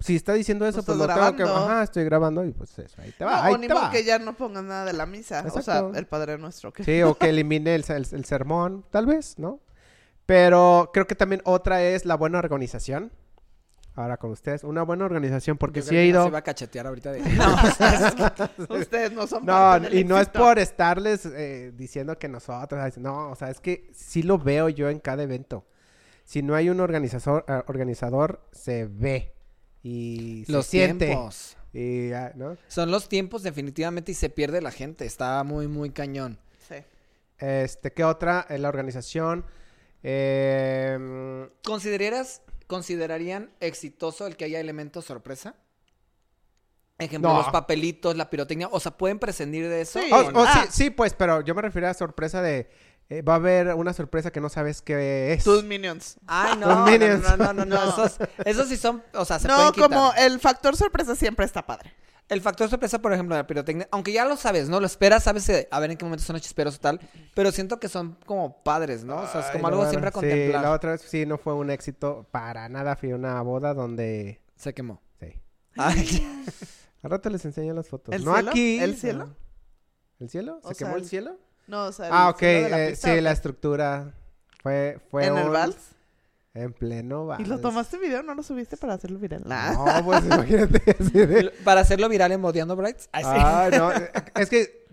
Si 0.00 0.16
está 0.16 0.32
diciendo 0.34 0.66
eso, 0.66 0.82
Pues 0.84 0.86
pues, 0.86 0.98
lo 0.98 1.06
tengo 1.14 1.36
que... 1.36 1.42
grabando. 1.44 1.64
Ajá, 1.66 1.82
estoy 1.84 2.04
grabando 2.04 2.44
y 2.44 2.50
pues 2.52 2.78
eso, 2.78 3.00
ahí 3.00 3.12
te 3.16 3.24
va, 3.24 3.36
No, 3.36 3.42
ahí 3.42 3.54
o 3.54 3.60
te 3.60 3.72
va. 3.74 3.90
que 3.90 4.04
ya 4.04 4.18
no 4.18 4.34
pongan 4.36 4.66
nada 4.66 4.84
de 4.84 4.92
la 4.92 5.06
misa. 5.06 5.44
O 5.52 5.62
sea, 5.62 5.84
el 5.94 6.06
Padre 6.06 6.36
Nuestro. 6.36 6.72
que- 6.72 6.84
Sí, 6.84 7.00
o 7.02 7.14
que 7.18 7.28
elimine 7.30 7.74
el, 7.74 7.84
el- 7.88 8.06
el 8.12 8.24
sermón, 8.24 8.84
tal 8.90 9.06
vez, 9.06 9.38
¿no? 9.38 9.60
Pero 10.26 10.90
creo 10.92 11.06
que 11.06 11.14
también 11.14 11.42
otra 11.44 11.82
es 11.82 12.04
la 12.04 12.16
buena 12.16 12.38
organización. 12.38 13.12
Ahora 13.96 14.16
con 14.16 14.32
ustedes, 14.32 14.64
una 14.64 14.82
buena 14.82 15.04
organización, 15.04 15.56
porque 15.56 15.80
sí 15.80 15.90
creo 15.90 16.00
he 16.00 16.06
ido... 16.06 16.26
iba 16.26 16.38
a 16.38 16.42
cachetear 16.42 16.88
ahorita 16.88 17.12
de... 17.12 17.20
Ustedes 18.68 19.12
no 19.12 19.28
son 19.28 19.46
No, 19.46 19.52
parte 19.52 19.88
del 19.90 19.98
y 20.00 20.04
no 20.04 20.18
es 20.18 20.28
por 20.28 20.58
estarles 20.58 21.24
eh, 21.26 21.72
diciendo 21.76 22.18
que 22.18 22.26
nosotros, 22.26 22.98
no, 22.98 23.30
o 23.30 23.36
sea, 23.36 23.50
es 23.50 23.60
que 23.60 23.88
sí 23.94 24.24
lo 24.24 24.36
veo 24.38 24.68
yo 24.68 24.90
en 24.90 24.98
cada 24.98 25.22
evento. 25.22 25.64
Si 26.24 26.42
no 26.42 26.56
hay 26.56 26.70
un 26.70 26.80
organizador, 26.80 27.44
eh, 27.46 27.62
organizador 27.68 28.40
se 28.50 28.86
ve 28.86 29.32
y 29.82 30.42
se 30.46 30.52
Los 30.52 30.66
siente. 30.66 31.06
tiempos. 31.06 31.56
Y, 31.72 32.10
¿no? 32.34 32.56
Son 32.66 32.90
los 32.90 33.08
tiempos 33.08 33.44
definitivamente 33.44 34.10
y 34.12 34.14
se 34.14 34.28
pierde 34.30 34.60
la 34.60 34.72
gente. 34.72 35.04
Está 35.04 35.42
muy, 35.44 35.68
muy 35.68 35.90
cañón. 35.90 36.38
Sí. 36.68 36.76
Este, 37.38 37.92
¿qué 37.92 38.02
otra? 38.02 38.46
Eh, 38.48 38.58
la 38.58 38.68
organización. 38.70 39.44
Eh, 40.04 41.48
¿Considerarías, 41.64 42.42
¿Considerarían 42.66 43.50
exitoso 43.60 44.26
el 44.26 44.36
que 44.36 44.44
haya 44.44 44.60
elementos 44.60 45.04
sorpresa? 45.06 45.54
Ejemplo, 46.98 47.30
No. 47.32 47.38
los 47.38 47.48
papelitos, 47.48 48.16
la 48.16 48.30
pirotecnia. 48.30 48.68
O 48.70 48.78
sea, 48.78 48.92
¿pueden 48.96 49.18
prescindir 49.18 49.68
de 49.68 49.80
eso? 49.80 50.00
Sí. 50.00 50.08
o 50.12 50.30
no? 50.30 50.44
Ah. 50.44 50.66
sí, 50.70 50.84
sí, 50.84 50.90
pues, 50.90 51.12
pero 51.14 51.40
yo 51.40 51.54
me 51.54 51.62
refiero 51.62 51.88
a 51.88 51.94
sorpresa 51.94 52.40
de. 52.40 52.70
eh, 53.08 53.22
va 53.22 53.32
a 53.34 53.36
haber 53.36 53.74
una 53.74 53.92
sorpresa 53.92 54.30
que 54.30 54.40
no 54.40 54.48
sabes 54.48 54.80
qué 54.80 55.32
es. 55.32 55.42
Tus 55.42 55.64
minions. 55.64 56.16
Ay, 56.28 56.56
no, 56.58 56.68
no, 56.68 56.84
Minions. 56.86 57.22
no, 57.22 57.36
no, 57.36 57.52
no, 57.52 57.64
no, 57.64 57.84
No. 57.84 57.90
Esos, 57.90 58.18
esos 58.44 58.68
sí 58.68 58.76
son, 58.76 59.02
o 59.14 59.24
sea, 59.24 59.38
se 59.40 59.48
No, 59.48 59.56
pueden 59.56 59.72
quitar. 59.72 59.88
como 59.90 60.12
el 60.16 60.38
factor 60.38 60.76
sorpresa 60.76 61.16
siempre 61.16 61.44
está 61.44 61.66
padre. 61.66 61.92
El 62.28 62.40
factor 62.40 62.68
sorpresa, 62.70 63.00
por 63.02 63.12
ejemplo, 63.12 63.34
de 63.36 63.42
la 63.42 63.46
pirotecnia, 63.46 63.86
aunque 63.90 64.10
ya 64.12 64.24
lo 64.24 64.36
sabes, 64.36 64.68
¿no? 64.70 64.80
Lo 64.80 64.86
esperas, 64.86 65.24
sabes 65.24 65.46
eh, 65.50 65.68
a 65.70 65.78
ver 65.78 65.90
en 65.90 65.98
qué 65.98 66.04
momento 66.06 66.24
son 66.24 66.38
chisperos 66.40 66.76
o 66.76 66.80
tal, 66.80 66.98
pero 67.34 67.52
siento 67.52 67.78
que 67.78 67.88
son 67.88 68.16
como 68.24 68.62
padres, 68.62 69.04
¿no? 69.04 69.16
O 69.18 69.26
sea, 69.28 69.42
es 69.42 69.46
como 69.50 69.66
algo 69.68 69.86
siempre 69.90 70.08
a 70.08 70.10
Sí, 70.10 70.14
contemplar. 70.14 70.62
la 70.62 70.70
otra 70.72 70.92
vez 70.92 71.02
sí 71.02 71.26
no 71.26 71.36
fue 71.36 71.52
un 71.52 71.70
éxito 71.70 72.26
para 72.30 72.68
nada. 72.70 72.96
Fui 72.96 73.10
a 73.10 73.16
una 73.16 73.40
boda 73.42 73.74
donde. 73.74 74.40
Se 74.56 74.72
quemó. 74.72 75.02
Sí. 75.20 75.34
Ay, 75.76 76.26
Al 77.02 77.10
rato 77.10 77.28
les 77.28 77.44
enseño 77.44 77.74
las 77.74 77.88
fotos. 77.88 78.14
¿El 78.14 78.24
no 78.24 78.32
cielo? 78.34 78.50
aquí. 78.50 78.78
¿El 78.78 78.96
cielo? 78.96 79.26
no. 79.26 79.36
¿El 80.20 80.30
cielo? 80.30 80.60
¿Se 80.62 80.68
O 80.68 80.74
sea, 80.74 80.86
quemó 80.86 80.96
el 80.96 81.02
el- 81.02 81.08
cielo? 81.08 81.36
No, 81.66 81.84
o 81.84 81.92
sea, 81.92 82.06
el 82.06 82.12
Ah, 82.14 82.28
ok. 82.30 82.38
cielo 82.38 82.62
de 82.64 82.70
la 82.70 82.84
eh, 82.88 82.96
sí, 82.96 83.10
¿o 83.10 83.20
la 83.20 83.32
estructura 83.32 84.14
fue, 84.62 84.98
fue 85.10 85.26
¿En 85.26 85.36
el 85.36 85.50
vals? 85.50 85.76
En 86.54 86.72
pleno 86.72 87.26
vals. 87.26 87.44
¿Y 87.44 87.48
lo 87.50 87.58
tomaste 87.60 87.98
video? 87.98 88.22
¿No 88.22 88.34
lo 88.34 88.42
subiste 88.44 88.76
para 88.76 88.94
hacerlo 88.94 89.18
viral? 89.18 89.42
Nah. 89.44 89.72
No, 89.72 90.04
pues 90.04 90.24
imagínate. 90.24 90.96
así 91.00 91.10
de- 91.26 91.52
Para 91.64 91.80
hacerlo 91.80 92.08
viral 92.08 92.30
en 92.32 92.40
Modeando 92.40 92.76
Brights. 92.76 93.08
Ay, 93.12 93.24
sí. 93.24 93.30
Ay, 93.32 93.70
no. 93.78 93.92
eh, 93.92 94.10
Es 94.36 94.48
que, 94.48 94.86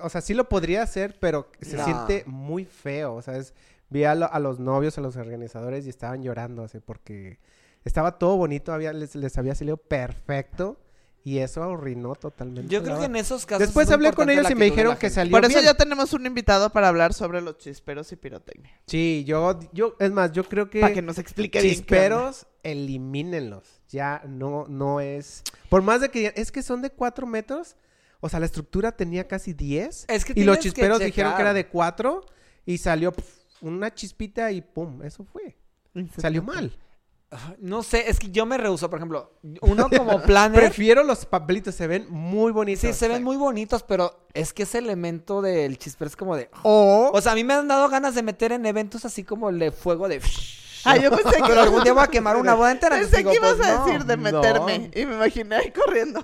o 0.00 0.08
sea, 0.08 0.20
sí 0.20 0.34
lo 0.34 0.48
podría 0.48 0.82
hacer, 0.82 1.16
pero 1.20 1.48
se 1.60 1.76
No. 1.76 1.84
siente 1.84 2.24
muy 2.26 2.64
feo. 2.64 3.14
O 3.14 3.22
sea, 3.22 3.36
es, 3.36 3.54
vi 3.90 4.02
a, 4.04 4.14
lo- 4.16 4.32
a 4.32 4.40
los 4.40 4.58
novios, 4.58 4.98
a 4.98 5.00
los 5.02 5.16
organizadores 5.16 5.86
y 5.86 5.90
estaban 5.90 6.22
llorando 6.24 6.64
así 6.64 6.80
porque 6.80 7.38
estaba 7.84 8.18
todo 8.18 8.36
bonito, 8.36 8.72
había, 8.72 8.92
les, 8.92 9.14
les 9.14 9.38
había 9.38 9.54
salido 9.54 9.76
perfecto 9.76 10.80
y 11.26 11.38
eso 11.38 11.62
arruinó 11.62 12.14
totalmente. 12.14 12.70
Yo 12.70 12.82
creo 12.82 12.98
que 12.98 13.06
en 13.06 13.16
esos 13.16 13.46
casos. 13.46 13.66
Después 13.66 13.90
hablé 13.90 14.12
con 14.12 14.28
ellos 14.28 14.50
y 14.50 14.54
me 14.54 14.66
dijeron 14.66 14.94
que 14.98 15.08
salió 15.08 15.32
Por 15.32 15.42
eso 15.46 15.54
bien. 15.54 15.64
ya 15.64 15.74
tenemos 15.74 16.12
un 16.12 16.26
invitado 16.26 16.68
para 16.70 16.88
hablar 16.88 17.14
sobre 17.14 17.40
los 17.40 17.56
chisperos 17.56 18.12
y 18.12 18.16
pirotecnia. 18.16 18.78
Sí, 18.86 19.24
yo, 19.26 19.58
yo, 19.72 19.96
es 20.00 20.12
más, 20.12 20.32
yo 20.32 20.44
creo 20.44 20.68
que... 20.68 20.80
Para 20.80 20.92
que 20.92 21.00
nos 21.00 21.18
explique 21.18 21.62
bien. 21.62 21.74
Chisperos, 21.74 22.46
elimínenlos. 22.62 23.80
Ya 23.88 24.22
no, 24.28 24.66
no 24.68 25.00
es. 25.00 25.42
Por 25.70 25.80
más 25.80 26.02
de 26.02 26.10
que 26.10 26.18
digan, 26.18 26.34
es 26.36 26.52
que 26.52 26.62
son 26.62 26.82
de 26.82 26.90
4 26.90 27.26
metros. 27.26 27.76
O 28.20 28.28
sea, 28.28 28.38
la 28.38 28.46
estructura 28.46 28.92
tenía 28.92 29.26
casi 29.26 29.54
10. 29.54 30.04
Es 30.08 30.26
que 30.26 30.34
y 30.36 30.44
los 30.44 30.58
que 30.58 30.64
chisperos 30.64 30.98
dijeron 30.98 31.36
que 31.36 31.40
era 31.40 31.54
de 31.54 31.68
4. 31.68 32.20
Y 32.66 32.76
salió 32.76 33.12
pf, 33.12 33.44
una 33.62 33.94
chispita 33.94 34.52
y 34.52 34.60
pum, 34.60 35.02
eso 35.02 35.24
fue. 35.24 35.56
Salió 36.18 36.42
mal. 36.42 36.76
No 37.58 37.82
sé, 37.82 38.08
es 38.10 38.18
que 38.18 38.30
yo 38.30 38.46
me 38.46 38.56
rehuso, 38.58 38.88
por 38.90 38.98
ejemplo, 38.98 39.32
uno 39.62 39.88
como 39.88 40.22
planner. 40.26 40.60
Prefiero 40.60 41.02
los 41.04 41.26
papelitos, 41.26 41.74
se 41.74 41.86
ven 41.86 42.06
muy 42.10 42.52
bonitos. 42.52 42.80
Sí, 42.80 42.92
se 42.92 43.08
ven 43.08 43.22
muy 43.22 43.36
bonitos, 43.36 43.82
pero 43.82 44.26
es 44.34 44.52
que 44.52 44.64
ese 44.64 44.78
elemento 44.78 45.42
del 45.42 45.78
chispero 45.78 46.08
es 46.08 46.16
como 46.16 46.36
de. 46.36 46.50
O, 46.62 47.10
O 47.12 47.20
sea, 47.20 47.32
a 47.32 47.34
mí 47.34 47.44
me 47.44 47.54
han 47.54 47.68
dado 47.68 47.88
ganas 47.88 48.14
de 48.14 48.22
meter 48.22 48.52
en 48.52 48.66
eventos 48.66 49.04
así 49.04 49.24
como 49.24 49.48
el 49.50 49.58
de 49.58 49.70
fuego 49.72 50.08
de. 50.08 50.20
Ah, 50.86 50.98
yo 50.98 51.10
pensé 51.10 51.36
que 51.38 51.42
Pero 51.48 51.62
algún 51.62 51.82
día 51.82 51.94
voy 51.94 52.02
a 52.04 52.08
quemar 52.08 52.36
una 52.36 52.52
boda 52.52 52.70
entera. 52.70 52.96
Pensé 52.98 53.20
entonces 53.20 53.40
que 53.40 53.46
digo, 53.46 53.56
ibas 53.56 53.66
a 53.66 53.76
pues, 53.76 53.78
no. 53.78 53.86
decir 53.86 54.04
de 54.04 54.16
no. 54.18 54.22
meterme. 54.22 54.90
Y 54.94 55.06
me 55.06 55.14
imaginé 55.14 55.56
ahí 55.56 55.70
corriendo. 55.70 56.22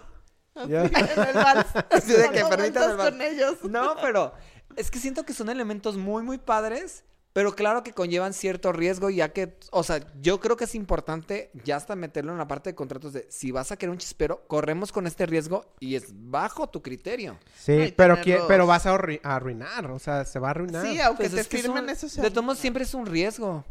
Así, 0.55 0.69
Ya. 0.69 0.83
en 0.85 0.97
el 0.99 1.35
vals. 1.35 1.67
Así 1.91 2.13
de 2.13 2.29
que 2.29 2.41
Dando 2.41 2.51
permítanme 2.51 2.91
el 2.91 2.97
vueltas 2.97 2.97
vals. 2.99 3.11
con 3.11 3.23
ellos. 3.23 3.55
No, 3.71 3.95
pero 4.03 4.35
es 4.77 4.91
que 4.91 4.99
siento 4.99 5.25
que 5.25 5.33
son 5.33 5.49
elementos 5.49 5.97
muy, 5.97 6.23
muy 6.23 6.37
padres, 6.37 7.05
pero 7.33 7.55
claro 7.55 7.83
que 7.83 7.93
conllevan 7.93 8.33
cierto 8.33 8.73
riesgo, 8.73 9.09
ya 9.11 9.33
que, 9.33 9.57
o 9.71 9.83
sea, 9.85 10.01
yo 10.21 10.41
creo 10.41 10.57
que 10.57 10.65
es 10.65 10.75
importante 10.75 11.51
ya 11.65 11.77
hasta 11.77 11.95
meterlo 11.95 12.33
en 12.33 12.39
la 12.39 12.49
parte 12.49 12.71
de 12.71 12.75
contratos 12.75 13.13
de 13.13 13.27
si 13.31 13.53
vas 13.53 13.71
a 13.71 13.77
querer 13.77 13.91
un 13.93 13.99
chispero, 13.99 14.43
corremos 14.49 14.91
con 14.93 15.07
este 15.07 15.27
riesgo 15.27 15.65
y 15.79 15.95
es 15.95 16.07
bajo 16.13 16.69
tu 16.69 16.83
criterio. 16.83 17.39
Sí, 17.57 17.77
No, 17.77 17.85
pero, 17.97 18.17
tenerlos- 18.17 18.47
pero 18.49 18.67
vas 18.67 18.87
a, 18.87 18.95
arrui- 18.97 19.21
a 19.23 19.37
arruinar, 19.37 19.91
o 19.91 19.99
sea, 19.99 20.25
se 20.25 20.39
va 20.39 20.49
a 20.49 20.51
arruinar. 20.51 20.85
Sí, 20.87 21.01
aunque 21.01 21.25
Pues 21.29 21.35
te 21.35 21.41
es 21.43 21.49
firmen 21.49 21.85
un- 21.85 21.91
eso. 21.91 22.09
se 22.09 22.21
De 22.21 22.31
todos 22.31 22.59
siempre 22.59 22.83
es 22.85 22.95
un 22.95 23.07
riesgo. 23.07 23.65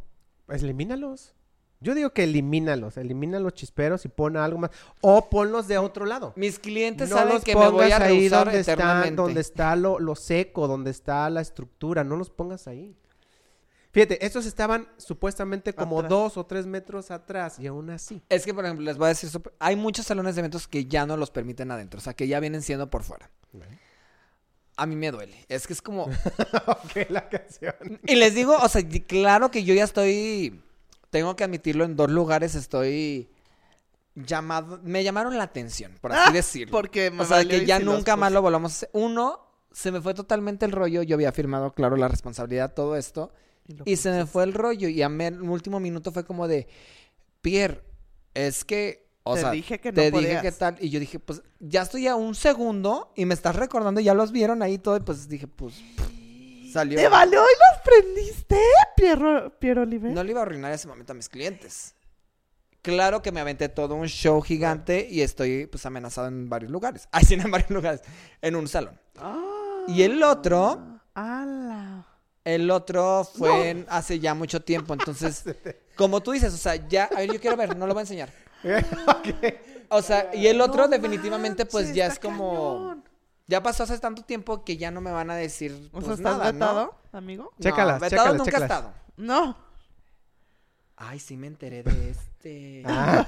Pues 0.45 0.63
elimínalos. 0.63 1.33
Yo 1.81 1.95
digo 1.95 2.09
que 2.11 2.25
elimínalos, 2.25 2.97
elimina 2.97 3.39
los 3.39 3.53
chisperos 3.53 4.03
y 4.03 4.09
pon 4.09 4.35
algo 4.35 4.57
más. 4.57 4.71
O 4.99 5.29
ponlos 5.29 5.67
de 5.69 5.77
otro 5.77 6.05
lado. 6.05 6.33
Mis 6.35 6.59
clientes 6.59 7.09
No 7.09 7.15
saben 7.17 7.35
los 7.35 7.43
que 7.43 7.55
me 7.55 7.69
voy 7.69 7.89
a 7.91 7.97
pongas 7.97 8.01
ahí 8.01 8.27
donde 8.27 8.59
está, 8.59 9.11
donde 9.11 9.39
está 9.41 9.75
lo, 9.77 9.97
lo 9.97 10.15
seco, 10.15 10.67
donde 10.67 10.91
está 10.91 11.29
la 11.29 11.39
estructura. 11.39 12.03
No 12.03 12.17
los 12.17 12.29
pongas 12.29 12.67
ahí. 12.67 12.97
Fíjate, 13.91 14.23
estos 14.23 14.45
estaban 14.45 14.87
supuestamente 14.97 15.73
como 15.73 15.97
Atrás. 15.99 16.09
dos 16.09 16.37
o 16.37 16.45
tres 16.45 16.67
metros 16.67 17.09
atrás 17.09 17.57
y 17.57 17.65
aún 17.67 17.89
así. 17.89 18.21
Es 18.29 18.45
que, 18.45 18.53
por 18.53 18.63
ejemplo, 18.63 18.85
les 18.85 18.97
voy 18.97 19.05
a 19.05 19.09
decir, 19.09 19.29
hay 19.57 19.75
muchos 19.75 20.05
salones 20.05 20.35
de 20.35 20.39
eventos 20.41 20.67
que 20.67 20.85
ya 20.85 21.05
no 21.07 21.17
los 21.17 21.31
permiten 21.31 21.71
adentro, 21.71 21.97
o 21.97 22.01
sea, 22.01 22.13
que 22.13 22.27
ya 22.27 22.39
vienen 22.39 22.61
siendo 22.61 22.89
por 22.89 23.03
fuera. 23.03 23.31
A 24.77 24.85
mí 24.85 24.95
me 24.95 25.11
duele. 25.11 25.43
Es 25.49 25.65
que 25.67 25.73
es 25.73 25.81
como... 25.81 26.03
ok, 26.67 27.09
la 27.09 27.27
canción. 27.29 27.73
Y 28.05 28.15
les 28.15 28.35
digo, 28.35 28.55
o 28.61 28.69
sea, 28.69 28.81
claro 29.07 29.49
que 29.51 29.63
yo 29.63 29.73
ya 29.73 29.83
estoy, 29.85 30.61
tengo 31.09 31.35
que 31.35 31.43
admitirlo, 31.43 31.83
en 31.83 31.95
dos 31.95 32.11
lugares 32.11 32.53
estoy 32.55 33.29
llamado, 34.15 34.79
me 34.83 35.03
llamaron 35.03 35.37
la 35.37 35.43
atención, 35.45 35.97
por 35.99 36.11
así 36.13 36.21
Ah, 36.27 36.31
decirlo. 36.31 36.71
Porque 36.71 37.11
o 37.17 37.25
sea, 37.25 37.43
que 37.43 37.65
ya 37.65 37.79
nunca 37.79 38.15
más 38.15 38.31
lo 38.31 38.41
volvamos 38.41 38.71
a 38.71 38.75
hacer. 38.75 38.89
Uno, 38.93 39.39
se 39.71 39.91
me 39.91 39.99
fue 39.99 40.13
totalmente 40.13 40.65
el 40.65 40.71
rollo, 40.73 41.01
yo 41.01 41.15
había 41.15 41.31
firmado, 41.31 41.73
claro, 41.73 41.95
la 41.97 42.07
responsabilidad, 42.07 42.73
todo 42.73 42.95
esto, 42.95 43.33
y 43.85 43.95
se 43.95 44.11
me 44.11 44.25
fue 44.25 44.43
el 44.43 44.53
rollo, 44.53 44.87
y 44.87 45.01
a 45.01 45.09
mí 45.09 45.25
el 45.25 45.41
último 45.41 45.79
minuto 45.79 46.11
fue 46.11 46.25
como 46.25 46.47
de, 46.47 46.67
Pierre, 47.41 47.83
es 48.33 48.65
que, 48.65 49.07
o 49.23 49.35
Te 49.35 49.41
sea, 49.41 49.51
dije 49.51 49.79
que 49.79 49.91
no 49.91 49.95
te 49.95 50.11
dije 50.11 50.41
que 50.41 50.51
tal, 50.51 50.77
y 50.79 50.89
yo 50.89 50.99
dije, 50.99 51.19
pues, 51.19 51.41
ya 51.59 51.83
estoy 51.83 52.07
a 52.07 52.15
un 52.15 52.35
segundo, 52.35 53.11
y 53.15 53.25
me 53.25 53.33
estás 53.33 53.55
recordando, 53.55 54.01
ya 54.01 54.13
los 54.13 54.31
vieron 54.31 54.61
ahí 54.61 54.77
todo, 54.77 54.97
y 54.97 55.01
pues 55.01 55.27
dije, 55.27 55.47
pues, 55.47 55.75
salió. 56.71 56.97
¿Te 56.97 57.07
valió 57.09 57.41
y 57.41 57.43
los 57.43 57.83
prendiste, 57.83 58.59
Piero, 58.95 59.53
Piero 59.59 59.81
Oliver? 59.83 60.11
No 60.11 60.23
le 60.23 60.31
iba 60.31 60.39
a 60.39 60.43
arruinar 60.43 60.71
ese 60.71 60.87
momento 60.87 61.13
a 61.13 61.15
mis 61.15 61.29
clientes. 61.29 61.95
Claro 62.81 63.21
que 63.21 63.31
me 63.31 63.41
aventé 63.41 63.67
todo 63.67 63.95
un 63.95 64.07
show 64.07 64.41
gigante 64.41 65.05
y 65.09 65.21
estoy 65.21 65.67
pues 65.67 65.85
amenazado 65.85 66.27
en 66.27 66.49
varios 66.49 66.71
lugares. 66.71 67.07
Ay, 67.11 67.23
sí, 67.27 67.35
no 67.35 67.43
en 67.43 67.51
varios 67.51 67.71
lugares. 67.71 68.01
En 68.41 68.55
un 68.55 68.67
salón. 68.67 68.99
Ah. 69.17 69.85
Y 69.87 70.03
el 70.03 70.23
otro. 70.23 71.01
El 72.45 72.69
otro 72.71 73.23
fue 73.37 73.69
en- 73.69 73.85
hace 73.89 74.19
ya 74.19 74.33
mucho 74.33 74.61
tiempo. 74.61 74.93
Entonces, 74.93 75.43
como 75.95 76.21
tú 76.21 76.31
dices, 76.31 76.53
o 76.53 76.57
sea, 76.57 76.75
ya, 76.87 77.05
a 77.05 77.19
ver, 77.19 77.31
yo 77.33 77.39
quiero 77.39 77.57
ver, 77.57 77.75
no 77.77 77.85
lo 77.87 77.93
voy 77.93 78.01
a 78.01 78.03
enseñar. 78.03 78.29
Ok. 79.07 79.55
O 79.91 80.01
sea, 80.03 80.29
y 80.35 80.45
el 80.47 80.61
otro 80.61 80.83
No 80.83 80.87
definitivamente 80.89 81.65
pues 81.65 81.93
ya 81.95 82.05
es 82.07 82.19
como... 82.19 82.89
cañón. 82.89 83.03
Ya 83.47 83.63
pasó 83.63 83.81
hace 83.83 83.97
tanto 83.97 84.21
tiempo 84.23 84.63
que 84.63 84.77
ya 84.77 84.91
no 84.91 85.01
me 85.01 85.11
van 85.11 85.31
a 85.31 85.35
decir 85.35 85.71
O 85.87 85.93
pues 85.93 86.05
sea, 86.05 86.13
¿estás 86.13 86.37
nada, 86.37 86.51
vetado, 86.51 86.95
amigo? 87.11 87.45
¿no? 87.45 87.63
Chécalas, 87.63 87.95
no, 87.95 88.01
vetado 88.01 88.09
chécalas, 88.09 88.37
nunca 88.37 88.43
he 88.43 88.53
chécalas. 88.53 88.69
estado. 88.71 88.93
No. 89.17 89.57
Ay, 90.97 91.19
sí 91.19 91.35
me 91.37 91.47
enteré 91.47 91.81
de 91.81 92.09
este. 92.11 92.83
Ah. 92.85 93.25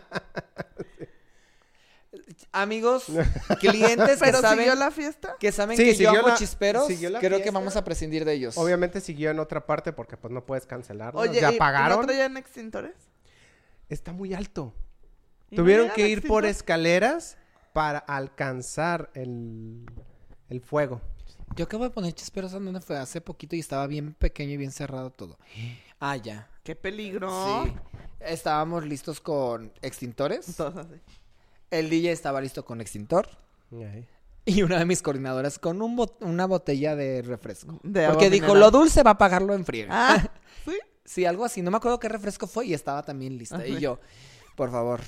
Amigos, 2.50 3.04
clientes 3.60 4.18
que 4.18 4.24
¿Pero 4.24 4.40
saben, 4.40 4.58
siguió 4.60 4.74
la 4.74 4.90
fiesta? 4.90 5.36
que, 5.38 5.52
saben 5.52 5.76
Sí, 5.76 5.84
que 5.84 5.90
yo 5.90 5.96
siguió 6.08 6.20
amo 6.20 6.28
la- 6.28 6.34
chisperos, 6.36 6.86
siguió 6.86 7.10
la 7.10 7.18
creo 7.20 7.32
que 7.38 7.42
fiesta. 7.44 7.58
vamos 7.58 7.76
a 7.76 7.84
prescindir 7.84 8.24
de 8.24 8.32
ellos. 8.32 8.56
Obviamente 8.56 9.00
siguió 9.00 9.30
en 9.30 9.38
otra 9.38 9.66
parte 9.66 9.92
porque 9.92 10.16
pues 10.16 10.32
no 10.32 10.44
puedes 10.46 10.66
cancelarlo. 10.66 11.20
Oye, 11.20 11.40
ya 11.40 11.52
¿y- 11.52 11.56
¿y 11.56 11.58
pagaron. 11.58 12.00
¿no 12.00 12.06
traían 12.06 12.36
extintores? 12.36 12.94
Está 13.88 14.12
muy 14.12 14.32
alto. 14.34 14.72
¿Y 15.50 15.56
no 15.56 15.62
Tuvieron 15.62 15.84
llegan 15.86 15.96
que 15.96 16.08
ir 16.08 16.18
por 16.26 16.44
extintores? 16.44 16.56
escaleras 16.56 17.36
para 17.72 17.98
alcanzar 17.98 19.10
el, 19.14 19.84
el 20.48 20.60
fuego. 20.60 21.00
Yo 21.56 21.64
acabo 21.64 21.84
de 21.84 21.90
poner 21.90 22.12
chisperos 22.12 22.52
en 22.54 22.64
donde 22.64 22.80
fue 22.80 22.96
hace 22.98 23.20
poquito 23.20 23.56
y 23.56 23.60
estaba 23.60 23.86
bien 23.86 24.14
pequeño 24.14 24.52
y 24.52 24.56
bien 24.56 24.72
cerrado 24.72 25.10
todo. 25.10 25.38
Ah, 26.00 26.14
ya. 26.16 26.48
¡Qué 26.62 26.76
peligro! 26.76 27.64
Sí. 27.64 27.72
Estábamos 28.20 28.84
listos 28.86 29.20
con 29.20 29.72
extintores. 29.82 30.54
Todos 30.56 30.76
así. 30.76 30.94
El 31.70 31.90
DJ 31.90 32.12
estaba 32.12 32.40
listo 32.40 32.64
con 32.64 32.80
extintor. 32.80 33.28
Y 34.44 34.62
una 34.62 34.78
de 34.78 34.84
mis 34.86 35.02
coordinadoras 35.02 35.58
con 35.58 35.82
un 35.82 35.96
bot- 35.96 36.16
una 36.20 36.46
botella 36.46 36.96
de 36.96 37.20
refresco. 37.22 37.78
De 37.82 38.06
Porque 38.08 38.30
dijo, 38.30 38.46
mineral. 38.46 38.60
lo 38.72 38.78
dulce 38.78 39.02
va 39.02 39.10
a 39.12 39.18
pagarlo 39.18 39.52
en 39.54 39.64
friega. 39.64 39.88
Ah, 39.92 40.30
¿sí? 40.64 40.72
Sí, 41.04 41.24
algo 41.26 41.44
así. 41.44 41.60
No 41.60 41.70
me 41.70 41.76
acuerdo 41.76 41.98
qué 41.98 42.08
refresco 42.08 42.46
fue 42.46 42.66
y 42.66 42.74
estaba 42.74 43.02
también 43.02 43.36
lista. 43.36 43.56
Ajá. 43.56 43.66
Y 43.66 43.78
yo, 43.78 43.98
por 44.56 44.70
favor. 44.70 45.00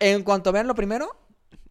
En 0.00 0.22
cuanto 0.22 0.52
vean 0.52 0.66
lo 0.66 0.74
primero, 0.74 1.08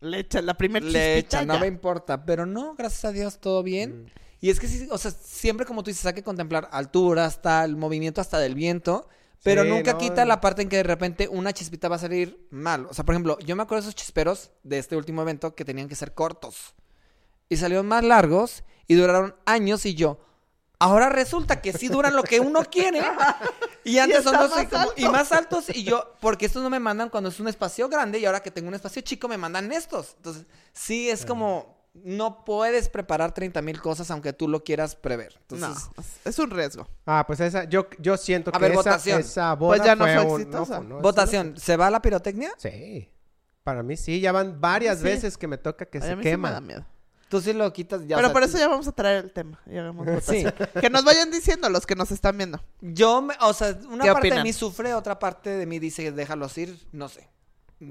Le 0.01 0.19
echan 0.19 0.45
la 0.47 0.55
primer 0.55 0.83
le 0.83 1.19
echan, 1.19 1.45
no 1.47 1.59
me 1.59 1.67
importa. 1.67 2.25
Pero 2.25 2.45
no, 2.47 2.73
gracias 2.75 3.05
a 3.05 3.11
Dios, 3.11 3.37
todo 3.39 3.61
bien. 3.61 4.11
Y 4.41 4.49
es 4.49 4.59
que 4.59 4.67
sí, 4.67 4.87
o 4.91 4.97
sea, 4.97 5.11
siempre 5.11 5.65
como 5.67 5.83
tú 5.83 5.91
dices, 5.91 6.05
hay 6.07 6.13
que 6.13 6.23
contemplar 6.23 6.67
altura, 6.71 7.25
hasta 7.25 7.63
el 7.63 7.75
movimiento, 7.77 8.19
hasta 8.21 8.39
del 8.39 8.55
viento. 8.55 9.07
Pero 9.43 9.63
Sí, 9.63 9.69
nunca 9.69 9.91
no, 9.93 9.97
quita 9.99 10.25
la 10.25 10.39
parte 10.41 10.61
en 10.61 10.69
que 10.69 10.77
de 10.77 10.83
repente 10.83 11.27
una 11.27 11.51
chispita 11.53 11.89
va 11.89 11.97
a 11.97 11.99
salir 11.99 12.47
mal. 12.49 12.87
O 12.89 12.93
sea, 12.93 13.03
por 13.05 13.13
ejemplo, 13.13 13.37
yo 13.39 13.55
me 13.55 13.63
acuerdo 13.63 13.83
de 13.83 13.89
esos 13.89 13.95
chisperos 13.95 14.51
de 14.63 14.79
este 14.79 14.95
último 14.95 15.21
evento 15.21 15.53
que 15.53 15.65
tenían 15.65 15.89
que 15.89 15.95
ser 15.95 16.13
cortos. 16.13 16.73
Y 17.49 17.57
salieron 17.57 17.85
más 17.87 18.03
largos 18.03 18.63
y 18.87 18.95
duraron 18.95 19.35
años 19.45 19.85
y 19.85 19.95
yo. 19.95 20.19
Ahora 20.79 21.09
resulta 21.09 21.61
que 21.61 21.71
sí 21.73 21.87
duran 21.87 22.15
lo 22.15 22.23
que 22.23 22.39
uno 22.39 22.63
quiere. 22.63 23.01
Y 23.85 23.99
antes 23.99 24.23
son 24.23 24.37
dos 24.37 24.49
más 24.51 24.67
como- 24.67 24.91
y 24.95 25.09
más 25.09 25.33
altos. 25.33 25.65
Y 25.75 25.83
yo, 25.83 26.13
porque 26.21 26.45
estos 26.45 26.63
no 26.63 26.69
me 26.69 26.79
mandan 26.79 27.09
cuando 27.09 27.29
es 27.29 27.39
un 27.41 27.49
espacio 27.49 27.89
grande 27.89 28.17
y 28.17 28.25
ahora 28.25 28.41
que 28.41 28.49
tengo 28.49 28.69
un 28.69 28.73
espacio 28.75 29.01
chico 29.01 29.27
me 29.27 29.37
mandan 29.37 29.69
estos. 29.73 30.13
Entonces, 30.15 30.45
sí, 30.71 31.09
es 31.09 31.25
como, 31.25 31.82
no 31.93 32.43
puedes 32.43 32.89
preparar 32.89 33.33
30 33.33 33.61
mil 33.61 33.79
cosas 33.81 34.09
aunque 34.11 34.33
tú 34.33 34.47
lo 34.47 34.63
quieras 34.63 34.95
prever. 34.95 35.39
No, 35.49 35.67
Entonces, 35.67 35.89
es 36.25 36.39
un 36.39 36.49
riesgo. 36.49 36.87
Ah, 37.05 37.23
pues 37.27 37.39
esa, 37.39 37.65
yo, 37.65 37.87
yo 37.99 38.17
siento 38.17 38.49
A 38.49 38.53
que 38.53 38.59
ver, 38.59 38.71
esa, 38.71 38.79
votación. 38.79 39.19
esa 39.19 39.53
boda 39.55 39.77
Pues 39.77 39.85
ya 39.85 39.95
no 39.95 40.05
fue 40.05 40.19
un- 40.25 40.41
exitosa. 40.41 40.79
no, 40.79 40.83
no, 40.95 40.99
votación, 41.01 41.55
¿se 41.57 41.77
va 41.77 41.87
a 41.87 41.91
la 41.91 42.01
pirotecnia? 42.01 42.51
Sí. 42.57 43.09
Para 43.63 43.83
mí 43.83 43.95
sí, 43.95 44.19
ya 44.19 44.31
van 44.31 44.59
varias 44.59 44.97
Sí. 44.97 45.03
veces 45.05 45.37
que 45.37 45.47
me 45.47 45.57
toca 45.57 45.85
que 45.85 45.99
a 45.99 46.01
se 46.01 46.07
mí 46.15 46.23
sí 46.23 46.29
me 46.29 46.31
quema. 46.31 46.51
da 46.51 46.61
miedo. 46.61 46.85
Tú 47.29 47.41
sí 47.41 47.51
lo 47.53 47.71
quitas 47.73 48.05
ya. 48.05 48.15
Pero 48.17 48.31
por 48.31 48.43
eso 48.43 48.57
ya 48.59 48.67
vamos 48.67 48.87
a 48.87 48.91
traer 48.91 49.23
el 49.25 49.31
tema. 49.31 49.59
Y 49.65 49.77
hagamos 49.77 50.05
Sí. 50.23 50.45
Que 50.79 50.89
nos 50.89 51.03
vayan 51.03 51.31
diciendo 51.31 51.67
los 51.69 51.85
que 51.85 51.95
nos 51.95 52.11
están 52.11 52.37
viendo. 52.37 52.63
Yo, 52.81 53.21
me- 53.21 53.35
o 53.41 53.53
sea, 53.53 53.75
una 53.89 54.03
¿Qué 54.03 54.11
parte 54.13 54.29
de 54.31 54.43
mí 54.43 54.53
sufre, 54.53 54.93
otra 54.93 55.17
parte 55.17 55.49
de 55.49 55.65
mí 55.65 55.79
dice, 55.79 56.11
déjalos 56.11 56.57
ir, 56.57 56.77
no 56.91 57.07
sé. 57.09 57.27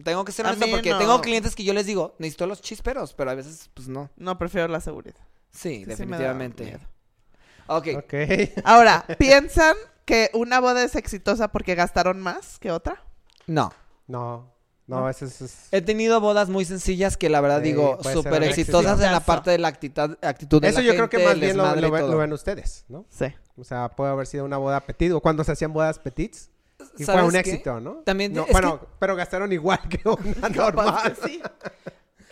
Tengo 0.04 0.24
que 0.24 0.32
ser 0.32 0.46
honesto 0.46 0.66
porque 0.70 0.90
no. 0.90 0.98
tengo 0.98 1.20
clientes 1.20 1.54
que 1.54 1.64
yo 1.64 1.72
les 1.74 1.86
digo, 1.86 2.14
necesito 2.18 2.46
los 2.46 2.60
chisperos, 2.60 3.14
pero 3.14 3.30
a 3.30 3.34
veces, 3.34 3.70
pues 3.74 3.88
no. 3.88 4.10
No, 4.16 4.38
prefiero 4.38 4.68
la 4.68 4.80
seguridad. 4.80 5.20
Sí, 5.50 5.58
Sí, 5.70 5.78
sí 5.80 5.84
definitivamente. 5.84 6.64
miedo. 6.64 6.80
ok. 7.66 7.88
Ok. 7.98 8.14
Ahora, 8.64 9.04
¿piensan 9.18 9.76
que 10.04 10.30
una 10.34 10.60
boda 10.60 10.82
es 10.84 10.96
exitosa 10.96 11.48
porque 11.52 11.74
gastaron 11.74 12.20
más 12.20 12.58
que 12.58 12.70
otra? 12.70 13.02
No. 13.46 13.72
No, 14.08 14.52
no, 14.86 15.08
ese 15.08 15.26
es... 15.26 15.40
es- 15.40 15.68
He 15.70 15.80
tenido 15.80 16.20
bodas 16.20 16.48
muy 16.48 16.64
sencillas 16.64 17.16
que 17.16 17.28
la 17.30 17.40
verdad 17.40 17.58
Sí, 17.58 17.68
digo, 17.68 17.98
súper 18.02 18.42
exitosas 18.42 19.00
en 19.00 19.12
la 19.12 19.20
parte 19.20 19.50
de 19.50 19.58
la 19.58 19.68
actitud, 19.68 20.18
actitud 20.20 20.60
de 20.60 20.68
Eso 20.68 20.80
la 20.80 20.86
yo 20.86 20.92
creo 20.94 21.08
que 21.08 21.24
más 21.24 21.38
bien 21.38 21.56
ven, 21.56 22.10
lo 22.10 22.16
ven 22.18 22.32
ustedes, 22.32 22.84
¿no? 22.88 23.06
Sí. 23.08 23.26
O 23.56 23.64
sea, 23.64 23.88
puede 23.90 24.10
haber 24.10 24.26
sido 24.26 24.44
una 24.44 24.56
boda 24.58 24.80
petit 24.80 25.12
o 25.12 25.20
cuando 25.20 25.44
se 25.44 25.52
hacían 25.52 25.72
bodas 25.72 25.98
petits 25.98 26.50
y 26.98 27.04
fue 27.04 27.14
¿Sabes 27.14 27.24
un 27.24 27.32
qué? 27.32 27.38
éxito, 27.38 27.80
¿no? 27.80 27.94
También 28.04 28.32
No, 28.32 28.46
bueno, 28.50 28.80
pero 28.98 29.16
gastaron 29.16 29.52
igual 29.52 29.80
que 29.88 30.00
una 30.08 30.48
normal. 30.54 31.16
Sí. 31.24 31.40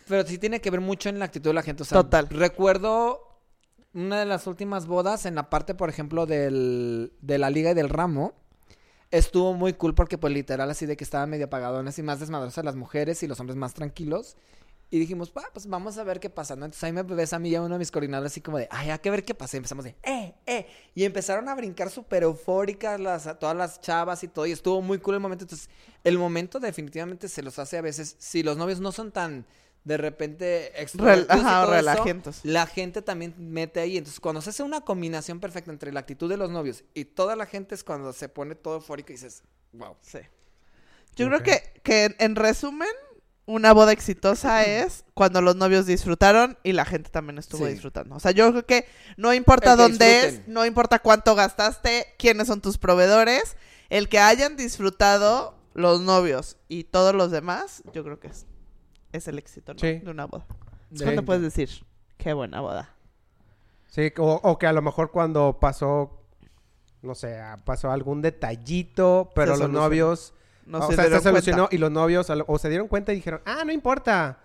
Pero 0.06 0.26
sí 0.26 0.38
tiene 0.38 0.60
que 0.60 0.70
ver 0.70 0.80
mucho 0.80 1.08
en 1.08 1.18
la 1.18 1.26
actitud 1.26 1.50
de 1.50 1.54
la 1.54 1.62
gente. 1.62 1.82
O 1.82 1.86
sea, 1.86 2.02
Total. 2.02 2.28
Recuerdo 2.28 3.38
una 3.94 4.18
de 4.20 4.26
las 4.26 4.46
últimas 4.46 4.86
bodas 4.86 5.26
en 5.26 5.34
la 5.34 5.50
parte, 5.50 5.74
por 5.74 5.88
ejemplo, 5.88 6.26
del, 6.26 7.12
de 7.20 7.38
la 7.38 7.50
liga 7.50 7.70
y 7.70 7.74
del 7.74 7.88
ramo. 7.88 8.34
Estuvo 9.10 9.54
muy 9.54 9.72
cool 9.72 9.94
porque, 9.94 10.18
pues, 10.18 10.32
literal, 10.32 10.70
así 10.70 10.86
de 10.86 10.96
que 10.96 11.02
estaban 11.04 11.30
medio 11.30 11.46
apagadones 11.46 11.98
y 11.98 12.02
más 12.02 12.20
desmadrosas 12.20 12.64
las 12.64 12.76
mujeres 12.76 13.22
y 13.22 13.26
los 13.26 13.40
hombres 13.40 13.56
más 13.56 13.74
tranquilos. 13.74 14.36
Y 14.90 14.98
dijimos, 14.98 15.32
"Va, 15.36 15.44
pues 15.52 15.66
vamos 15.66 15.98
a 15.98 16.04
ver 16.04 16.18
qué 16.18 16.28
pasa, 16.30 16.56
¿no? 16.56 16.64
Entonces 16.64 16.82
ahí 16.84 16.92
me 16.92 17.02
ves 17.02 17.32
a 17.32 17.38
mí 17.38 17.50
y 17.50 17.54
a 17.54 17.62
uno 17.62 17.74
de 17.74 17.78
mis 17.78 17.90
coordinadores 17.92 18.32
así 18.32 18.40
como 18.40 18.58
de, 18.58 18.66
ay, 18.70 18.90
hay 18.90 18.98
que 18.98 19.10
ver 19.10 19.24
qué 19.24 19.34
pasa. 19.34 19.56
Y 19.56 19.58
empezamos 19.58 19.84
de, 19.84 19.94
eh, 20.02 20.34
eh. 20.46 20.66
Y 20.94 21.04
empezaron 21.04 21.48
a 21.48 21.54
brincar 21.54 21.90
súper 21.90 22.24
eufóricas 22.24 22.98
las, 22.98 23.38
todas 23.38 23.56
las 23.56 23.80
chavas 23.80 24.24
y 24.24 24.28
todo. 24.28 24.46
Y 24.46 24.52
estuvo 24.52 24.82
muy 24.82 24.98
cool 24.98 25.14
el 25.14 25.20
momento. 25.20 25.44
Entonces, 25.44 25.70
el 26.02 26.18
momento 26.18 26.58
definitivamente 26.58 27.28
se 27.28 27.42
los 27.42 27.58
hace 27.58 27.78
a 27.78 27.82
veces, 27.82 28.16
si 28.18 28.42
los 28.42 28.56
novios 28.56 28.80
no 28.80 28.90
son 28.92 29.12
tan 29.12 29.46
de 29.84 29.96
repente 29.96 30.72
Rel- 30.94 31.26
ajá, 31.30 31.64
la 32.42 32.66
gente 32.66 33.00
también 33.02 33.34
mete 33.38 33.80
ahí. 33.80 33.96
Entonces, 33.96 34.20
cuando 34.20 34.42
se 34.42 34.50
hace 34.50 34.62
una 34.62 34.82
combinación 34.82 35.40
perfecta 35.40 35.70
entre 35.70 35.92
la 35.92 36.00
actitud 36.00 36.28
de 36.28 36.36
los 36.36 36.50
novios 36.50 36.84
y 36.94 37.04
toda 37.06 37.36
la 37.36 37.46
gente 37.46 37.74
es 37.74 37.84
cuando 37.84 38.12
se 38.12 38.28
pone 38.28 38.54
todo 38.54 38.76
eufórico 38.76 39.10
y 39.12 39.14
dices, 39.14 39.42
wow. 39.72 39.96
Sí. 40.02 40.18
Yo 41.16 41.26
creo 41.26 41.42
que, 41.42 41.80
que 41.82 42.14
en 42.18 42.36
resumen, 42.36 42.88
una 43.50 43.72
boda 43.72 43.92
exitosa 43.92 44.64
es 44.64 45.04
cuando 45.14 45.42
los 45.42 45.56
novios 45.56 45.84
disfrutaron 45.86 46.56
y 46.62 46.72
la 46.72 46.84
gente 46.84 47.10
también 47.10 47.36
estuvo 47.38 47.66
Sí. 47.66 47.72
disfrutando. 47.72 48.14
O 48.14 48.20
sea, 48.20 48.30
yo 48.30 48.50
creo 48.50 48.64
que 48.64 48.86
no 49.16 49.34
importa 49.34 49.72
que 49.76 49.82
dónde 49.82 50.26
es, 50.26 50.48
no 50.48 50.64
importa 50.64 51.00
cuánto 51.00 51.34
gastaste, 51.34 52.06
quiénes 52.18 52.46
son 52.46 52.60
tus 52.60 52.78
proveedores, 52.78 53.56
el 53.88 54.08
que 54.08 54.20
hayan 54.20 54.56
disfrutado 54.56 55.54
los 55.74 56.00
novios 56.00 56.56
y 56.68 56.84
todos 56.84 57.14
los 57.14 57.30
demás, 57.30 57.82
yo 57.92 58.04
creo 58.04 58.20
que 58.20 58.28
es, 58.28 58.46
es 59.12 59.26
el 59.28 59.38
éxito 59.38 59.74
¿no? 59.74 59.80
Sí. 59.80 59.98
de 59.98 60.10
una 60.10 60.26
boda. 60.26 60.46
Cuando 60.96 61.24
puedes 61.24 61.42
decir, 61.42 61.70
qué 62.18 62.32
buena 62.32 62.60
boda. 62.60 62.94
Sí, 63.88 64.12
o, 64.18 64.40
o 64.42 64.58
que 64.58 64.66
a 64.68 64.72
lo 64.72 64.82
mejor 64.82 65.10
cuando 65.10 65.58
pasó, 65.60 66.22
no 67.02 67.14
sé, 67.16 67.40
pasó 67.64 67.90
algún 67.90 68.22
detallito, 68.22 69.30
pero 69.34 69.56
los 69.56 69.70
novios, 69.70 70.34
No 70.70 70.78
o 70.78 70.90
se 70.90 70.96
sea, 70.96 71.04
se 71.06 71.20
solucionó 71.20 71.64
cuenta. 71.64 71.74
y 71.74 71.78
los 71.78 71.90
novios 71.90 72.28
o 72.46 72.58
se 72.58 72.68
dieron 72.68 72.88
cuenta 72.88 73.12
y 73.12 73.16
dijeron, 73.16 73.40
ah, 73.44 73.62
no 73.64 73.72
importa. 73.72 74.38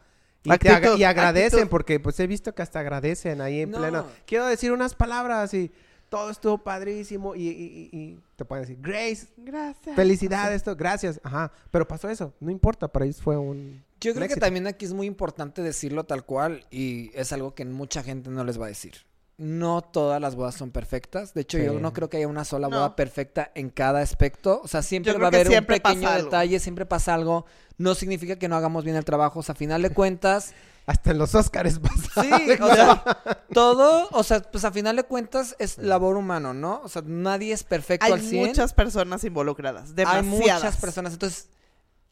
Y, 0.44 0.50
te 0.58 0.70
agradecen, 0.70 1.46
actitud. 1.60 1.70
porque 1.70 2.00
pues 2.00 2.20
he 2.20 2.28
visto 2.28 2.54
que 2.54 2.62
hasta 2.62 2.80
agradecen 2.80 3.42
ahí 3.42 3.62
en 3.62 3.72
No. 3.72 3.80
pleno. 3.80 4.06
Quiero 4.28 4.46
decir 4.46 4.72
unas 4.72 4.94
palabras 4.94 5.54
y 5.56 5.72
todo 6.10 6.30
estuvo 6.30 6.60
padrísimo 6.60 7.34
y, 7.36 7.48
y- 7.48 7.90
y- 7.92 7.98
y 7.98 8.20
te 8.36 8.46
pueden 8.46 8.64
decir, 8.64 8.78
Grace, 8.82 9.28
Gracias. 9.38 9.96
felicidades, 9.96 10.58
esto, 10.58 10.76
gracias. 10.76 11.20
Ajá, 11.24 11.52
pero 11.72 11.88
pasó 11.88 12.10
eso, 12.10 12.34
no 12.40 12.52
importa, 12.52 12.88
para 12.88 13.06
ellos 13.06 13.22
fue 13.22 13.38
un... 13.38 13.84
Yo 14.00 14.12
un 14.12 14.18
creo 14.18 14.28
que 14.30 14.36
también 14.36 14.68
aquí 14.68 14.86
es 14.86 14.94
muy 14.94 15.08
importante 15.08 15.62
decirlo 15.64 16.04
tal 16.04 16.24
cual 16.26 16.64
y 16.70 17.10
es 17.16 17.34
algo 17.34 17.56
que 17.56 17.66
mucha 17.66 18.04
gente 18.04 18.30
no 18.30 18.44
les 18.44 18.60
va 18.62 18.66
a 18.66 18.70
decir. 18.70 18.94
No 19.38 19.82
todas 19.82 20.22
las 20.22 20.36
bodas 20.36 20.56
son 20.56 20.72
perfectas. 20.72 21.34
De 21.34 21.42
hecho, 21.42 21.58
Sí. 21.58 21.66
yo 21.66 21.80
no 21.80 21.92
creo 21.92 22.10
que 22.10 22.18
haya 22.18 22.28
una 22.28 22.46
sola 22.46 22.70
No. 22.70 22.78
boda 22.78 22.96
perfecta 22.96 23.52
en 23.54 23.70
cada 23.70 24.00
aspecto. 24.00 24.62
O 24.64 24.68
sea, 24.68 24.82
siempre 24.82 25.14
va 25.14 25.26
a 25.26 25.28
haber 25.28 25.50
un 25.50 25.66
pequeño 25.66 26.08
algo. 26.10 26.24
detalle, 26.26 26.60
siempre 26.60 26.86
pasa 26.86 27.14
algo. 27.14 27.46
No 27.78 27.96
significa 27.96 28.38
que 28.38 28.48
no 28.48 28.56
hagamos 28.56 28.86
bien 28.86 28.96
el 28.96 29.04
trabajo. 29.04 29.40
O 29.40 29.44
sea, 29.44 29.54
a 29.54 29.58
final 29.58 29.82
de 29.82 29.90
cuentas, 29.90 30.54
Hasta 30.88 31.12
en 31.12 31.18
los 31.18 31.34
Óscares 31.36 31.80
pasa. 31.80 32.22
sí, 32.24 32.30
o 32.62 32.74
sea, 32.76 33.04
todo, 33.52 34.08
o 34.12 34.24
sea, 34.24 34.42
pues 34.42 34.64
a 34.66 34.72
final 34.72 34.96
de 34.96 35.04
cuentas 35.04 35.56
es 35.60 35.80
labor 35.80 36.16
humano, 36.16 36.54
¿no? 36.54 36.80
O 36.84 36.88
sea, 36.90 37.02
nadie 37.04 37.54
es 37.54 37.64
perfecto 37.64 38.06
Hay 38.06 38.14
al 38.14 38.22
100. 38.22 38.48
muchas 38.48 38.74
personas 38.74 39.24
involucradas, 39.24 39.94
Hay 40.06 40.22
muchas 40.24 40.78
personas. 40.78 41.14
Entonces, 41.14 41.50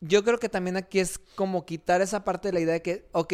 yo 0.01 0.23
creo 0.23 0.39
que 0.39 0.49
también 0.49 0.75
aquí 0.75 0.99
es 0.99 1.19
como 1.35 1.65
quitar 1.65 2.01
esa 2.01 2.23
parte 2.25 2.49
de 2.49 2.53
la 2.53 2.59
idea 2.61 2.73
de 2.73 2.81
que, 2.81 3.07
ok, 3.13 3.33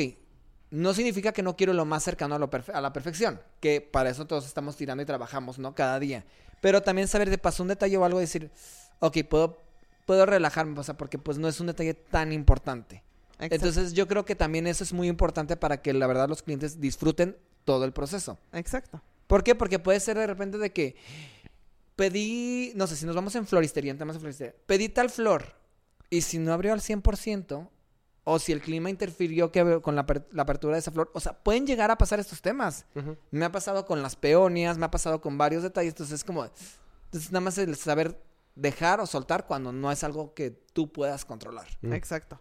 no 0.71 0.93
significa 0.93 1.31
que 1.31 1.41
no 1.41 1.55
quiero 1.55 1.73
lo 1.73 1.85
más 1.85 2.03
cercano 2.03 2.35
a, 2.35 2.39
lo 2.39 2.49
a 2.73 2.81
la 2.81 2.93
perfección, 2.93 3.41
que 3.59 3.81
para 3.81 4.09
eso 4.09 4.25
todos 4.25 4.45
estamos 4.45 4.75
tirando 4.75 5.01
y 5.01 5.05
trabajamos, 5.05 5.57
¿no? 5.57 5.73
Cada 5.73 5.99
día. 5.99 6.25
Pero 6.61 6.81
también 6.81 7.07
saber 7.07 7.29
de 7.29 7.37
pasó 7.37 7.63
un 7.63 7.69
detalle 7.69 7.97
o 7.97 8.05
algo 8.05 8.19
y 8.19 8.23
decir, 8.23 8.51
ok, 8.99 9.17
puedo, 9.29 9.57
puedo 10.05 10.25
relajarme, 10.25 10.79
o 10.79 10.83
sea, 10.83 10.95
porque 10.95 11.17
pues 11.17 11.37
no 11.37 11.47
es 11.47 11.59
un 11.59 11.67
detalle 11.67 11.93
tan 11.93 12.31
importante. 12.31 13.03
Exacto. 13.33 13.55
Entonces, 13.55 13.93
yo 13.93 14.07
creo 14.07 14.25
que 14.25 14.35
también 14.35 14.67
eso 14.67 14.83
es 14.83 14.91
muy 14.91 15.07
importante 15.07 15.55
para 15.55 15.81
que 15.81 15.93
la 15.93 16.07
verdad 16.07 16.27
los 16.27 16.43
clientes 16.43 16.81
disfruten 16.81 17.37
todo 17.63 17.85
el 17.85 17.93
proceso. 17.93 18.37
Exacto. 18.51 19.01
¿Por 19.27 19.43
qué? 19.43 19.55
Porque 19.55 19.79
puede 19.79 19.99
ser 19.99 20.17
de 20.17 20.27
repente 20.27 20.57
de 20.57 20.71
que 20.71 20.95
pedí, 21.95 22.73
no 22.75 22.87
sé, 22.87 22.95
si 22.95 23.05
nos 23.05 23.15
vamos 23.15 23.35
en 23.35 23.45
floristería, 23.45 23.91
en 23.91 23.97
temas 23.97 24.15
de 24.15 24.19
floristería, 24.19 24.55
pedí 24.65 24.89
tal 24.89 25.09
flor 25.09 25.55
y 26.09 26.21
si 26.21 26.39
no 26.39 26.53
abrió 26.53 26.73
al 26.73 26.81
100% 26.81 27.69
o 28.31 28.39
si 28.39 28.51
el 28.51 28.61
clima 28.61 28.89
interfirió 28.89 29.51
que 29.51 29.81
con 29.81 29.95
la, 29.95 30.05
aper- 30.05 30.27
la 30.31 30.43
apertura 30.43 30.73
de 30.73 30.79
esa 30.79 30.91
flor, 30.91 31.09
o 31.13 31.19
sea, 31.19 31.33
pueden 31.33 31.65
llegar 31.67 31.91
a 31.91 31.97
pasar 31.97 32.19
estos 32.19 32.41
temas. 32.41 32.85
Me 33.31 33.45
ha 33.45 33.51
pasado 33.51 33.85
con 33.85 34.01
las 34.01 34.15
peonias, 34.15 34.77
me 34.77 34.85
ha 34.85 34.91
pasado 34.91 35.21
con 35.21 35.37
varios 35.37 35.63
detalles, 35.63 35.93
entonces 35.93 36.15
es 36.15 36.23
como, 36.23 36.45
entonces 37.05 37.31
nada 37.31 37.41
más 37.41 37.57
el 37.57 37.75
saber 37.75 38.21
dejar 38.55 38.99
o 38.99 39.05
soltar 39.07 39.47
cuando 39.47 39.71
no 39.71 39.91
es 39.91 40.03
algo 40.03 40.33
que 40.33 40.51
tú 40.51 40.91
puedas 40.91 41.23
controlar. 41.25 41.67
Mm. 41.81 41.93
Exacto. 41.93 42.39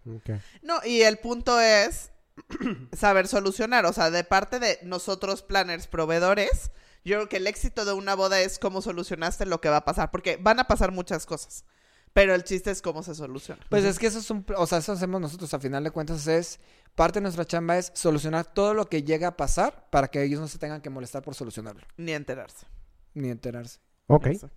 No, 0.62 0.74
y 0.84 1.03
el 1.03 1.18
punto 1.18 1.61
es 1.61 2.11
saber 2.93 3.28
solucionar. 3.28 3.86
O 3.86 3.93
sea, 3.93 4.11
de 4.11 4.24
parte 4.24 4.59
de 4.59 4.78
nosotros, 4.82 5.43
planners, 5.43 5.86
proveedores, 5.86 6.70
yo 7.05 7.16
creo 7.16 7.28
que 7.28 7.36
el 7.36 7.47
éxito 7.47 7.84
de 7.84 7.93
una 7.93 8.14
boda 8.14 8.41
es 8.41 8.59
cómo 8.59 8.82
solucionaste 8.82 9.47
lo 9.47 9.61
que 9.61 9.68
va 9.68 9.78
a 9.78 9.84
pasar. 9.84 10.11
Porque 10.11 10.36
van 10.41 10.59
a 10.61 10.64
pasar 10.66 10.91
muchas 10.93 11.24
cosas. 11.26 11.64
Pero 12.12 12.34
el 12.34 12.44
chiste 12.44 12.70
es 12.70 12.82
cómo 12.82 13.02
se 13.02 13.14
soluciona. 13.14 13.61
Pues 13.68 13.84
es 13.84 13.98
que 13.98 14.06
eso 14.06 14.18
es 14.18 14.30
un, 14.30 14.44
o 14.56 14.66
sea, 14.66 14.78
eso 14.78 14.92
hacemos 14.92 15.20
nosotros 15.20 15.52
a 15.54 15.59
final 15.61 15.84
de 15.84 15.90
cuentas 15.90 16.26
es, 16.26 16.59
parte 16.94 17.18
de 17.18 17.22
nuestra 17.22 17.44
chamba 17.44 17.78
es 17.78 17.92
solucionar 17.94 18.44
todo 18.46 18.74
lo 18.74 18.86
que 18.88 19.02
llega 19.02 19.28
a 19.28 19.36
pasar 19.36 19.88
para 19.90 20.09
que 20.09 20.22
ellos 20.22 20.40
no 20.40 20.48
se 20.48 20.59
tengan 20.59 20.80
que 20.80 20.90
molestar 20.90 21.22
por 21.22 21.34
solucionarlo, 21.34 21.82
Ni 21.96 22.12
enterarse. 22.12 22.66
ni 23.14 23.30
enterarse. 23.30 23.78
Ok. 24.06 24.26
Exacto. 24.26 24.56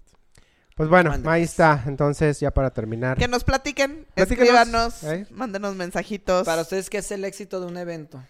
Pues 0.76 0.89
bueno, 0.89 1.12
ahí 1.12 1.22
pues. 1.22 1.52
está. 1.52 1.84
Entonces, 1.86 2.39
ya 2.39 2.52
para 2.52 2.72
terminar. 2.72 3.18
Que 3.18 3.28
nos 3.28 3.43
platiquen, 3.43 4.08
escríbanos, 4.16 5.04
¿eh? 5.04 5.28
mándenos 5.30 5.76
mensajitos. 5.76 6.45
Para 6.45 6.62
ustedes, 6.62 6.89
¿qué 6.89 6.99
es 6.99 7.12
el 7.12 7.26
éxito 7.26 7.60
de 7.60 7.68
un 7.68 7.78
evento? 7.78 8.24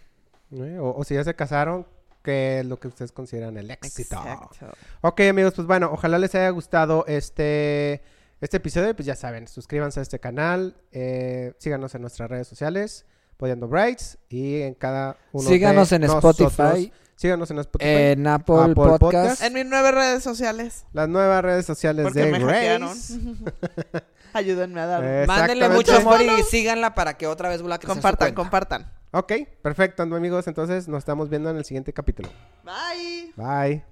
¿eh? 0.50 0.78
O, 0.78 0.94
o 0.94 1.04
si 1.04 1.14
ya 1.14 1.24
se 1.24 1.34
casaron, 1.34 1.86
¿qué 2.22 2.60
es 2.60 2.66
lo 2.66 2.78
que 2.78 2.88
ustedes 2.88 3.12
consideran 3.12 3.56
el 3.56 3.70
éxito? 3.70 4.16
Exacto. 4.16 4.66
Ok, 5.00 5.20
amigos, 5.20 5.54
pues 5.54 5.66
bueno, 5.66 5.90
ojalá 5.92 6.18
les 6.18 6.34
haya 6.34 6.50
gustado 6.50 7.04
este, 7.06 8.02
este 8.42 8.58
episodio. 8.58 8.94
Pues 8.94 9.06
ya 9.06 9.16
saben, 9.16 9.48
suscríbanse 9.48 10.00
a 10.00 10.02
este 10.02 10.18
canal, 10.18 10.76
eh, 10.90 11.54
síganos 11.58 11.94
en 11.94 12.02
nuestras 12.02 12.30
redes 12.30 12.46
sociales, 12.48 13.06
Podiendo 13.36 13.68
Brights, 13.68 14.18
y 14.28 14.60
en 14.60 14.74
cada 14.74 15.16
uno 15.32 15.48
Síganos 15.48 15.90
de 15.90 15.96
en 15.96 16.02
nosotros. 16.02 16.52
Spotify, 16.52 16.92
Síganos 17.16 17.50
en 17.50 17.58
Spotify. 17.60 17.90
en 17.90 18.26
Apple, 18.26 18.56
Apple 18.58 18.74
Podcast. 18.74 19.00
Podcast. 19.00 19.42
En 19.42 19.52
mis 19.54 19.66
nueve 19.66 19.92
redes 19.92 20.22
sociales. 20.22 20.84
las 20.92 21.08
nuevas 21.08 21.42
redes 21.42 21.64
sociales 21.64 22.04
Porque 22.04 22.24
de 22.24 22.32
me. 22.32 22.38
Grace. 22.40 23.18
Ayúdenme 24.32 24.80
a 24.80 24.86
dar. 24.86 25.26
Mándenle 25.26 25.68
mucho 25.68 25.96
amor 25.96 26.20
y 26.22 26.42
síganla 26.42 26.94
para 26.94 27.16
que 27.16 27.26
otra 27.26 27.48
vez 27.48 27.60
vuelva 27.60 27.76
a 27.76 27.78
crecer 27.78 27.94
compartan, 27.94 28.34
compartan. 28.34 28.92
Ok, 29.12 29.32
perfecto, 29.60 30.02
amigos. 30.02 30.46
Entonces 30.48 30.88
nos 30.88 30.98
estamos 30.98 31.28
viendo 31.28 31.50
en 31.50 31.58
el 31.58 31.64
siguiente 31.64 31.92
capítulo. 31.92 32.30
Bye. 32.64 33.32
Bye. 33.36 33.84